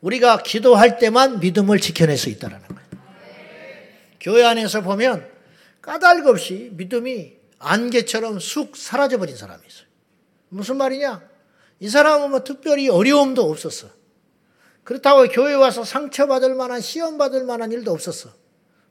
우리가 0.00 0.42
기도할 0.42 0.98
때만 0.98 1.40
믿음을 1.40 1.80
지켜낼 1.80 2.16
수 2.16 2.28
있다는 2.28 2.58
거예요. 2.58 2.82
교회 4.20 4.44
안에서 4.44 4.82
보면 4.82 5.28
까닭 5.82 6.26
없이 6.26 6.70
믿음이 6.74 7.34
안개처럼 7.58 8.38
쑥 8.38 8.76
사라져버린 8.76 9.36
사람이 9.36 9.62
있어요. 9.66 9.86
무슨 10.48 10.76
말이냐? 10.76 11.22
이 11.80 11.88
사람은 11.88 12.30
뭐 12.30 12.44
특별히 12.44 12.88
어려움도 12.88 13.42
없었어. 13.50 13.88
그렇다고 14.84 15.28
교회 15.28 15.54
와서 15.54 15.84
상처받을 15.84 16.54
만한, 16.54 16.80
시험받을 16.80 17.44
만한 17.44 17.72
일도 17.72 17.92
없었어. 17.92 18.30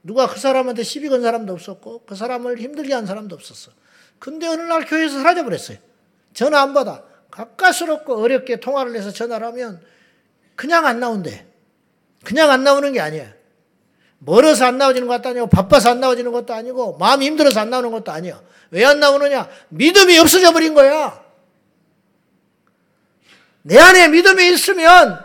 누가 0.04 0.28
그 0.28 0.40
사람한테 0.40 0.84
시비 0.84 1.10
건 1.10 1.22
사람도 1.22 1.52
없었고, 1.54 2.06
그 2.06 2.16
사람을 2.16 2.60
힘들게 2.60 2.94
한 2.94 3.06
사람도 3.06 3.36
없었어. 3.36 3.72
근데 4.20 4.48
어느 4.48 4.62
날 4.62 4.86
교회에서 4.86 5.18
사라져버렸어요. 5.18 5.80
전화 6.34 6.62
안 6.62 6.74
받아. 6.74 7.04
가까스럽고 7.32 8.22
어렵게 8.22 8.60
통화를 8.60 8.96
해서 8.96 9.12
전화를 9.12 9.48
하면 9.48 9.82
그냥 10.58 10.86
안 10.86 11.00
나온대. 11.00 11.46
그냥 12.26 12.52
안 12.52 12.66
나오는 12.66 12.92
게 12.92 13.00
아니야. 13.00 13.32
멀어서 14.20 14.66
안 14.66 14.78
나오지는 14.78 15.08
것도 15.08 15.30
아니고 15.30 15.48
바빠서 15.48 15.92
안 15.92 16.02
나오지는 16.02 16.32
것도 16.34 16.54
아니고 16.54 16.98
마음이 16.98 17.26
힘들어서 17.26 17.62
안 17.62 17.70
나오는 17.70 17.90
것도 17.92 18.12
아니야. 18.12 18.42
왜 18.72 18.84
안 18.84 19.00
나오느냐? 19.00 19.48
믿음이 19.70 20.18
없어져 20.18 20.52
버린 20.52 20.74
거야. 20.74 21.24
내 23.62 23.78
안에 23.78 24.10
믿음이 24.10 24.50
있으면 24.54 25.20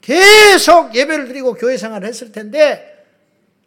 계속 0.00 0.94
예배를 0.94 1.28
드리고 1.28 1.54
교회 1.54 1.76
생활을 1.76 2.08
했을 2.08 2.32
텐데 2.32 3.04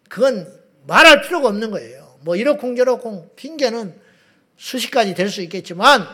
그건 0.10 0.52
말할 0.88 1.22
필요가 1.22 1.50
없는 1.50 1.72
거예요. 1.72 2.18
뭐 2.22 2.36
이러쿵저러쿵 2.36 3.32
핑계는 3.36 3.94
수십 4.58 4.92
가지 4.92 5.14
될 5.14 5.30
수 5.30 5.42
있겠지만 5.42 6.08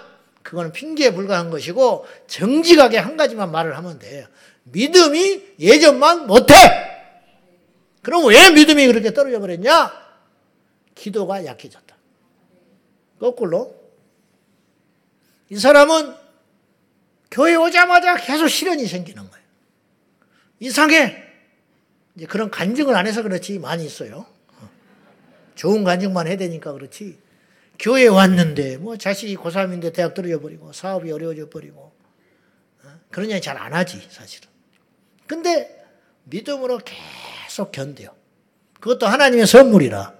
그거는 0.43 0.71
핑계에 0.71 1.13
불과한 1.13 1.49
것이고 1.51 2.05
정직하게 2.27 2.97
한 2.97 3.15
가지만 3.15 3.51
말을 3.51 3.77
하면 3.77 3.99
돼요. 3.99 4.25
믿음이 4.63 5.55
예전만 5.59 6.27
못해. 6.27 6.53
그럼 8.01 8.25
왜 8.25 8.49
믿음이 8.51 8.87
그렇게 8.87 9.13
떨어져 9.13 9.39
버렸냐? 9.39 9.91
기도가 10.95 11.45
약해졌다. 11.45 11.95
거꾸로 13.19 13.79
이 15.49 15.57
사람은 15.57 16.15
교회 17.29 17.55
오자마자 17.55 18.17
계속 18.17 18.47
시련이 18.47 18.87
생기는 18.87 19.29
거예요. 19.29 19.45
이상해. 20.59 21.23
이제 22.15 22.25
그런 22.25 22.51
간증을 22.51 22.95
안 22.95 23.07
해서 23.07 23.21
그렇지 23.23 23.59
많이 23.59 23.85
있어요. 23.85 24.25
좋은 25.55 25.83
간증만 25.83 26.27
해야 26.27 26.37
되니까 26.37 26.73
그렇지. 26.73 27.19
교회 27.79 28.07
왔는데 28.07 28.77
뭐 28.77 28.97
자식이 28.97 29.37
고3인데 29.37 29.93
대학 29.93 30.13
들어져 30.13 30.39
버리고 30.39 30.71
사업이 30.73 31.11
어려워져 31.11 31.49
버리고 31.49 31.91
그런 33.09 33.29
얘기 33.31 33.41
잘 33.41 33.57
안 33.57 33.73
하지 33.73 34.07
사실은. 34.09 34.50
근데 35.31 35.81
믿음으로 36.25 36.81
계속 36.83 37.71
견뎌. 37.71 38.13
그것도 38.81 39.07
하나님의 39.07 39.47
선물이라. 39.47 40.13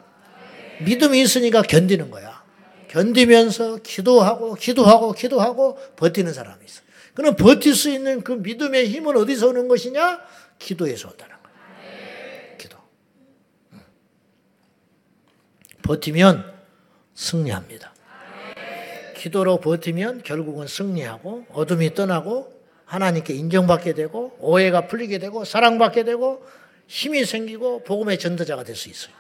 믿음이 0.85 1.21
있으니까 1.21 1.63
견디는 1.63 2.11
거야. 2.11 2.41
견디면서 2.87 3.79
기도하고 3.83 4.53
기도하고 4.53 5.11
기도하고 5.11 5.77
버티는 5.97 6.31
사람이 6.31 6.63
있어. 6.65 6.81
그럼 7.13 7.35
버틸 7.35 7.75
수 7.75 7.89
있는 7.89 8.21
그 8.21 8.31
믿음의 8.31 8.87
힘은 8.87 9.17
어디서 9.17 9.49
오는 9.49 9.67
것이냐? 9.67 10.21
기도에서 10.57 11.09
온다는 11.09 11.35
거야. 11.43 12.57
기도. 12.57 12.77
버티면 15.81 16.53
승리합니다. 17.15 17.93
기도로 19.17 19.59
버티면 19.59 20.23
결국은 20.23 20.67
승리하고 20.67 21.47
어둠이 21.51 21.95
떠나고 21.95 22.60
하나님께 22.91 23.33
인정받게 23.33 23.93
되고 23.93 24.35
오해가 24.41 24.87
풀리게 24.87 25.17
되고 25.17 25.45
사랑받게 25.45 26.03
되고 26.03 26.45
힘이 26.87 27.23
생기고 27.23 27.83
복음의 27.83 28.19
전도자가 28.19 28.65
될 28.65 28.75
수 28.75 28.89
있어요. 28.89 29.15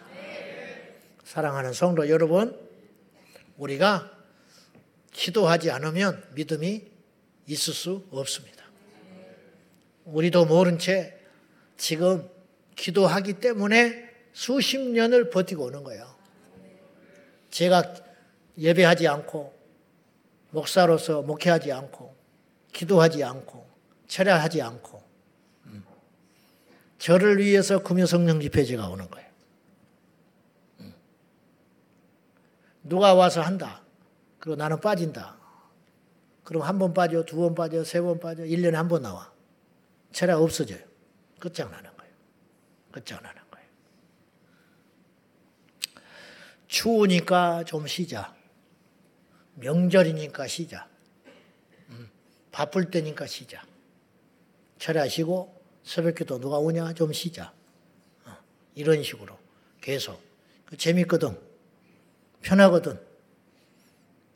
사랑하는 1.23 1.71
성도 1.71 2.09
여러분, 2.09 2.59
우리가 3.55 4.11
기도하지 5.13 5.71
않으면 5.71 6.21
믿음이 6.35 6.81
있을 7.47 7.73
수 7.73 8.05
없습니다. 8.11 8.65
우리도 10.03 10.47
모른 10.47 10.77
채 10.77 11.17
지금 11.77 12.29
기도하기 12.75 13.39
때문에 13.39 14.09
수십 14.33 14.79
년을 14.79 15.29
버티고 15.29 15.63
오는 15.63 15.85
거예요. 15.85 16.13
제가 17.51 17.93
예배하지 18.57 19.07
않고 19.07 19.53
목사로서 20.49 21.21
목회하지 21.21 21.71
않고 21.71 22.20
기도하지 22.73 23.23
않고 23.23 23.69
철야하지 24.07 24.61
않고 24.61 25.03
음. 25.65 25.83
저를 26.97 27.39
위해서 27.39 27.81
금요 27.81 28.05
성령 28.05 28.39
집회제가 28.41 28.87
오는 28.89 29.09
거예요. 29.09 29.29
음. 30.81 30.93
누가 32.83 33.13
와서 33.13 33.41
한다. 33.41 33.81
그리고 34.39 34.55
나는 34.55 34.79
빠진다. 34.81 35.37
그럼 36.43 36.63
한 36.63 36.79
번 36.79 36.93
빠져, 36.93 37.23
두 37.23 37.37
번 37.37 37.55
빠져, 37.55 37.83
세 37.83 38.01
번 38.01 38.19
빠져, 38.19 38.43
1년에 38.43 38.73
한 38.73 38.87
번 38.87 39.03
나와. 39.03 39.31
철야 40.11 40.37
없어져요. 40.37 40.79
끝장나는 41.39 41.95
거예요. 41.95 42.13
끝장나는 42.91 43.41
거예요. 43.51 43.67
추우니까 46.67 47.63
좀 47.65 47.87
쉬자. 47.87 48.33
명절이니까 49.55 50.47
쉬자. 50.47 50.87
음, 52.51 52.53
바쁠 52.53 52.91
때니까 52.91 53.25
쉬자. 53.27 53.63
철야쉬고 54.77 55.61
새벽기도 55.83 56.39
누가 56.39 56.57
오냐 56.57 56.93
좀 56.93 57.13
쉬자. 57.13 57.53
어, 58.25 58.37
이런 58.75 59.01
식으로 59.03 59.37
계속 59.79 60.21
그 60.65 60.77
재밌거든. 60.77 61.37
편하거든. 62.41 62.99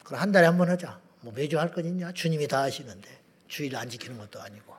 그럼 0.03 0.21
한 0.21 0.31
달에 0.31 0.45
한 0.47 0.57
번 0.57 0.69
하자. 0.69 0.99
뭐 1.21 1.33
매주 1.33 1.59
할 1.59 1.73
건 1.73 1.85
있냐? 1.85 2.11
주님이 2.13 2.47
다 2.47 2.61
하시는데 2.61 3.09
주일 3.47 3.75
안 3.75 3.89
지키는 3.89 4.17
것도 4.17 4.39
아니고. 4.41 4.73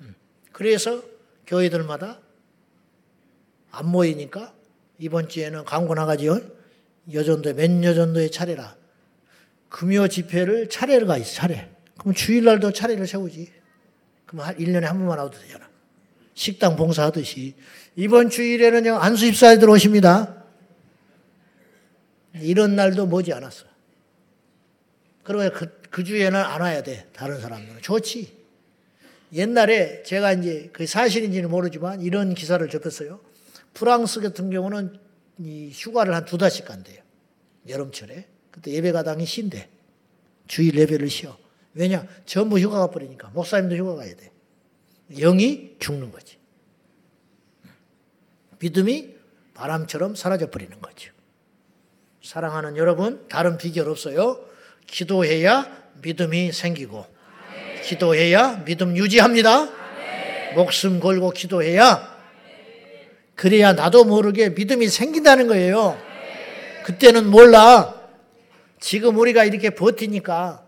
음, 0.00 0.14
그래서 0.52 1.02
교회들마다 1.46 2.20
안 3.72 3.86
모이니까 3.86 4.54
이번 4.98 5.28
주에는 5.28 5.64
광고 5.64 5.94
나가지요. 5.94 6.40
여전도에 7.12 7.52
몇 7.54 7.82
여전도에 7.84 8.30
차례라. 8.30 8.76
금요 9.68 10.06
집회를 10.06 10.68
차례를 10.68 11.06
가 11.08 11.18
있어, 11.18 11.34
차례. 11.34 11.73
그럼 12.04 12.14
주일날도 12.14 12.72
차례를 12.74 13.06
세우지. 13.06 13.50
그럼 14.26 14.44
한 14.44 14.54
1년에 14.58 14.82
한 14.82 14.98
번만 14.98 15.18
와도 15.18 15.38
되잖아. 15.40 15.66
식당 16.34 16.76
봉사하듯이. 16.76 17.54
이번 17.96 18.28
주일에는 18.28 18.94
안수 18.94 19.24
입사에 19.24 19.58
들어오십니다. 19.58 20.44
이런 22.34 22.76
날도 22.76 23.06
머지 23.06 23.32
않았어. 23.32 23.64
그러면 25.22 25.50
그, 25.54 25.80
그 25.88 26.04
주에는 26.04 26.38
안 26.38 26.60
와야 26.60 26.82
돼. 26.82 27.08
다른 27.14 27.40
사람들은. 27.40 27.80
좋지. 27.80 28.36
옛날에 29.32 30.02
제가 30.02 30.34
이제 30.34 30.68
그 30.74 30.86
사실인지는 30.86 31.48
모르지만 31.48 32.02
이런 32.02 32.34
기사를 32.34 32.68
접했어요. 32.68 33.20
프랑스 33.72 34.20
같은 34.20 34.50
경우는 34.50 34.98
이 35.38 35.70
휴가를 35.72 36.14
한 36.14 36.26
두 36.26 36.36
달씩 36.36 36.66
간대요. 36.66 37.00
여름철에. 37.66 38.26
그때 38.50 38.72
예배가당이 38.72 39.24
쉰대. 39.24 39.68
주일 40.46 40.78
예배를 40.78 41.08
쉬어. 41.08 41.38
왜냐? 41.74 42.06
전부 42.24 42.58
휴가 42.58 42.78
가버리니까. 42.80 43.30
목사님도 43.34 43.76
휴가 43.76 43.96
가야 43.96 44.14
돼. 44.14 44.30
영이 45.18 45.76
죽는 45.78 46.12
거지. 46.12 46.38
믿음이 48.58 49.14
바람처럼 49.54 50.14
사라져 50.14 50.50
버리는 50.50 50.80
거죠. 50.80 51.12
사랑하는 52.22 52.76
여러분, 52.76 53.26
다른 53.28 53.58
비결 53.58 53.88
없어요. 53.88 54.40
기도해야 54.86 55.90
믿음이 56.00 56.52
생기고, 56.52 57.06
기도해야 57.84 58.64
믿음 58.64 58.96
유지합니다. 58.96 59.68
목숨 60.54 61.00
걸고 61.00 61.30
기도해야, 61.30 62.14
그래야 63.34 63.72
나도 63.72 64.04
모르게 64.04 64.50
믿음이 64.50 64.88
생긴다는 64.88 65.48
거예요. 65.48 66.00
그때는 66.84 67.26
몰라. 67.26 68.00
지금 68.80 69.18
우리가 69.18 69.44
이렇게 69.44 69.70
버티니까, 69.70 70.63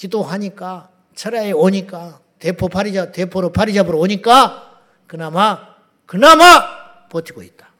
기도하니까, 0.00 0.90
철야에 1.14 1.52
오니까, 1.52 2.22
대포 2.38 2.68
파리자, 2.68 3.12
대포로 3.12 3.52
파리 3.52 3.74
잡으러 3.74 3.98
오니까, 3.98 4.80
그나마, 5.06 5.76
그나마 6.06 7.08
버티고 7.10 7.42
있다. 7.42 7.70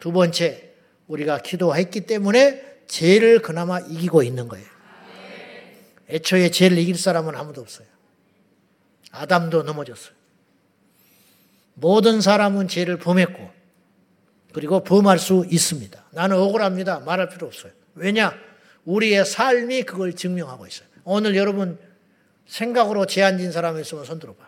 두 0.00 0.12
번째, 0.12 0.74
우리가 1.06 1.38
기도했기 1.38 2.02
때문에 2.02 2.82
죄를 2.86 3.40
그나마 3.40 3.80
이기고 3.80 4.22
있는 4.22 4.48
거예요. 4.48 4.66
애초에 6.10 6.50
죄를 6.50 6.76
이길 6.76 6.98
사람은 6.98 7.34
아무도 7.34 7.62
없어요. 7.62 7.86
아담도 9.10 9.62
넘어졌어요. 9.62 10.14
모든 11.72 12.20
사람은 12.20 12.68
죄를 12.68 12.98
범했고, 12.98 13.50
그리고 14.52 14.84
범할 14.84 15.18
수 15.18 15.46
있습니다. 15.48 16.04
나는 16.12 16.36
억울합니다. 16.36 17.00
말할 17.00 17.30
필요 17.30 17.46
없어요. 17.46 17.72
왜냐? 17.94 18.34
우리의 18.84 19.24
삶이 19.24 19.84
그걸 19.84 20.12
증명하고 20.12 20.66
있어요. 20.66 20.93
오늘 21.04 21.36
여러분 21.36 21.78
생각으로 22.46 23.06
죄안 23.06 23.38
진 23.38 23.52
사람 23.52 23.78
있으면 23.78 24.04
손 24.04 24.18
들어봐. 24.18 24.44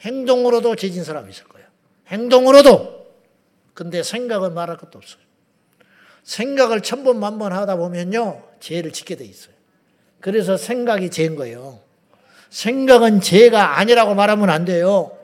행동으로도 0.00 0.76
죄진 0.76 1.04
사람 1.04 1.28
있을 1.30 1.44
거예요. 1.44 1.66
행동으로도. 2.08 3.02
근데 3.74 4.02
생각은 4.02 4.52
말할 4.54 4.76
것도 4.76 4.98
없어요. 4.98 5.22
생각을 6.24 6.82
천번 6.82 7.18
만번 7.18 7.52
하다 7.52 7.76
보면요. 7.76 8.42
죄를 8.60 8.92
짓게 8.92 9.16
돼 9.16 9.24
있어요. 9.24 9.54
그래서 10.20 10.56
생각이 10.56 11.10
죄인 11.10 11.36
거예요. 11.36 11.80
생각은 12.50 13.20
죄가 13.20 13.78
아니라고 13.78 14.14
말하면 14.14 14.50
안 14.50 14.64
돼요. 14.64 15.18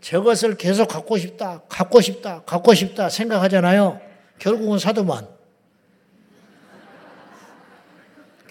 저것을 0.00 0.56
계속 0.56 0.88
갖고 0.88 1.18
싶다, 1.18 1.62
갖고 1.68 2.00
싶다, 2.00 2.42
갖고 2.44 2.74
싶다 2.74 3.08
생각하잖아요. 3.08 4.00
결국은 4.38 4.78
사도만. 4.78 5.33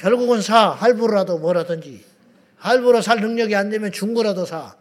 결국은 0.04 0.42
사, 0.42 0.72
할부라도 0.72 1.38
뭐라든지. 1.38 2.04
할부로 2.58 3.02
살 3.02 3.22
능력이 3.22 3.56
안 3.56 3.70
되면 3.70 3.90
중고라도 3.94 4.46
사. 4.46 4.76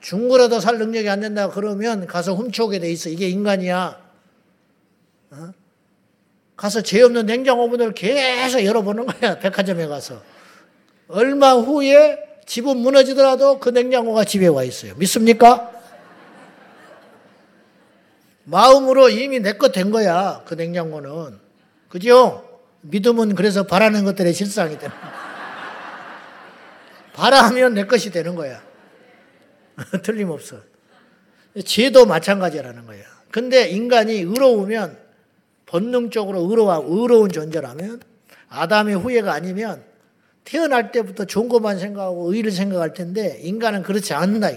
중고라도 0.00 0.58
살 0.58 0.78
능력이 0.78 1.08
안 1.08 1.20
된다 1.20 1.48
그러면 1.48 2.08
가서 2.08 2.34
훔쳐오게 2.34 2.80
돼 2.80 2.90
있어. 2.90 3.08
이게 3.08 3.28
인간이야. 3.28 4.00
어? 5.30 5.50
가서 6.56 6.82
죄 6.82 7.00
없는 7.02 7.26
냉장고 7.26 7.68
문을 7.68 7.92
계속 7.94 8.64
열어보는 8.64 9.06
거야. 9.06 9.38
백화점에 9.38 9.86
가서. 9.86 10.20
얼마 11.06 11.52
후에 11.52 12.18
집은 12.46 12.76
무너지더라도 12.78 13.60
그 13.60 13.68
냉장고가 13.68 14.24
집에 14.24 14.48
와 14.48 14.64
있어요. 14.64 14.94
믿습니까? 14.96 15.70
마음으로 18.44 19.10
이미 19.10 19.38
내 19.38 19.52
것 19.52 19.70
된 19.70 19.92
거야. 19.92 20.42
그 20.44 20.54
냉장고는. 20.54 21.38
그죠? 21.88 22.45
믿음은 22.90 23.34
그래서 23.34 23.64
바라는 23.64 24.04
것들의 24.04 24.32
실상이 24.32 24.78
되는 24.78 24.94
거야. 24.94 25.26
바라면 27.14 27.74
내 27.74 27.84
것이 27.84 28.10
되는 28.10 28.34
거야. 28.34 28.62
틀림없어. 30.02 30.60
죄도 31.64 32.06
마찬가지라는 32.06 32.86
거야. 32.86 33.02
근데 33.30 33.68
인간이 33.68 34.14
의로우면 34.14 34.98
본능적으로 35.66 36.48
의로와 36.48 36.82
의로운 36.84 37.30
존재라면 37.30 38.00
아담의 38.48 38.96
후예가 38.96 39.32
아니면 39.32 39.82
태어날 40.44 40.92
때부터 40.92 41.24
좋은 41.24 41.48
것만 41.48 41.78
생각하고 41.78 42.32
의를 42.32 42.52
생각할 42.52 42.94
텐데 42.94 43.38
인간은 43.42 43.82
그렇지 43.82 44.14
않는다. 44.14 44.48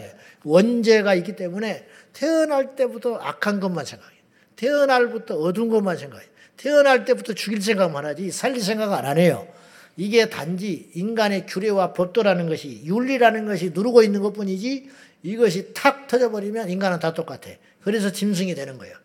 원죄가 0.43 1.15
있기 1.15 1.36
때문에 1.36 1.88
태어날 2.13 2.75
때부터 2.75 3.15
악한 3.15 3.59
것만 3.59 3.86
생각해. 3.86 4.13
태어날부터 4.55 5.36
어두운 5.36 5.69
것만 5.69 5.97
생각해. 5.97 6.23
태어날 6.60 7.05
때부터 7.05 7.34
죽일 7.34 7.62
생각만 7.62 8.05
하지 8.05 8.32
살릴 8.32 8.62
생각 8.62 8.91
안 8.93 9.18
해요. 9.18 9.47
이게 9.95 10.30
단지 10.30 10.91
인간의 10.93 11.45
규례와 11.45 11.93
법도라는 11.93 12.49
것이 12.49 12.82
윤리라는 12.84 13.45
것이 13.45 13.72
누르고 13.74 14.03
있는 14.03 14.22
것 14.22 14.34
뿐이지 14.34 14.89
이것이 15.24 15.74
탁 15.74 16.07
터져버리면 16.07 16.70
인간은 16.70 16.99
다 16.99 17.14
똑같아. 17.14 17.49
그래서 17.82 18.12
짐승이 18.12 18.55
되는 18.55 18.78
거예요. 18.78 18.95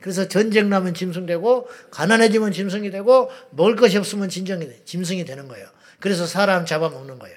그래서 0.00 0.26
전쟁 0.26 0.68
나면 0.68 0.94
짐승 0.94 1.26
되고 1.26 1.68
가난해지면 1.92 2.50
짐승이 2.52 2.90
되고 2.90 3.30
먹을 3.50 3.76
것이 3.76 3.96
없으면 3.96 4.28
진정이 4.28 4.66
돼. 4.66 4.82
짐승이 4.84 5.24
되는 5.24 5.46
거예요. 5.46 5.68
그래서 6.00 6.26
사람 6.26 6.66
잡아먹는 6.66 7.20
거예요. 7.20 7.36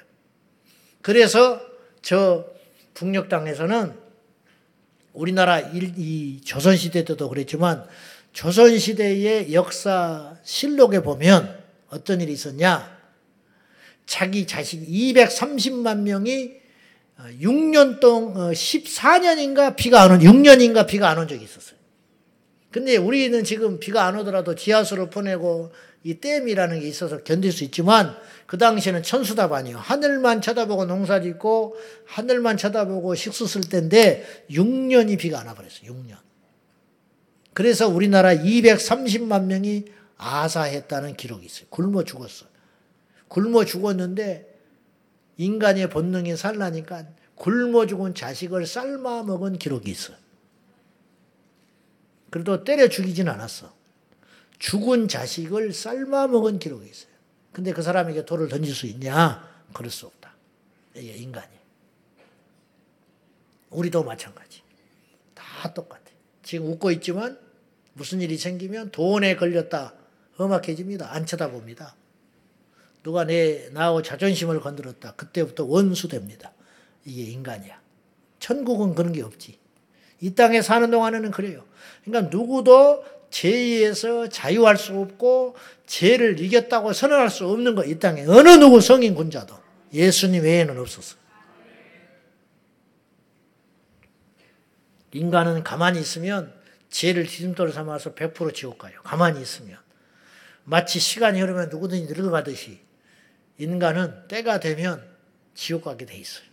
그래서 1.02 1.60
저 2.02 2.46
북녘 2.94 3.28
땅에서는 3.28 3.94
우리나라 5.12 5.60
일, 5.60 5.92
이 5.96 6.40
조선시대 6.42 7.04
때도 7.04 7.28
그랬지만 7.28 7.84
조선시대의 8.32 9.52
역사 9.52 10.36
실록에 10.42 11.00
보면 11.00 11.58
어떤 11.88 12.20
일이 12.20 12.32
있었냐? 12.32 12.98
자기 14.06 14.46
자신 14.46 14.86
230만 14.86 15.98
명이 16.00 16.52
6년 17.40 18.00
동안 18.00 18.52
14년인가 18.52 19.76
비가 19.76 20.02
안 20.02 20.12
온, 20.12 20.18
6년인가 20.20 20.86
비가 20.86 21.08
안 21.08 21.18
온 21.18 21.28
적이 21.28 21.44
있었어요. 21.44 21.76
근데 22.70 22.96
우리는 22.96 23.44
지금 23.44 23.78
비가 23.78 24.06
안 24.06 24.16
오더라도 24.16 24.54
지하수를 24.54 25.10
보내고 25.10 25.70
이 26.04 26.14
댐이라는 26.14 26.80
게 26.80 26.88
있어서 26.88 27.22
견딜 27.22 27.52
수 27.52 27.62
있지만 27.64 28.16
그 28.46 28.58
당시에는 28.58 29.02
천수답 29.02 29.52
아니요. 29.52 29.76
하늘만 29.78 30.40
쳐다보고 30.40 30.86
농사 30.86 31.20
짓고 31.20 31.76
하늘만 32.06 32.56
쳐다보고 32.56 33.14
식수 33.14 33.46
쓸 33.46 33.60
때인데 33.60 34.46
6년이 34.50 35.18
비가 35.18 35.38
안 35.40 35.46
와버렸어요. 35.46 35.92
6년. 35.92 36.16
그래서 37.54 37.88
우리나라 37.88 38.34
230만 38.34 39.44
명이 39.44 39.84
아사했다는 40.16 41.16
기록이 41.16 41.46
있어요. 41.46 41.66
굶어 41.68 42.04
죽었어. 42.04 42.46
굶어 43.28 43.64
죽었는데 43.64 44.48
인간의 45.36 45.90
본능이 45.90 46.36
살라니까 46.36 47.06
굶어 47.34 47.86
죽은 47.86 48.14
자식을 48.14 48.66
삶아 48.66 49.24
먹은 49.24 49.58
기록이 49.58 49.90
있어. 49.90 50.12
그래도 52.30 52.64
때려 52.64 52.88
죽이진 52.88 53.28
않았어. 53.28 53.74
죽은 54.58 55.08
자식을 55.08 55.72
삶아 55.72 56.28
먹은 56.28 56.58
기록이 56.58 56.88
있어요. 56.88 57.12
근데 57.52 57.72
그 57.72 57.82
사람에게 57.82 58.24
돌을 58.24 58.48
던질 58.48 58.74
수 58.74 58.86
있냐? 58.86 59.46
그럴 59.74 59.90
수 59.90 60.06
없다. 60.06 60.32
이게 60.94 61.14
인간이. 61.14 61.52
우리도 63.70 64.04
마찬가지. 64.04 64.62
다 65.34 65.72
똑같아. 65.74 66.01
지금 66.42 66.68
웃고 66.72 66.90
있지만 66.92 67.38
무슨 67.94 68.20
일이 68.20 68.36
생기면 68.36 68.90
돈에 68.90 69.36
걸렸다. 69.36 69.94
험악해집니다. 70.38 71.12
안 71.12 71.26
쳐다봅니다. 71.26 71.94
누가 73.02 73.24
내, 73.24 73.68
나하고 73.72 74.02
자존심을 74.02 74.60
건드렸다. 74.60 75.14
그때부터 75.14 75.64
원수 75.64 76.08
됩니다. 76.08 76.52
이게 77.04 77.22
인간이야. 77.30 77.80
천국은 78.38 78.94
그런 78.94 79.12
게 79.12 79.22
없지. 79.22 79.58
이 80.20 80.34
땅에 80.34 80.62
사는 80.62 80.90
동안에는 80.90 81.30
그래요. 81.32 81.64
그러니까 82.04 82.30
누구도 82.30 83.04
죄에서 83.30 84.28
자유할 84.28 84.76
수 84.76 84.96
없고 84.98 85.56
죄를 85.86 86.38
이겼다고 86.40 86.92
선언할 86.92 87.30
수 87.30 87.46
없는 87.48 87.74
거 87.74 87.84
이 87.84 87.98
땅에 87.98 88.24
어느 88.26 88.50
누구 88.50 88.80
성인 88.80 89.14
군자도 89.14 89.54
예수님 89.92 90.44
외에는 90.44 90.78
없었어. 90.78 91.16
인간은 95.12 95.62
가만히 95.62 96.00
있으면 96.00 96.52
죄를 96.90 97.24
뒤집도로 97.24 97.72
삼아서 97.72 98.14
100% 98.14 98.54
지옥 98.54 98.78
가요. 98.78 99.00
가만히 99.02 99.40
있으면. 99.40 99.78
마치 100.64 101.00
시간이 101.00 101.40
흐르면 101.40 101.68
누구든지 101.70 102.12
늙어가듯이 102.12 102.80
인간은 103.58 104.28
때가 104.28 104.60
되면 104.60 105.02
지옥 105.54 105.84
가게 105.84 106.06
돼 106.06 106.16
있어요. 106.16 106.46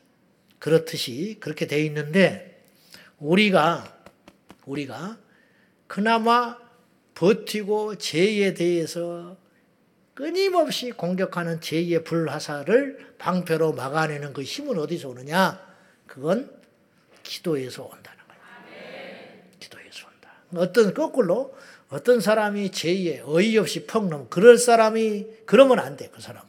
그렇듯이 0.59 1.37
그렇게 1.39 1.67
돼 1.67 1.83
있는데 1.85 2.63
우리가 3.17 3.97
우리가 4.65 5.17
그나마 5.87 6.57
버티고 7.15 7.97
죄에 7.97 8.53
대해서 8.53 9.37
끊임없이 10.13 10.91
공격하는 10.91 11.61
죄의 11.61 12.03
불화살을 12.03 13.15
방패로 13.17 13.73
막아내는 13.73 14.33
그 14.33 14.43
힘은 14.43 14.77
어디서 14.77 15.09
오느냐? 15.09 15.65
그건 16.05 16.51
기도에서 17.23 17.83
온다는 17.83 18.19
거예요. 18.27 18.41
기도에서 19.59 20.07
온다. 20.07 20.33
어떤 20.55 20.93
거꾸로 20.93 21.55
어떤 21.89 22.21
사람이 22.21 22.71
죄에 22.71 23.21
어이없이 23.25 23.85
퍽 23.85 24.07
넘어 24.07 24.27
그럴 24.29 24.57
사람이 24.57 25.25
그러면 25.45 25.79
안 25.79 25.97
돼. 25.97 26.09
그 26.13 26.21
사람은 26.21 26.47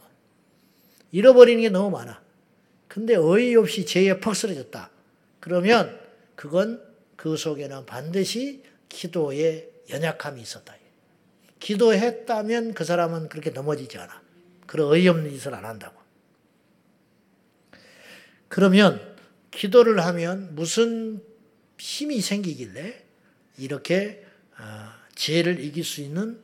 잃어버리는 1.13 1.61
게 1.63 1.69
너무 1.69 1.91
많아. 1.91 2.23
근데 2.89 3.15
어이없이 3.15 3.87
죄에 3.87 4.21
퍽 4.21 4.35
쓰러졌다. 4.35 4.91
그러면 5.41 5.99
그건 6.35 6.83
그 7.17 7.37
속에는 7.37 7.87
반드시 7.87 8.63
기도의 8.89 9.71
연약함이 9.91 10.41
있었다. 10.41 10.75
기도했다면 11.61 12.75
그 12.75 12.85
사람은 12.85 13.29
그렇게 13.29 13.51
넘어지지 13.51 13.99
않아. 13.99 14.23
그런 14.67 14.89
어이없는 14.89 15.31
짓을 15.31 15.55
안 15.55 15.65
한다고. 15.65 16.01
그러면 18.49 19.17
기도를 19.51 20.05
하면 20.05 20.55
무슨 20.55 21.23
힘이 21.79 22.21
생기길래 22.21 23.05
이렇게 23.61 24.25
아, 24.57 24.97
죄를 25.15 25.63
이길 25.63 25.85
수 25.85 26.01
있는 26.01 26.41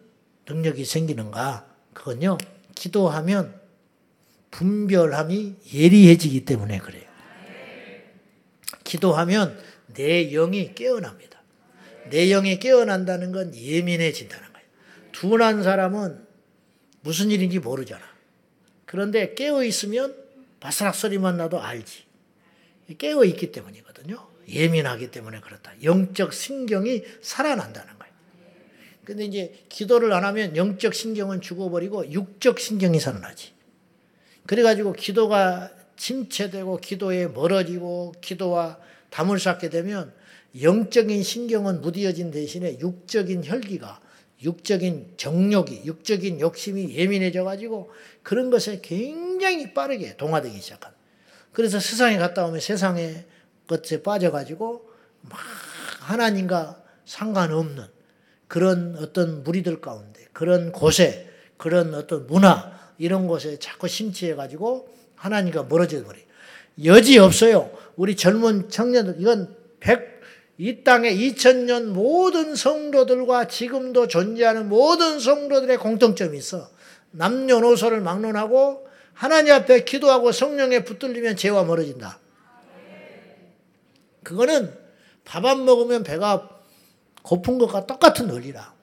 능력이 0.49 0.85
생기는가? 0.85 1.67
그건요, 1.95 2.39
기도하면 2.75 3.59
분별함이 4.51 5.57
예리해지기 5.73 6.45
때문에 6.45 6.79
그래요. 6.79 7.05
기도하면 8.85 9.59
내 9.95 10.31
영이 10.31 10.75
깨어납니다. 10.75 11.41
내 12.11 12.29
영이 12.29 12.59
깨어난다는 12.59 13.33
건 13.33 13.55
예민해진다는 13.55 14.53
거예요. 14.53 14.67
둔한 15.13 15.63
사람은 15.63 16.25
무슨 17.01 17.31
일인지 17.31 17.59
모르잖아. 17.59 18.03
그런데 18.85 19.35
깨어 19.35 19.65
있으면 19.65 20.15
바스락 20.61 20.95
소리만 20.95 21.37
나도 21.37 21.61
알지. 21.61 22.05
깨어 22.99 23.25
있기 23.25 23.53
때문이거든요. 23.53 24.36
예민하기 24.49 25.11
때문에 25.11 25.41
그렇다. 25.41 25.73
영적 25.83 26.33
신경이 26.33 27.03
살아난다는 27.21 27.99
거예요. 27.99 28.15
근데 29.05 29.25
이제 29.25 29.65
기도를 29.69 30.13
안 30.13 30.25
하면 30.25 30.57
영적 30.57 30.95
신경은 30.95 31.41
죽어버리고 31.41 32.11
육적 32.13 32.59
신경이 32.59 33.01
살아나지. 33.01 33.53
그래가지고 34.47 34.93
기도가 34.93 35.71
침체되고 35.97 36.79
기도에 36.79 37.27
멀어지고 37.27 38.15
기도와 38.21 38.79
담을 39.11 39.39
쌓게 39.39 39.71
되면 39.71 40.13
영적인 40.61 41.23
신경은 41.23 41.81
무디어진 41.81 42.31
대신에 42.31 42.79
육적인 42.79 43.45
혈기가 43.45 44.01
육적인 44.43 45.15
정욕이 45.17 45.83
육적인 45.85 46.41
욕심이 46.41 46.95
예민해져 46.95 47.45
가지고 47.45 47.91
그런 48.23 48.51
것에 48.51 48.81
굉장히 48.83 49.73
빠르게 49.73 50.17
동화되기 50.17 50.61
시작한. 50.61 50.93
그래서 51.53 51.81
세상에 51.81 52.19
갔다 52.19 52.45
오면 52.47 52.61
세상의 52.61 53.25
것에 53.67 54.03
빠져 54.03 54.31
가지고 54.31 54.89
막 55.23 55.39
하나님과 56.01 56.83
상관없는 57.05 57.85
그런 58.49 58.97
어떤 58.99 59.43
무리들 59.43 59.81
가운데 59.81 60.27
그런 60.33 60.73
곳에 60.73 61.29
그런 61.57 61.95
어떤 61.95 62.27
문화 62.27 62.77
이런 62.99 63.27
곳에 63.27 63.59
자꾸 63.59 63.89
심취해 63.89 64.35
가지고 64.35 64.89
하나님과 65.17 65.65
멀어져 65.65 66.05
버려. 66.05 66.19
여지 66.85 67.19
없어요. 67.19 67.71
우리 67.97 68.17
젊은 68.17 68.69
청년들 68.69 69.17
이건 69.19 69.57
100, 69.81 70.21
이 70.59 70.85
땅에 70.85 71.15
2000년 71.15 71.87
모든 71.87 72.55
성도들과 72.55 73.49
지금도 73.49 74.09
존재하는 74.09 74.69
모든 74.69 75.19
성도들의 75.19 75.79
공통점이 75.79 76.37
있어. 76.39 76.69
남녀노소를 77.13 78.01
막론하고 78.01 78.87
하나님 79.15 79.55
앞에 79.55 79.85
기도하고 79.85 80.33
성령에 80.33 80.85
붙들리면 80.85 81.37
죄와 81.37 81.65
멀어진다. 81.65 82.19
그거는 84.27 84.77
밥 85.25 85.45
안 85.45 85.65
먹으면 85.65 86.03
배가 86.03 86.49
고픈 87.23 87.59
것과 87.59 87.87
똑같은 87.87 88.27
논리라. 88.27 88.75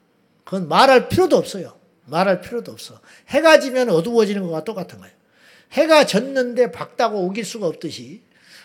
그건 0.45 0.69
말할 0.69 1.09
필요도 1.09 1.35
없어요. 1.35 1.77
말할 2.05 2.39
필요도 2.39 2.71
없어. 2.71 3.01
해가 3.27 3.59
지면 3.59 3.89
어두워지는 3.89 4.43
것과 4.43 4.63
똑같은 4.63 4.99
거예요. 4.99 5.13
해가 5.73 6.05
졌는데 6.05 6.71
밝다고 6.71 7.25
우길 7.25 7.43
수가 7.43 7.67
없듯이 7.67 8.21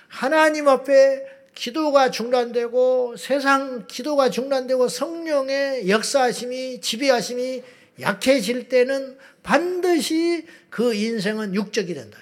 하나님 0.06 0.68
앞에 0.68 1.24
기도가 1.56 2.12
중단되고 2.12 3.16
세상 3.16 3.88
기도가 3.88 4.30
중단되고 4.30 4.86
성령의 4.86 5.88
역사하심이 5.88 6.80
지배하심이 6.80 7.62
약해질 8.00 8.68
때는 8.68 9.18
반드시 9.42 10.46
그 10.70 10.94
인생은 10.94 11.56
육적이 11.56 11.94
된다. 11.94 12.18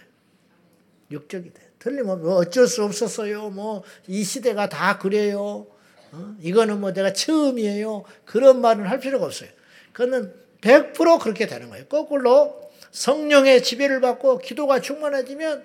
육적이 1.10 1.52
돼. 1.52 1.65
틀림없이 1.86 2.24
뭐 2.24 2.34
어쩔 2.36 2.66
수 2.66 2.82
없었어요. 2.82 3.50
뭐 3.50 3.84
이 4.08 4.24
시대가 4.24 4.68
다 4.68 4.98
그래요. 4.98 5.66
어? 6.10 6.34
이거는 6.40 6.80
뭐 6.80 6.92
내가 6.92 7.12
처음이에요. 7.12 8.04
그런 8.24 8.60
말은 8.60 8.86
할 8.86 8.98
필요가 8.98 9.26
없어요. 9.26 9.48
그거는 9.92 10.34
100% 10.62 11.20
그렇게 11.20 11.46
되는 11.46 11.68
거예요. 11.70 11.84
거꾸로 11.86 12.60
성령의 12.90 13.62
지배를 13.62 14.00
받고 14.00 14.38
기도가 14.38 14.80
충만해지면 14.80 15.64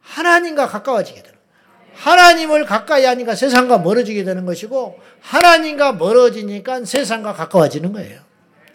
하나님과 0.00 0.66
가까워지게 0.66 1.22
되는 1.22 1.38
거예요. 1.38 1.48
하나님을 1.94 2.64
가까이 2.64 3.04
하니까 3.04 3.34
세상과 3.36 3.78
멀어지게 3.78 4.24
되는 4.24 4.44
것이고 4.44 4.98
하나님과 5.20 5.92
멀어지니까 5.92 6.84
세상과 6.84 7.32
가까워지는 7.34 7.92
거예요. 7.92 8.20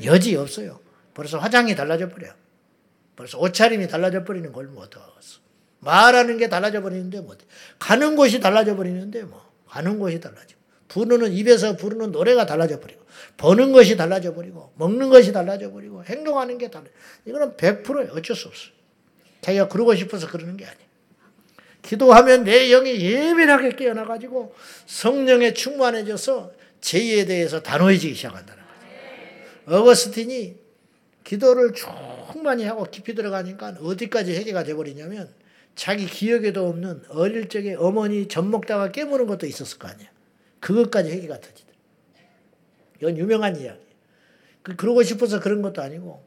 여지 0.06 0.36
없어요. 0.38 0.80
벌써 1.14 1.38
화장이 1.40 1.76
달라져 1.76 2.08
버려요. 2.10 2.34
벌써 3.16 3.38
옷차림이 3.40 3.88
달라져 3.88 4.24
버리는 4.24 4.52
걸 4.52 4.68
못하겠어. 4.68 5.43
말하는 5.84 6.38
게 6.38 6.50
달라져 6.50 6.82
버리는데 6.82 7.22
뭐 7.22 7.36
가는 7.80 8.16
곳이 8.16 8.40
달라져 8.40 8.76
버리는데 8.76 9.24
뭐 9.24 9.44
가는 9.68 10.00
곳이 10.00 10.20
달라져. 10.20 10.56
부르는 10.88 11.34
입에서 11.34 11.76
부르는 11.76 12.12
노래가 12.12 12.46
달라져 12.46 12.80
버리고 12.80 13.04
버는 13.38 13.72
것이 13.72 13.98
달라져 13.98 14.34
버리고 14.34 14.72
먹는 14.76 15.10
것이 15.10 15.32
달라져 15.32 15.72
버리고 15.72 16.04
행동하는 16.04 16.58
게 16.58 16.70
달라. 16.70 16.86
이거는 17.26 17.58
100% 17.58 18.16
어쩔 18.16 18.36
수 18.36 18.48
없어. 18.48 18.70
자기가 19.42 19.68
그러고 19.68 19.96
싶어서 19.96 20.28
그러는 20.28 20.56
게 20.56 20.66
아니야. 20.66 20.84
기도하면 21.82 22.44
내 22.46 22.70
영이 22.70 23.02
예민하게 23.02 23.72
깨어나 23.72 24.06
가지고 24.06 24.56
성령에 24.86 25.54
충만해져서 25.54 26.52
죄에 26.80 27.26
대해서 27.26 27.62
단호해지기 27.62 28.14
시작한다는 28.14 28.64
거죠. 28.64 29.76
어거스틴이 29.82 30.56
기도를 31.24 31.74
충만히 31.74 32.66
하고 32.66 32.84
깊이 32.86 33.16
들어가니까 33.16 33.78
어디까지 33.82 34.36
해결가 34.36 34.64
돼 34.64 34.74
버리냐면 34.74 35.34
자기 35.76 36.06
기억에도 36.06 36.68
없는 36.68 37.04
어릴 37.10 37.50
적에 37.50 37.76
어머니 37.76 38.28
젖 38.28 38.44
먹다가 38.44 38.92
깨무는 38.92 39.28
것도 39.28 39.46
있었을 39.46 39.80
거 39.80 39.88
아니야. 39.88 40.08
그것까지 40.60 41.12
해결가 41.12 41.40
터지더라. 41.40 41.78
이건 43.02 43.18
유명한 43.18 43.60
이야기. 43.60 43.80
그, 44.62 44.76
그러고 44.76 45.04
싶어서 45.04 45.40
그런 45.40 45.62
것도 45.62 45.82
아니고 45.82 46.24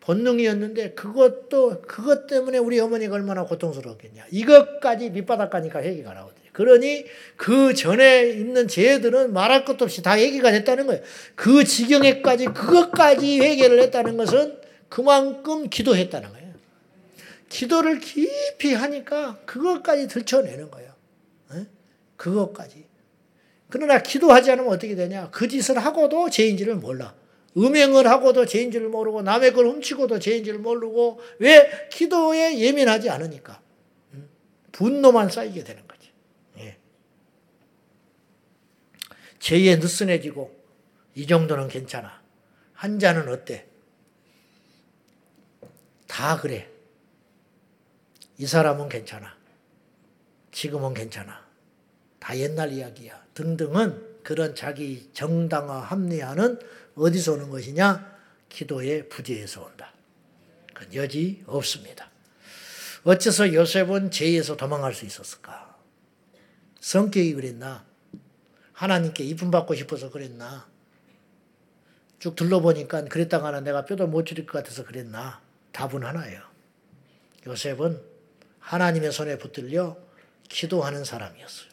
본능이었는데 0.00 0.92
그것도 0.92 1.82
그것 1.82 2.26
때문에 2.26 2.58
우리 2.58 2.80
어머니가 2.80 3.14
얼마나 3.14 3.44
고통스러웠겠냐. 3.44 4.26
이것까지 4.30 5.10
밑바닥 5.10 5.50
가니까 5.50 5.82
회개가 5.82 6.14
나오더니 6.14 6.48
그러니 6.52 7.04
그 7.36 7.74
전에 7.74 8.30
있는 8.30 8.66
죄들은 8.66 9.32
말할 9.32 9.64
것도 9.64 9.84
없이 9.84 10.02
다 10.02 10.16
회개가 10.16 10.50
됐다는 10.50 10.86
거예요. 10.86 11.02
그 11.34 11.62
지경에까지 11.62 12.46
그것까지 12.46 13.38
회개를 13.38 13.80
했다는 13.82 14.16
것은 14.16 14.56
그만큼 14.88 15.68
기도했다는 15.68 16.30
거예요. 16.30 16.47
기도를 17.48 17.98
깊이 18.00 18.74
하니까 18.74 19.38
그것까지 19.46 20.08
들춰내는 20.08 20.70
거예요. 20.70 20.92
그것까지. 22.16 22.86
그러나 23.70 24.02
기도하지 24.02 24.50
않으면 24.52 24.72
어떻게 24.72 24.94
되냐? 24.94 25.30
그 25.30 25.46
짓을 25.48 25.78
하고도 25.78 26.30
죄인지를 26.30 26.76
몰라. 26.76 27.14
음행을 27.56 28.06
하고도 28.06 28.46
죄인지를 28.46 28.88
모르고 28.88 29.22
남의 29.22 29.52
걸 29.52 29.66
훔치고도 29.66 30.18
죄인지를 30.18 30.58
모르고 30.58 31.20
왜 31.38 31.88
기도에 31.90 32.58
예민하지 32.58 33.10
않으니까 33.10 33.60
분노만 34.72 35.30
쌓이게 35.30 35.64
되는 35.64 35.86
거지. 35.88 36.10
예. 36.58 36.76
죄에 39.38 39.76
느슨해지고 39.76 40.56
이 41.14 41.26
정도는 41.26 41.68
괜찮아. 41.68 42.22
한 42.74 42.98
잔은 42.98 43.28
어때? 43.28 43.66
다 46.06 46.40
그래. 46.40 46.70
이 48.38 48.46
사람은 48.46 48.88
괜찮아. 48.88 49.36
지금은 50.52 50.94
괜찮아. 50.94 51.44
다 52.20 52.36
옛날 52.38 52.72
이야기야. 52.72 53.20
등등은 53.34 54.22
그런 54.22 54.54
자기 54.54 55.10
정당화 55.12 55.80
합리화는 55.80 56.60
어디서 56.94 57.34
오는 57.34 57.50
것이냐? 57.50 58.16
기도의 58.48 59.08
부재에서 59.08 59.62
온다. 59.62 59.92
그 60.72 60.86
여지 60.94 61.42
없습니다. 61.46 62.10
어째서 63.04 63.52
요셉은 63.52 64.10
죄에서 64.10 64.56
도망갈 64.56 64.94
수 64.94 65.04
있었을까? 65.04 65.76
성격이 66.80 67.34
그랬나? 67.34 67.84
하나님께 68.72 69.24
이쁨 69.24 69.50
받고 69.50 69.74
싶어서 69.74 70.10
그랬나? 70.10 70.68
쭉 72.18 72.36
둘러보니까 72.36 73.04
그랬다가는 73.04 73.64
내가 73.64 73.84
뼈도 73.84 74.06
못 74.06 74.24
줄일 74.24 74.46
것 74.46 74.58
같아서 74.58 74.84
그랬나? 74.84 75.40
답은 75.72 76.04
하나예요. 76.04 76.42
요셉은 77.46 78.17
하나님의 78.68 79.12
손에 79.12 79.38
붙들려 79.38 79.96
기도하는 80.48 81.02
사람이었어요. 81.02 81.68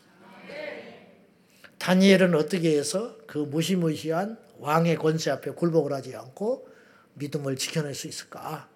다니엘은 1.77 2.33
어떻게 2.35 2.77
해서 2.77 3.17
그 3.27 3.37
무시무시한 3.37 4.39
왕의 4.59 4.95
권세 4.95 5.29
앞에 5.29 5.51
굴복을 5.51 5.91
하지 5.91 6.15
않고 6.15 6.69
믿음을 7.15 7.57
지켜낼 7.57 7.93
수 7.93 8.07
있을까? 8.07 8.69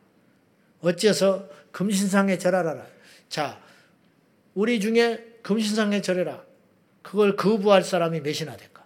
어째서 0.81 1.49
금신상에 1.71 2.37
절하라. 2.37 2.85
자, 3.29 3.61
우리 4.53 4.81
중에 4.81 5.37
금신상에 5.41 6.01
절해라. 6.01 6.43
그걸 7.01 7.37
거부할 7.37 7.83
사람이 7.83 8.19
몇이나 8.19 8.57
될까? 8.57 8.85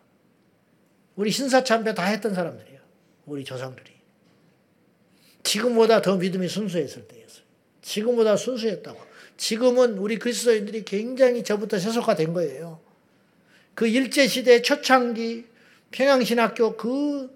우리 1.15 1.31
신사참배 1.31 1.95
다 1.95 2.05
했던 2.05 2.36
사람들이에요. 2.36 2.79
우리 3.25 3.43
조상들이. 3.43 3.91
지금보다 5.41 6.03
더 6.03 6.17
믿음이 6.17 6.47
순수했을 6.47 7.07
때였어요. 7.07 7.43
지금보다 7.81 8.38
순수했다고. 8.38 9.12
지금은 9.38 9.97
우리 9.97 10.19
그리스도인들이 10.19 10.86
굉장히 10.86 11.43
저부터 11.43 11.79
세속화된 11.79 12.34
거예요. 12.34 12.79
그 13.75 13.88
일제시대 13.88 14.61
초창기 14.61 15.45
평양신학교 15.91 16.77
그 16.77 17.36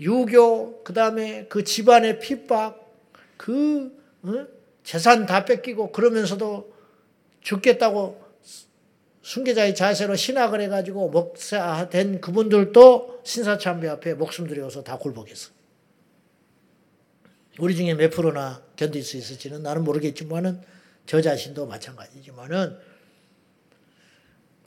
유교, 0.00 0.82
그 0.82 0.92
다음에 0.92 1.46
그 1.48 1.64
집안의 1.64 2.20
핍박, 2.20 2.80
그 3.36 3.96
어? 4.22 4.46
재산 4.82 5.26
다 5.26 5.44
뺏기고 5.44 5.92
그러면서도 5.92 6.72
죽겠다고 7.40 8.22
순계자의 9.22 9.74
자세로 9.74 10.16
신학을 10.16 10.60
해가지고 10.60 11.08
목사된 11.08 12.20
그분들도 12.20 13.20
신사참배 13.24 13.88
앞에 13.88 14.14
목숨 14.14 14.46
들여서 14.46 14.82
다 14.82 14.98
굴복했어. 14.98 15.50
우리 17.58 17.74
중에 17.74 17.94
몇 17.94 18.10
프로나 18.10 18.62
견딜 18.76 19.02
수 19.02 19.16
있을지는 19.16 19.62
나는 19.62 19.84
모르겠지만은 19.84 20.60
저 21.06 21.20
자신도 21.20 21.66
마찬가지지만은 21.66 22.78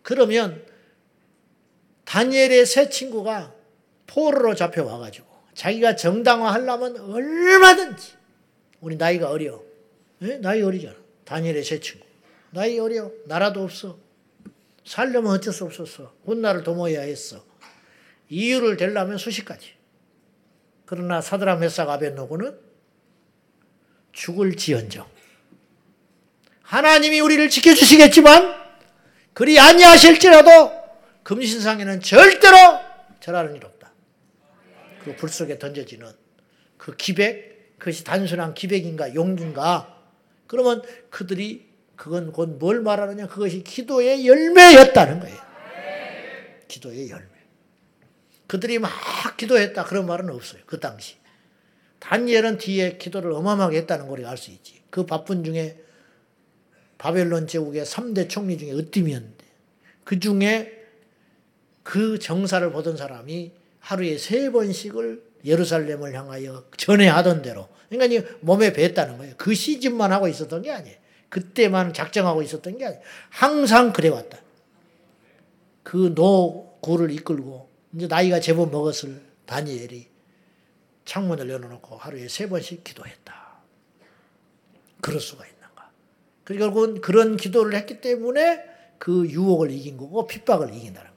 그러면 0.04 0.66
다니엘의 2.06 2.66
새 2.66 2.90
친구가 2.90 3.54
포로로 4.06 4.56
잡혀와가지고 4.56 5.28
자기가 5.54 5.96
정당화 5.96 6.54
하려면 6.54 6.98
얼마든지 6.98 8.14
우리 8.80 8.96
나이가 8.96 9.30
어려. 9.30 9.62
네? 10.20 10.38
나이 10.38 10.62
어리잖아. 10.62 10.96
다니엘의 11.26 11.64
새 11.64 11.80
친구. 11.80 12.06
나이 12.52 12.80
어려. 12.80 13.12
나라도 13.26 13.64
없어. 13.64 13.98
살려면 14.86 15.34
어쩔 15.34 15.54
수 15.54 15.66
없었어. 15.66 16.14
혼나를 16.26 16.64
도모해야 16.64 17.02
했어. 17.02 17.44
이유를 18.30 18.78
대려면 18.78 19.18
수십 19.18 19.44
가지. 19.44 19.74
그러나 20.86 21.20
사드라 21.20 21.58
메삭 21.58 21.90
아벤노고는 21.90 22.58
죽을 24.14 24.56
지연정. 24.56 25.16
하나님이 26.68 27.22
우리를 27.22 27.49
지켜주시겠지만 27.49 28.55
그리 29.34 29.57
아니하실지라도 29.57 30.74
금신상에는 31.24 32.01
절대로 32.01 32.57
절하는 33.22 33.55
일 33.55 33.63
없다. 33.65 33.91
그 35.03 35.15
불 35.15 35.30
속에 35.30 35.57
던져지는 35.57 36.05
그 36.78 36.95
기백, 36.97 37.78
그것이 37.80 38.03
단순한 38.03 38.53
기백인가 38.53 39.15
용기인가? 39.15 39.95
그러면 40.47 40.82
그들이 41.09 41.68
그건 41.95 42.32
곧 42.34 42.49
뭘 42.59 42.82
말하느냐? 42.82 43.28
그것이 43.28 43.63
기도의 43.63 44.28
열매였다는 44.28 45.22
거예요. 45.22 45.38
기도의 46.68 47.09
열매. 47.09 47.28
그들이 48.47 48.80
막 48.80 48.91
기도했다 49.38 49.86
그런 49.86 50.05
말은 50.05 50.30
없어요. 50.30 50.61
그 50.65 50.80
당시. 50.82 51.15
다니엘은 51.99 52.57
뒤에 52.57 52.97
기도를 52.97 53.32
어마어마하게 53.32 53.78
했다는 53.78 54.07
걸 54.07 54.26
알 54.26 54.38
수 54.38 54.51
있지. 54.51 54.82
그 54.89 55.05
바쁜 55.05 55.43
중에 55.45 55.82
바벨론 56.98 57.48
제국의 57.48 57.86
3대 57.86 58.30
총리 58.30 58.58
중에 58.58 58.72
으뜸이었는데 58.72 59.45
그 60.04 60.20
중에 60.20 60.74
그 61.84 62.20
정사를 62.20 62.70
보던 62.72 62.98
사람이 62.98 63.52
하루에 63.80 64.18
세 64.18 64.52
번씩을 64.52 65.24
예루살렘을 65.45 66.14
향하여 66.14 66.66
전에 66.76 67.08
하던 67.08 67.41
대로 67.41 67.70
그러니까 67.89 68.30
몸에 68.41 68.74
뱄다는 68.74 69.18
거예요. 69.18 69.36
그 69.38 69.54
시즌만 69.54 70.12
하고 70.12 70.28
있었던 70.28 70.62
게 70.62 70.72
아니에요. 70.72 70.98
그때만 71.30 71.93
작정하고 71.93 72.41
있었던 72.41 72.78
게 72.78 72.86
아니에요. 72.86 73.02
항상 73.30 73.93
그래왔다. 73.93 74.39
그 75.84 76.12
노구를 76.16 77.12
이끌고 77.12 77.70
이제 77.95 78.08
나이가 78.08 78.39
제법 78.39 78.72
먹었을 78.72 79.22
다니엘이 79.45 80.08
창문을 81.06 81.50
열어놓고 81.50 81.95
하루에 81.95 82.28
세 82.28 82.50
번씩 82.50 82.84
기도했다. 82.84 83.48
그럴 85.00 85.22
수가. 85.22 85.45
그리고 85.45 85.57
결국은 86.56 87.02
그런 87.02 87.36
기도를 87.36 87.76
했기 87.76 88.00
때문에 88.00 88.64
그 88.98 89.28
유혹을 89.30 89.72
이긴 89.72 89.98
거고 89.98 90.28
핍박을 90.28 90.74
이긴다는 90.74 91.10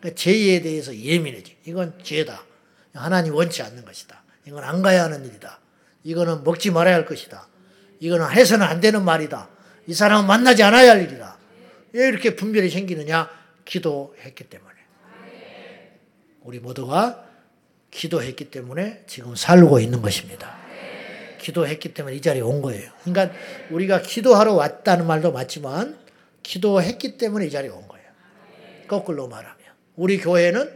그러니까 0.00 0.14
죄에 0.20 0.60
대해서 0.60 0.96
예민해지. 0.96 1.56
이건 1.64 1.98
죄다. 2.02 2.44
하나님 2.94 3.34
원치 3.34 3.62
않는 3.62 3.84
것이다. 3.84 4.22
이건 4.46 4.64
안 4.64 4.82
가야 4.82 5.04
하는 5.04 5.24
일이다. 5.24 5.60
이거는 6.04 6.44
먹지 6.44 6.70
말아야 6.70 6.94
할 6.94 7.04
것이다. 7.04 7.48
이거는 7.98 8.30
해서는 8.30 8.64
안 8.64 8.80
되는 8.80 9.04
말이다. 9.04 9.48
이 9.86 9.94
사람은 9.94 10.26
만나지 10.26 10.62
않아야 10.62 10.92
할 10.92 11.02
일이다. 11.02 11.36
왜 11.92 12.08
이렇게 12.08 12.36
분별이 12.36 12.70
생기느냐? 12.70 13.28
기도했기 13.64 14.44
때문에. 14.44 14.74
우리 16.42 16.60
모두가 16.60 17.24
기도했기 17.90 18.50
때문에 18.50 19.02
지금 19.06 19.34
살고 19.34 19.80
있는 19.80 20.00
것입니다. 20.00 20.65
기도했기 21.46 21.94
때문에 21.94 22.16
이 22.16 22.20
자리에 22.20 22.42
온 22.42 22.60
거예요. 22.60 22.90
그러니까 23.04 23.36
우리가 23.70 24.02
기도하러 24.02 24.54
왔다는 24.54 25.06
말도 25.06 25.30
맞지만 25.30 25.96
기도했기 26.42 27.18
때문에 27.18 27.46
이 27.46 27.50
자리에 27.50 27.70
온 27.70 27.86
거예요. 27.86 28.04
거꾸로 28.88 29.28
말하면. 29.28 29.56
우리 29.94 30.18
교회는 30.18 30.68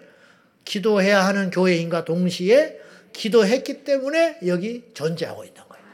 기도해야 0.64 1.26
하는 1.26 1.50
교회인과 1.50 2.04
동시에 2.04 2.78
기도했기 3.12 3.82
때문에 3.82 4.38
여기 4.46 4.84
존재하고 4.94 5.44
있는 5.44 5.60
거예요. 5.68 5.84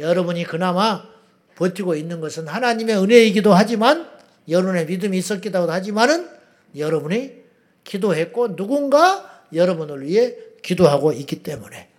여러분이 0.00 0.42
그나마 0.42 1.04
버티고 1.54 1.94
있는 1.94 2.20
것은 2.20 2.48
하나님의 2.48 2.96
은혜이기도 2.96 3.54
하지만 3.54 4.10
여러분의 4.48 4.86
믿음이 4.86 5.16
있었기도 5.18 5.70
하지만은 5.70 6.28
여러분이 6.76 7.44
기도했고 7.84 8.56
누군가 8.56 9.44
여러분을 9.52 10.04
위해 10.04 10.34
기도하고 10.62 11.12
있기 11.12 11.44
때문에 11.44 11.93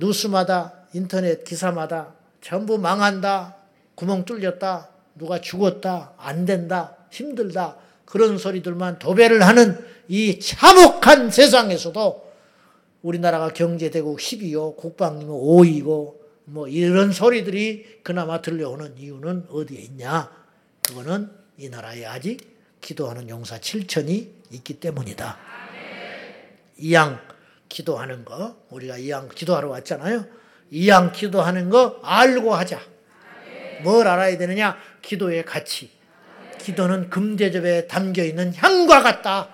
뉴스마다 0.00 0.72
인터넷 0.92 1.44
기사마다 1.44 2.14
전부 2.40 2.78
망한다, 2.78 3.56
구멍 3.94 4.24
뚫렸다, 4.24 4.88
누가 5.14 5.40
죽었다, 5.40 6.14
안 6.16 6.46
된다, 6.46 6.96
힘들다 7.10 7.76
그런 8.06 8.38
소리들만 8.38 8.98
도배를 8.98 9.42
하는 9.42 9.78
이 10.08 10.40
참혹한 10.40 11.30
세상에서도 11.30 12.30
우리나라가 13.02 13.50
경제대국 13.50 14.18
10위요, 14.18 14.76
국방이면 14.76 15.28
5위고, 15.28 16.14
뭐 16.46 16.66
이런 16.66 17.12
소리들이 17.12 18.00
그나마 18.02 18.42
들려오는 18.42 18.98
이유는 18.98 19.46
어디에 19.50 19.78
있냐? 19.82 20.30
그거는 20.82 21.30
이 21.58 21.68
나라에 21.68 22.04
아직 22.06 22.38
기도하는 22.80 23.28
용사 23.28 23.58
7천이 23.58 24.28
있기 24.50 24.80
때문이다. 24.80 25.38
이양 26.78 27.20
기도하는 27.70 28.26
거, 28.26 28.56
우리가 28.68 28.98
이양 28.98 29.28
기도하러 29.30 29.68
왔잖아요. 29.70 30.26
이양 30.70 31.12
기도하는 31.12 31.70
거 31.70 31.98
알고 32.02 32.54
하자. 32.54 32.80
뭘 33.82 34.06
알아야 34.06 34.36
되느냐? 34.36 34.76
기도의 35.00 35.46
가치. 35.46 35.90
기도는 36.58 37.08
금대접에 37.08 37.86
담겨 37.86 38.22
있는 38.22 38.52
향과 38.54 39.02
같다. 39.02 39.48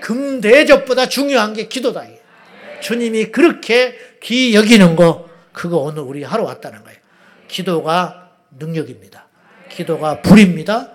금대접보다 0.00 1.06
중요한 1.06 1.52
게 1.52 1.68
기도다. 1.68 2.04
주님이 2.80 3.26
그렇게 3.26 3.98
귀 4.22 4.54
여기는 4.54 4.96
거, 4.96 5.28
그거 5.52 5.78
오늘 5.78 6.02
우리 6.02 6.22
하러 6.22 6.44
왔다는 6.44 6.82
거예요. 6.84 6.98
기도가 7.48 8.30
능력입니다. 8.58 9.26
기도가 9.68 10.22
불입니다. 10.22 10.92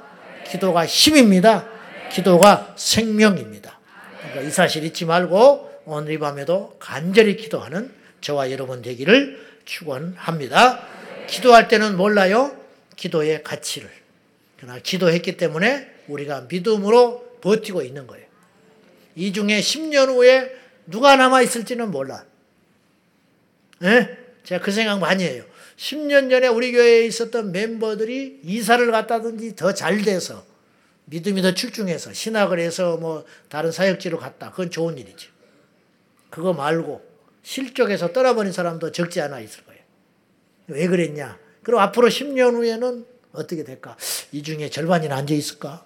기도가 0.47 0.86
힘입니다. 0.86 1.67
기도가 2.11 2.74
생명입니다. 2.78 3.80
그러니까 4.19 4.41
이 4.41 4.51
사실 4.51 4.84
잊지 4.86 5.05
말고 5.05 5.72
오늘 5.86 6.14
이 6.14 6.20
밤에도 6.20 6.76
간절히 6.80 7.36
기도하는 7.36 7.92
저와 8.22 8.52
여러분 8.52 8.82
되기를 8.82 9.40
축원합니다. 9.66 10.88
기도할 11.28 11.68
때는 11.68 11.98
몰라요. 11.98 12.58
기도의 12.96 13.44
가치를. 13.44 13.90
그러나 14.58 14.80
기도했기 14.80 15.38
때문에 15.38 15.90
우리가 16.08 16.48
믿음으로 16.50 17.40
버티고 17.42 17.82
있는 17.82 18.08
거예요. 18.08 18.26
이 19.16 19.34
중에 19.34 19.60
10년 19.60 20.08
후에 20.08 20.52
누가 20.88 21.16
남아 21.16 21.42
있을지는 21.42 21.92
몰라. 21.92 22.26
예? 23.84 24.18
제가 24.44 24.64
그 24.64 24.72
생각 24.72 25.00
많이 25.00 25.24
해요. 25.24 25.44
10년 25.78 26.30
전에 26.30 26.48
우리 26.48 26.72
교회에 26.72 27.06
있었던 27.06 27.52
멤버들이 27.52 28.42
이사를 28.44 28.90
갔다든지 28.92 29.56
더 29.56 29.74
잘 29.74 30.02
돼서 30.02 30.46
믿음이 31.06 31.42
더 31.42 31.54
출중해서 31.54 32.14
신학을 32.14 32.60
해서 32.60 32.98
뭐 32.98 33.26
다른 33.50 33.72
사역지로 33.72 34.18
갔다. 34.18 34.52
그건 34.52 34.72
좋은 34.72 34.98
일이지. 34.98 35.33
그거 36.34 36.52
말고 36.52 37.08
실족에서 37.44 38.12
떠나버린 38.12 38.52
사람도 38.52 38.92
적지 38.92 39.22
않아 39.22 39.40
있을 39.40 39.64
거예요. 39.66 39.84
왜 40.66 40.88
그랬냐? 40.88 41.38
그럼 41.62 41.82
앞으로 41.82 42.08
10년 42.08 42.56
후에는 42.56 43.06
어떻게 43.34 43.64
될까? 43.64 43.96
이 44.32 44.42
중에 44.42 44.72
절반이나 44.72 45.16
앉아 45.16 45.32
있을까? 45.36 45.86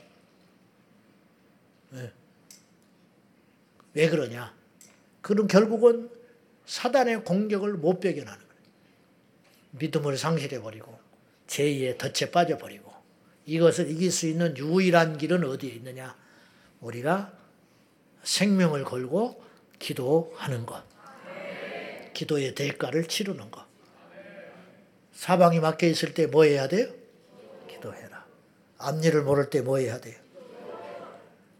네. 1.90 2.14
왜 3.94 4.08
그러냐? 4.08 4.56
그럼 5.20 5.48
결국은 5.48 6.10
사단의 6.66 7.26
공격을 7.26 7.74
못 7.74 8.00
배겨나는 8.00 8.40
거예요. 8.40 8.62
믿음을 9.72 10.18
상실해버리고 10.18 10.98
죄의 11.48 11.98
덫에 11.98 12.32
빠져버리고 12.32 12.90
이것을 13.46 13.92
이길 13.92 14.14
수 14.14 14.28
있는 14.28 14.56
유일한 14.56 15.18
길은 15.18 15.44
어디에 15.44 15.72
있느냐? 15.72 16.16
우리가 16.80 17.34
생명을 18.24 18.86
걸고 18.86 19.46
기도하는 19.80 20.66
것. 20.66 20.84
기도의 22.14 22.56
대가를 22.56 23.06
치르는 23.08 23.52
것. 23.52 23.66
사방이 25.14 25.60
막혀 25.60 25.88
있을 25.88 26.14
때 26.14 26.28
뭐 26.28 26.44
해야 26.44 26.68
돼요? 26.68 26.88
기도해라. 27.70 28.26
앞일을 28.78 29.24
모를 29.24 29.50
때 29.50 29.62
뭐 29.62 29.78
해야 29.78 30.00
돼요? 30.00 30.16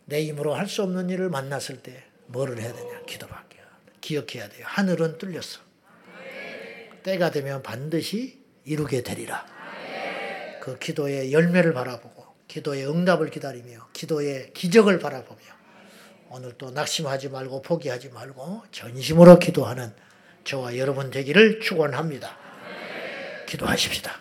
내 0.06 0.24
힘으로 0.26 0.54
할 0.54 0.68
수 0.68 0.84
없는 0.84 1.10
일을 1.10 1.30
만났을 1.30 1.82
때 1.82 2.04
뭐를 2.28 2.60
해야 2.60 2.74
되냐? 2.74 3.02
기도밖에. 3.06 3.58
기억해야 4.02 4.48
돼요. 4.48 4.66
하늘은 4.68 5.18
뚫렸어. 5.18 5.60
때가 7.04 7.32
되면 7.32 7.62
반드시 7.62 8.42
이루게 8.64 9.02
되리라. 9.02 9.46
그 10.62 10.78
기도의 10.80 11.32
열매를 11.34 11.74
바라보고 11.74 12.26
기도의 12.48 12.88
응답을 12.90 13.30
기다리며 13.30 13.90
기도의 13.94 14.54
기적을 14.54 15.00
바라보며 15.00 15.40
오늘 16.30 16.54
또 16.58 16.72
낙심하지 16.72 17.30
말고 17.30 17.62
포기하지 17.62 18.10
말고 18.10 18.64
전심으로 18.72 19.40
기도하는 19.40 19.94
저와 20.44 20.78
여러분 20.78 21.10
되기를 21.10 21.60
축원합니다. 21.62 22.38
기도하십시다. 23.48 24.12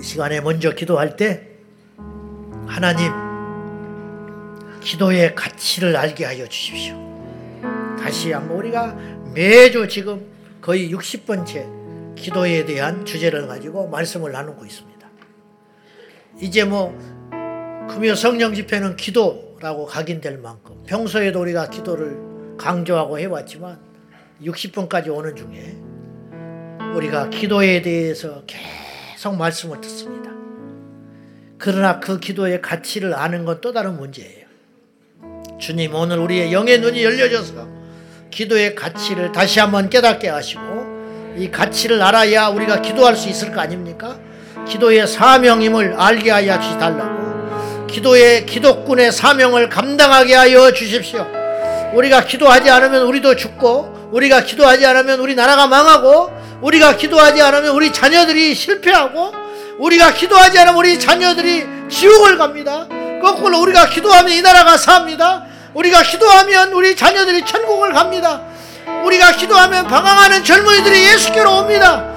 이 0.00 0.02
시간에 0.02 0.40
먼저 0.40 0.70
기도할 0.72 1.16
때 1.16 1.48
하나님 2.66 3.12
기도의 4.82 5.34
가치를 5.34 5.96
알게 5.96 6.24
하여 6.24 6.46
주십시오. 6.46 6.94
다시 7.98 8.32
한번 8.32 8.58
우리가 8.58 8.94
매주 9.34 9.86
지금 9.88 10.30
거의 10.60 10.90
60번째 10.92 12.14
기도에 12.16 12.64
대한 12.64 13.04
주제를 13.04 13.46
가지고 13.46 13.88
말씀을 13.88 14.32
나누고 14.32 14.64
있습니다. 14.64 14.93
이제 16.40 16.64
뭐 16.64 16.96
금요 17.90 18.14
성령 18.14 18.54
집회는 18.54 18.96
기도라고 18.96 19.86
각인될 19.86 20.38
만큼 20.38 20.82
평소에도 20.86 21.40
우리가 21.40 21.70
기도를 21.70 22.56
강조하고 22.58 23.18
해왔지만 23.18 23.78
60번까지 24.42 25.08
오는 25.14 25.34
중에 25.36 25.76
우리가 26.94 27.30
기도에 27.30 27.82
대해서 27.82 28.42
계속 28.46 29.36
말씀을 29.36 29.80
듣습니다. 29.80 30.30
그러나 31.58 31.98
그 32.00 32.18
기도의 32.20 32.60
가치를 32.60 33.14
아는 33.14 33.44
건 33.44 33.60
또 33.60 33.72
다른 33.72 33.96
문제예요. 33.96 34.44
주님 35.58 35.94
오늘 35.94 36.18
우리의 36.18 36.52
영의 36.52 36.80
눈이 36.80 37.02
열려져서 37.02 37.68
기도의 38.30 38.74
가치를 38.74 39.32
다시 39.32 39.60
한번 39.60 39.88
깨닫게 39.88 40.28
하시고 40.28 40.62
이 41.36 41.50
가치를 41.50 42.02
알아야 42.02 42.48
우리가 42.48 42.82
기도할 42.82 43.16
수 43.16 43.28
있을 43.28 43.52
거 43.52 43.60
아닙니까? 43.60 44.18
기도의 44.68 45.06
사명임을 45.06 45.94
알게 45.98 46.30
하여 46.30 46.60
주달라고 46.60 47.86
기도의 47.86 48.46
기독군의 48.46 49.12
사명을 49.12 49.68
감당하게 49.68 50.34
하여 50.34 50.72
주십시오. 50.72 51.26
우리가 51.94 52.24
기도하지 52.24 52.68
않으면 52.70 53.02
우리도 53.02 53.36
죽고 53.36 54.10
우리가 54.10 54.42
기도하지 54.42 54.84
않으면 54.86 55.20
우리 55.20 55.34
나라가 55.34 55.66
망하고 55.66 56.32
우리가 56.60 56.96
기도하지 56.96 57.40
않으면 57.42 57.70
우리 57.70 57.92
자녀들이 57.92 58.54
실패하고 58.54 59.32
우리가 59.78 60.12
기도하지 60.12 60.58
않으면 60.58 60.76
우리 60.76 60.98
자녀들이 60.98 61.66
지옥을 61.88 62.38
갑니다. 62.38 62.86
거꾸로 63.22 63.60
우리가 63.60 63.88
기도하면 63.88 64.32
이 64.32 64.42
나라가 64.42 64.76
삽니다. 64.76 65.44
우리가 65.74 66.02
기도하면 66.02 66.72
우리 66.72 66.96
자녀들이 66.96 67.44
천국을 67.44 67.92
갑니다. 67.92 68.42
우리가 69.04 69.32
기도하면 69.32 69.86
방황하는 69.86 70.44
젊은이들이 70.44 71.04
예수께로 71.12 71.58
옵니다. 71.58 72.13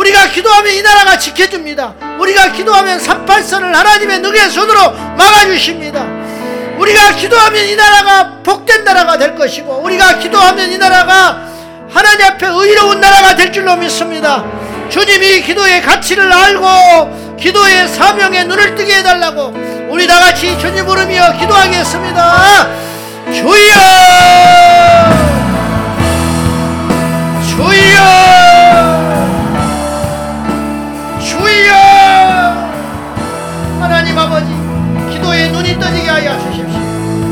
우리가 0.00 0.28
기도하면 0.30 0.72
이 0.72 0.82
나라가 0.82 1.18
지켜줍니다. 1.18 1.94
우리가 2.18 2.52
기도하면 2.52 2.98
38선을 2.98 3.72
하나님의 3.72 4.20
능의 4.20 4.50
손으로 4.50 4.92
막아주십니다. 5.18 6.02
우리가 6.78 7.14
기도하면 7.16 7.66
이 7.66 7.76
나라가 7.76 8.38
복된 8.42 8.82
나라가 8.84 9.18
될 9.18 9.36
것이고 9.36 9.82
우리가 9.84 10.18
기도하면 10.18 10.72
이 10.72 10.78
나라가 10.78 11.42
하나님 11.90 12.24
앞에 12.24 12.46
의로운 12.46 12.98
나라가 12.98 13.36
될 13.36 13.52
줄로 13.52 13.76
믿습니다. 13.76 14.42
주님이 14.88 15.42
기도의 15.42 15.82
가치를 15.82 16.32
알고 16.32 17.36
기도의 17.38 17.86
사명에 17.88 18.44
눈을 18.44 18.76
뜨게 18.76 18.96
해달라고 18.96 19.52
우리 19.90 20.06
다 20.06 20.18
같이 20.18 20.58
주님 20.58 20.84
부르며 20.84 21.32
기도하겠습니다 21.38 22.68
주여 23.32 23.74
주여 27.46 28.99
주여! 31.30 31.70
하나님 33.78 34.18
아버지 34.18 34.46
기도에 35.10 35.48
눈이 35.50 35.78
떠지게 35.78 36.10
하여 36.10 36.36
주십시오. 36.40 36.80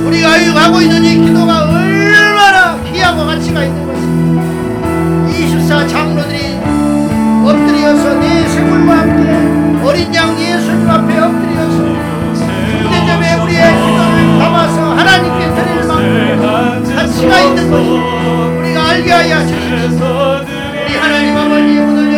우리가 0.07 0.31
하고 0.63 0.81
있는 0.81 1.05
이 1.05 1.17
기도가 1.27 1.65
얼마나 1.65 2.81
귀하고 2.85 3.27
가치가 3.27 3.65
있는 3.65 3.87
것입니다 3.87 5.37
24 5.37 5.89
장로들이 5.89 6.61
엎드려서 7.45 8.15
네 8.21 8.49
생물과 8.49 8.99
함께 8.99 9.85
어린 9.85 10.15
양 10.15 10.39
예수님 10.39 10.89
앞에 10.89 11.19
엎드려서 11.19 11.79
대점에 12.91 13.35
우리의 13.43 13.63
기도를 13.75 14.39
담아서 14.39 14.95
하나님께 14.95 15.55
드릴 15.55 15.85
만큼 15.87 16.95
가치가 16.95 17.41
있는 17.41 17.71
것이 17.71 17.89
우리가 18.61 18.89
알게 18.91 19.13
하여 19.13 19.47
주시옵소서 19.47 20.45
우리 20.87 20.97
하나님 20.97 21.37
아버지 21.37 21.79
오늘 21.79 22.18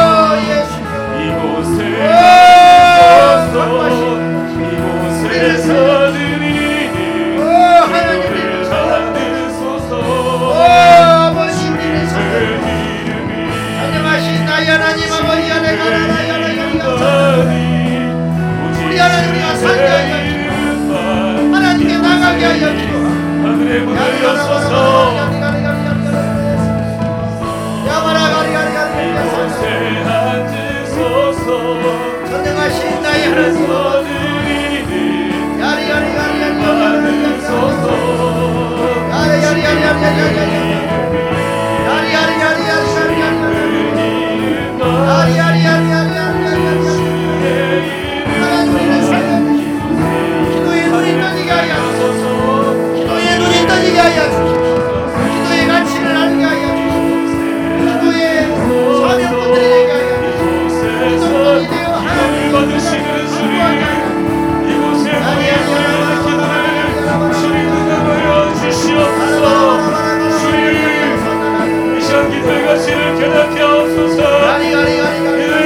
하늘의 22.43 23.81
문을 23.81 24.23
여소서. 24.23 25.13
이곳에 29.01 29.63
앉으소서. 30.07 31.47
전능하신 32.25 33.01
자신을 72.71 73.19
깨닫게 73.19 73.59
하옵소서. 73.59 74.61
이 74.61 74.71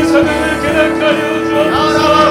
성경을 0.08 0.62
깨닫게 0.62 1.06
하여 1.06 1.46
주옵소서. 1.46 2.25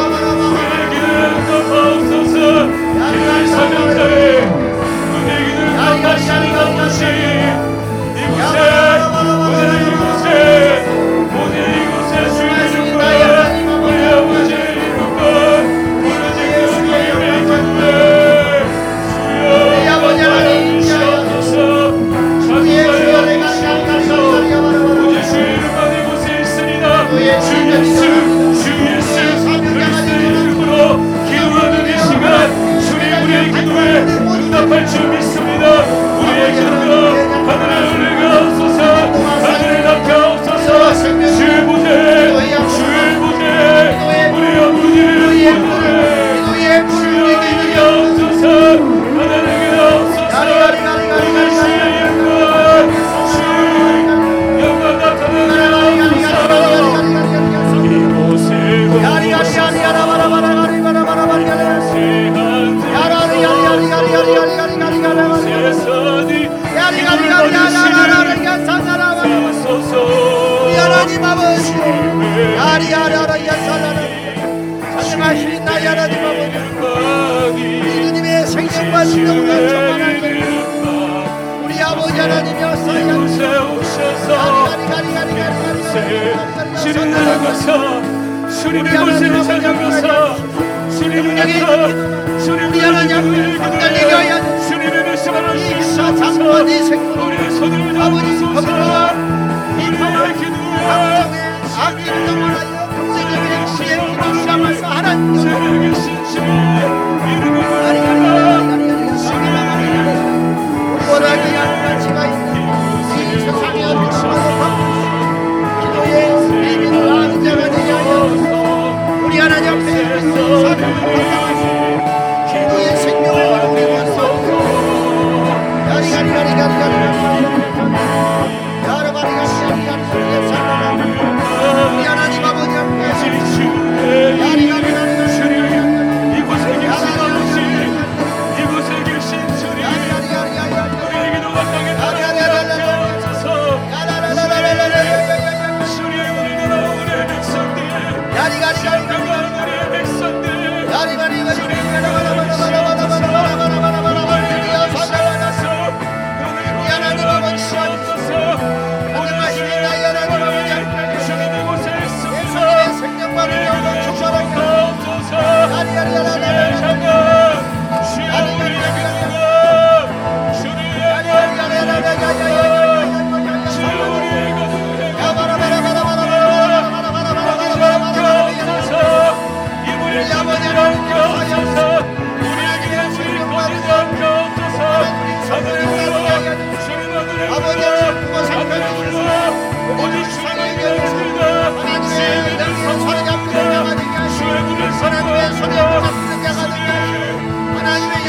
하나님의 197.84 198.23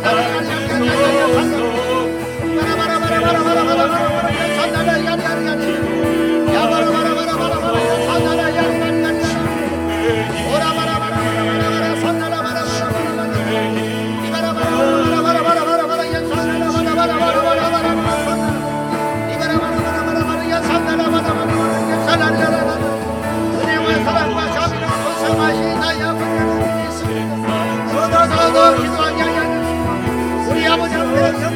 우리 0.00 0.37
우리 30.50 30.66
아버지 30.66 30.94
앞에 30.94 31.47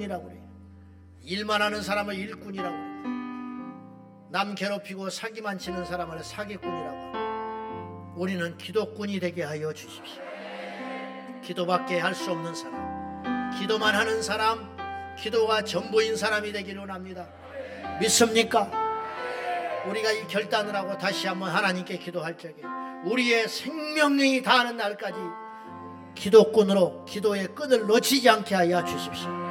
우리 0.00 0.06
술꾼이라고 0.06 0.24
그래요. 0.24 0.40
일만 1.22 1.60
하는 1.62 1.82
사람은 1.82 2.14
일꾼이라고 2.14 2.70
그래요. 2.74 2.90
남 4.30 4.54
괴롭히고 4.54 5.10
사기만 5.10 5.58
치는 5.58 5.84
사람은 5.84 6.22
사기꾼이라고 6.22 6.96
합니다. 6.96 8.14
우리는 8.16 8.56
기도꾼이 8.56 9.20
되게 9.20 9.42
하여 9.42 9.72
주십시오. 9.72 10.22
기도밖에 11.42 11.98
할 11.98 12.14
수 12.14 12.30
없는 12.30 12.54
사람, 12.54 13.50
기도만 13.58 13.94
하는 13.94 14.22
사람, 14.22 14.76
기도가 15.18 15.62
전부인 15.64 16.16
사람이 16.16 16.52
되기를 16.52 16.80
원합니다. 16.80 17.26
믿습니까? 18.00 18.70
우리가 19.86 20.12
이 20.12 20.26
결단을 20.28 20.74
하고 20.74 20.96
다시 20.98 21.26
한번 21.26 21.50
하나님께 21.50 21.98
기도할 21.98 22.36
적에 22.36 22.56
우리의 23.04 23.48
생명력이 23.48 24.42
다하는 24.42 24.76
날까지 24.76 25.16
기도꾼으로 26.14 27.06
기도의 27.06 27.48
끈을 27.54 27.86
놓치지 27.86 28.28
않게 28.28 28.54
하여 28.54 28.84
주십시오. 28.84 29.49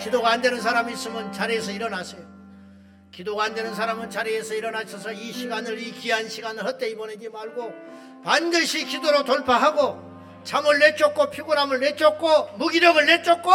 기도가 0.00 0.30
안 0.30 0.42
되는 0.42 0.60
사람이 0.60 0.92
있으면 0.92 1.32
자리에서 1.32 1.72
일어나세요. 1.72 2.22
기도가 3.10 3.44
안 3.44 3.54
되는 3.54 3.74
사람은 3.74 4.10
자리에서 4.10 4.54
일어나셔서 4.54 5.12
이 5.12 5.32
시간을 5.32 5.78
이 5.78 5.92
귀한 5.92 6.28
시간을 6.28 6.66
헛되이 6.66 6.96
보내지 6.96 7.30
말고 7.30 7.72
반드시 8.22 8.84
기도로 8.84 9.24
돌파하고 9.24 10.04
잠을 10.44 10.78
내쫓고 10.78 11.30
피곤함을 11.30 11.80
내쫓고 11.80 12.50
무기력을 12.58 13.06
내쫓고 13.06 13.50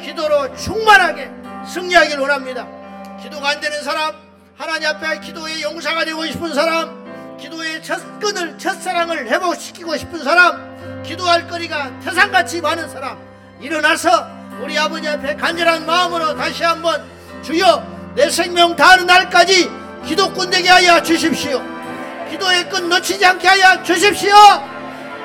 기도로 0.00 0.56
충만하게 0.56 1.30
승리하길 1.66 2.18
원합니다. 2.18 2.66
기도가 3.22 3.50
안 3.50 3.60
되는 3.60 3.82
사람 3.82 4.16
하나님 4.56 4.88
앞에 4.88 5.20
기도의 5.20 5.62
용사가 5.62 6.04
되고 6.04 6.26
싶은 6.26 6.52
사람 6.52 7.36
기도의 7.38 7.82
첫 7.82 8.00
끈을 8.18 8.58
첫사랑을 8.58 9.28
회복시키고 9.28 9.96
싶은 9.96 10.24
사람 10.24 11.02
기도할 11.02 11.46
거리가 11.46 12.00
태산같이 12.00 12.60
많은 12.60 12.88
사람 12.88 13.18
일어나서 13.60 14.41
우리 14.60 14.78
아버지 14.78 15.08
앞에 15.08 15.36
간절한 15.36 15.86
마음으로 15.86 16.36
다시 16.36 16.62
한번 16.62 17.02
주여 17.42 17.82
내 18.14 18.30
생명 18.30 18.76
다하는 18.76 19.06
날까지 19.06 19.70
기도꾼 20.06 20.50
되게 20.50 20.68
하여 20.68 21.02
주십시오 21.02 21.62
기도의 22.30 22.68
끈 22.68 22.88
놓치지 22.88 23.24
않게 23.24 23.48
하여 23.48 23.82
주십시오 23.82 24.34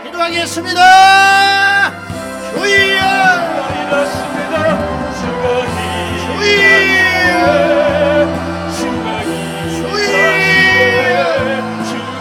기도하겠습니다 0.04 1.91
주여 2.54 2.68
일하십니다. 3.88 4.78
주가 5.20 5.45
주여 6.36 6.68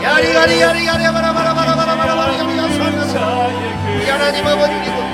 야리가리 0.03 0.61
야리가리 0.61 1.05
바라바라바라바라바라바라 1.05 2.45
우리가 2.45 2.69
살면서 2.69 3.15
우리 3.97 4.09
하나님 4.09 4.47
아버지 4.47 4.75
우리고 4.75 5.06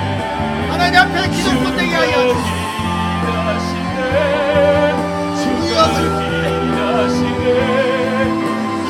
하나님 0.93 1.17
앞에 1.17 1.27
기도 1.29 1.51
못되게 1.53 1.95
하여 1.95 2.33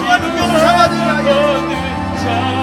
주님을 0.04 0.60
삼아주게 0.60 1.02
하여 1.02 1.30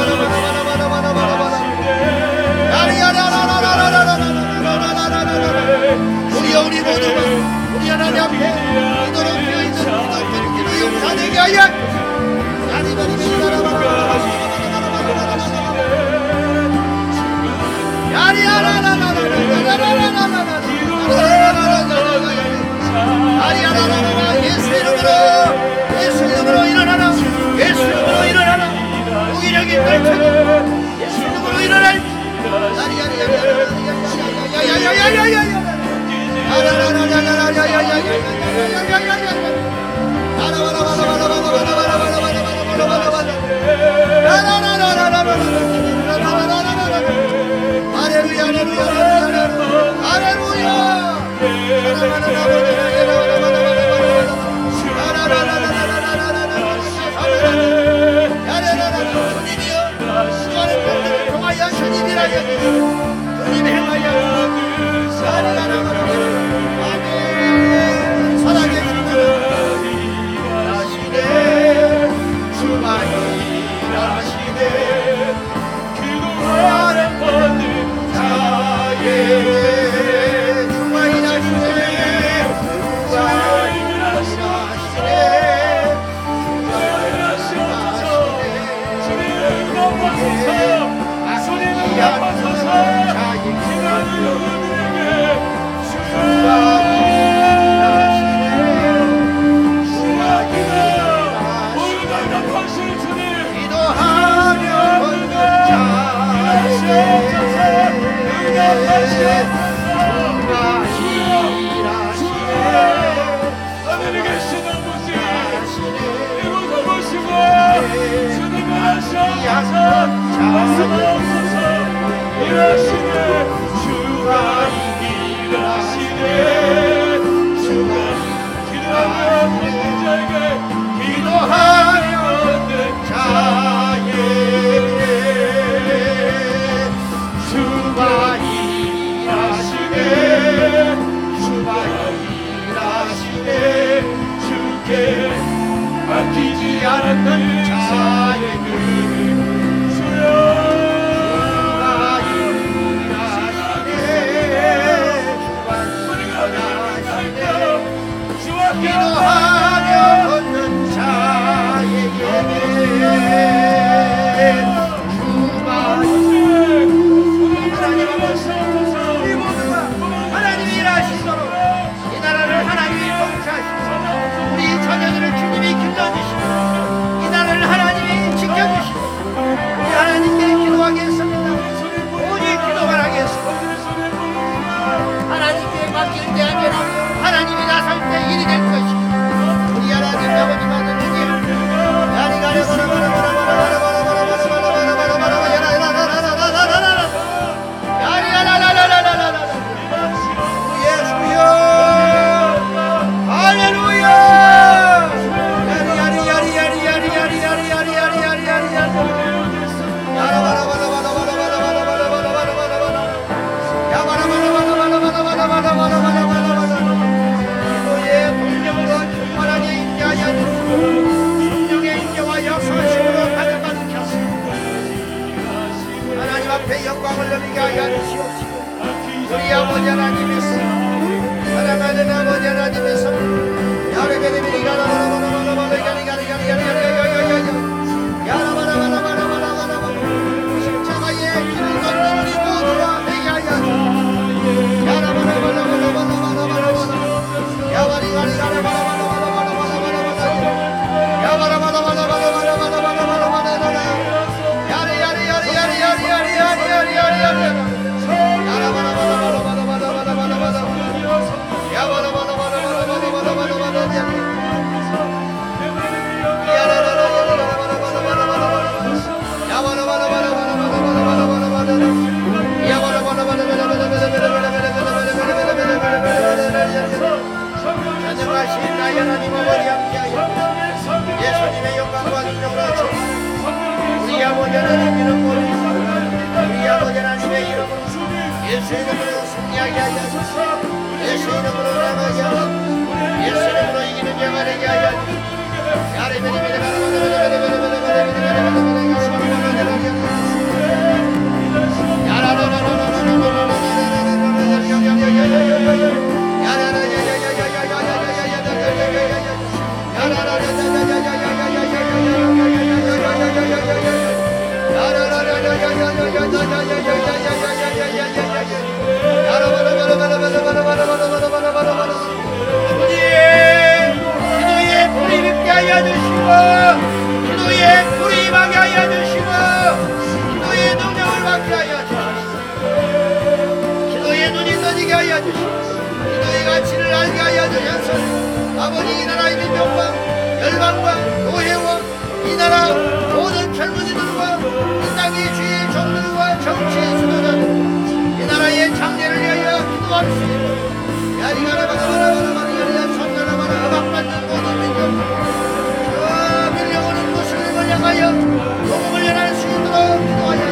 아밀령은 356.07 357.13
무슬림을 357.13 357.71
향하여 357.71 358.11
복음을 358.11 359.05
전할 359.05 359.35
수 359.35 359.47
있도록 359.47 360.07
기도하여 360.07 360.43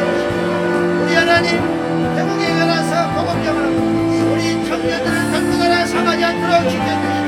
우리 1.03 1.15
하나님 1.15 1.49
태국에 2.15 2.53
가라서 2.53 3.09
복음 3.15 3.43
전하고 3.43 3.77
우리 4.33 4.43
청년들을 4.67 5.31
당근하라 5.31 5.75
하지 5.79 6.23
않도록 6.25 6.69
지켜주시고 6.69 7.18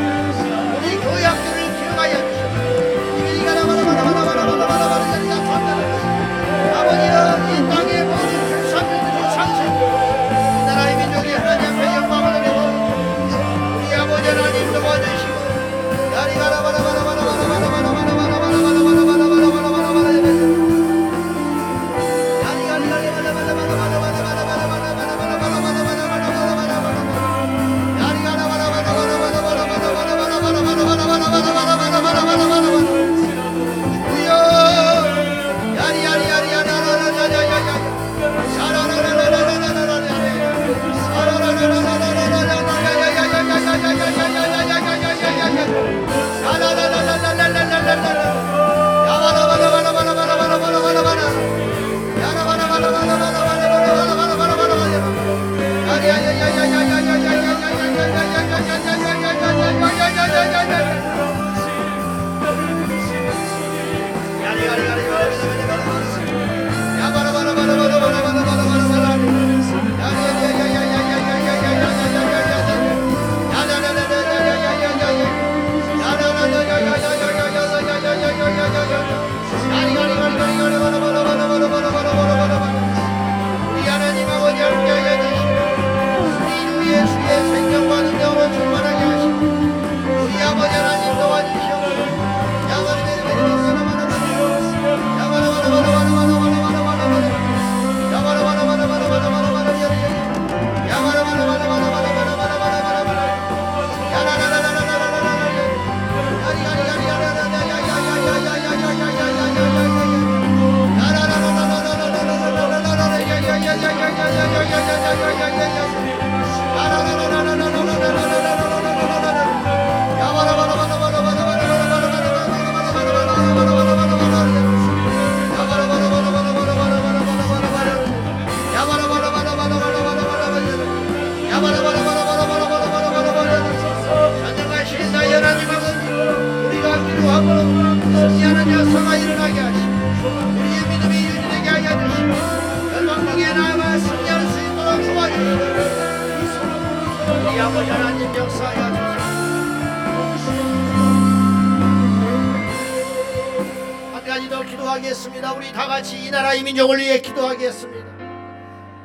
기도하겠습니다. 154.92 155.54
우리 155.54 155.72
다같이 155.72 156.26
이 156.26 156.32
나라 156.32 156.54
이민족을 156.54 156.98
위해 157.00 157.20
기도하겠습니다. 157.20 158.06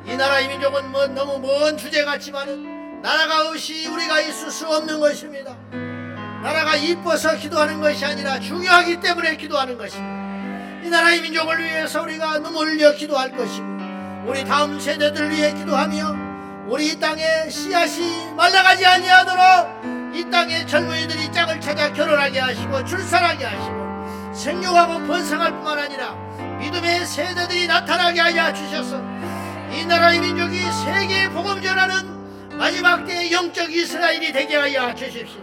이 0.05 0.15
나라 0.15 0.39
이민족은 0.39 0.91
뭐 0.91 1.07
너무 1.07 1.39
먼 1.39 1.77
주제 1.77 2.03
같지만 2.03 3.01
나라가 3.01 3.49
없이 3.49 3.87
우리가 3.87 4.21
있을 4.21 4.51
수 4.51 4.67
없는 4.67 4.99
것입니다. 4.99 5.55
나라가 6.43 6.75
이뻐서 6.75 7.35
기도하는 7.37 7.79
것이 7.79 8.05
아니라 8.05 8.39
중요하기 8.39 8.99
때문에 8.99 9.37
기도하는 9.37 9.77
것입니다. 9.77 10.83
이 10.83 10.89
나라 10.89 11.11
이민족을 11.13 11.63
위해서 11.63 12.01
우리가 12.01 12.39
눈물려 12.39 12.93
기도할 12.95 13.35
것입니다. 13.35 14.25
우리 14.25 14.43
다음 14.43 14.79
세대들 14.79 15.29
위해 15.31 15.53
기도하며 15.53 16.26
우리 16.69 16.89
이 16.89 16.99
땅에 16.99 17.49
씨앗이 17.49 18.33
말라가지 18.35 18.85
아니하도록 18.85 20.13
이 20.13 20.29
땅의 20.29 20.67
젊은이들이 20.67 21.31
짝을 21.31 21.61
찾아 21.61 21.93
결혼하게 21.93 22.39
하시고 22.39 22.83
출산하게 22.83 23.45
하시고 23.45 24.33
생육하고 24.33 25.07
번성할 25.07 25.51
뿐만 25.51 25.79
아니라 25.79 26.13
믿음의 26.59 27.05
세대들이 27.05 27.67
나타나게 27.67 28.19
하여 28.19 28.51
주셔서 28.51 29.01
이 29.71 29.85
나라의 29.85 30.19
민족이 30.19 30.59
세계에 30.59 31.29
복음 31.29 31.61
전하는 31.61 32.57
마지막 32.57 33.05
때의 33.05 33.31
영적 33.31 33.71
이스라엘이 33.71 34.33
되게 34.33 34.57
하여 34.57 34.93
주십시오. 34.93 35.39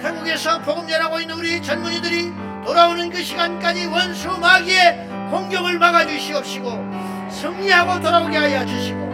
태국에서 0.00 0.60
복음 0.62 0.88
전하고 0.88 1.20
있는 1.20 1.36
우리 1.36 1.60
젊은이들이 1.62 2.32
돌아오는 2.64 3.10
그 3.10 3.22
시간까지 3.22 3.84
원수 3.86 4.30
마귀의 4.38 5.08
공격을 5.30 5.78
막아주시옵시고 5.78 7.28
승리하고 7.30 8.00
돌아오게 8.00 8.36
하여 8.36 8.64
주시고 8.64 9.07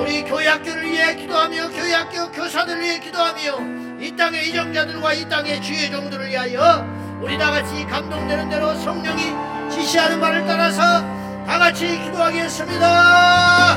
우리 0.00 0.24
교회학교를 0.24 0.90
위해 0.90 1.14
기도하며 1.14 1.68
교회학교 1.68 2.32
교사들을 2.32 2.80
위해 2.80 2.98
기도하며 2.98 4.00
이 4.00 4.16
땅의 4.16 4.48
이정자들과 4.48 5.12
이 5.12 5.28
땅의 5.28 5.60
주의 5.60 5.90
종들을 5.90 6.26
위하여 6.26 6.86
우리 7.20 7.36
다같이 7.36 7.84
감동되는 7.84 8.48
대로 8.48 8.74
성령이 8.76 9.34
지시하는 9.70 10.18
말을 10.18 10.46
따라서 10.46 11.04
다같이 11.46 11.86
기도하겠습니다. 11.86 13.76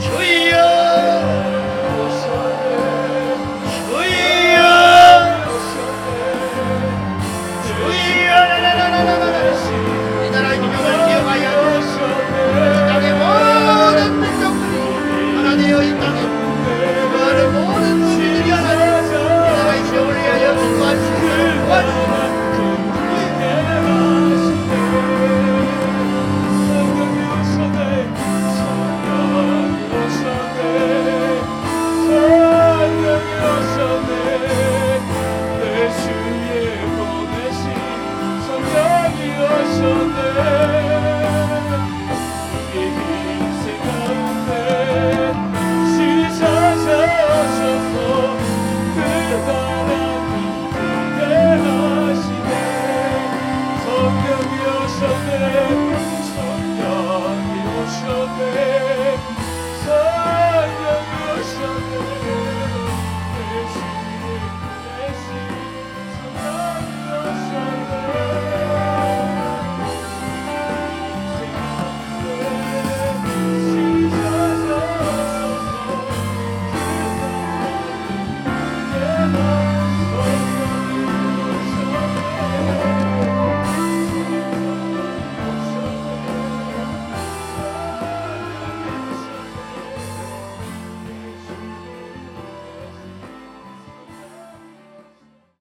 주여 0.00 1.69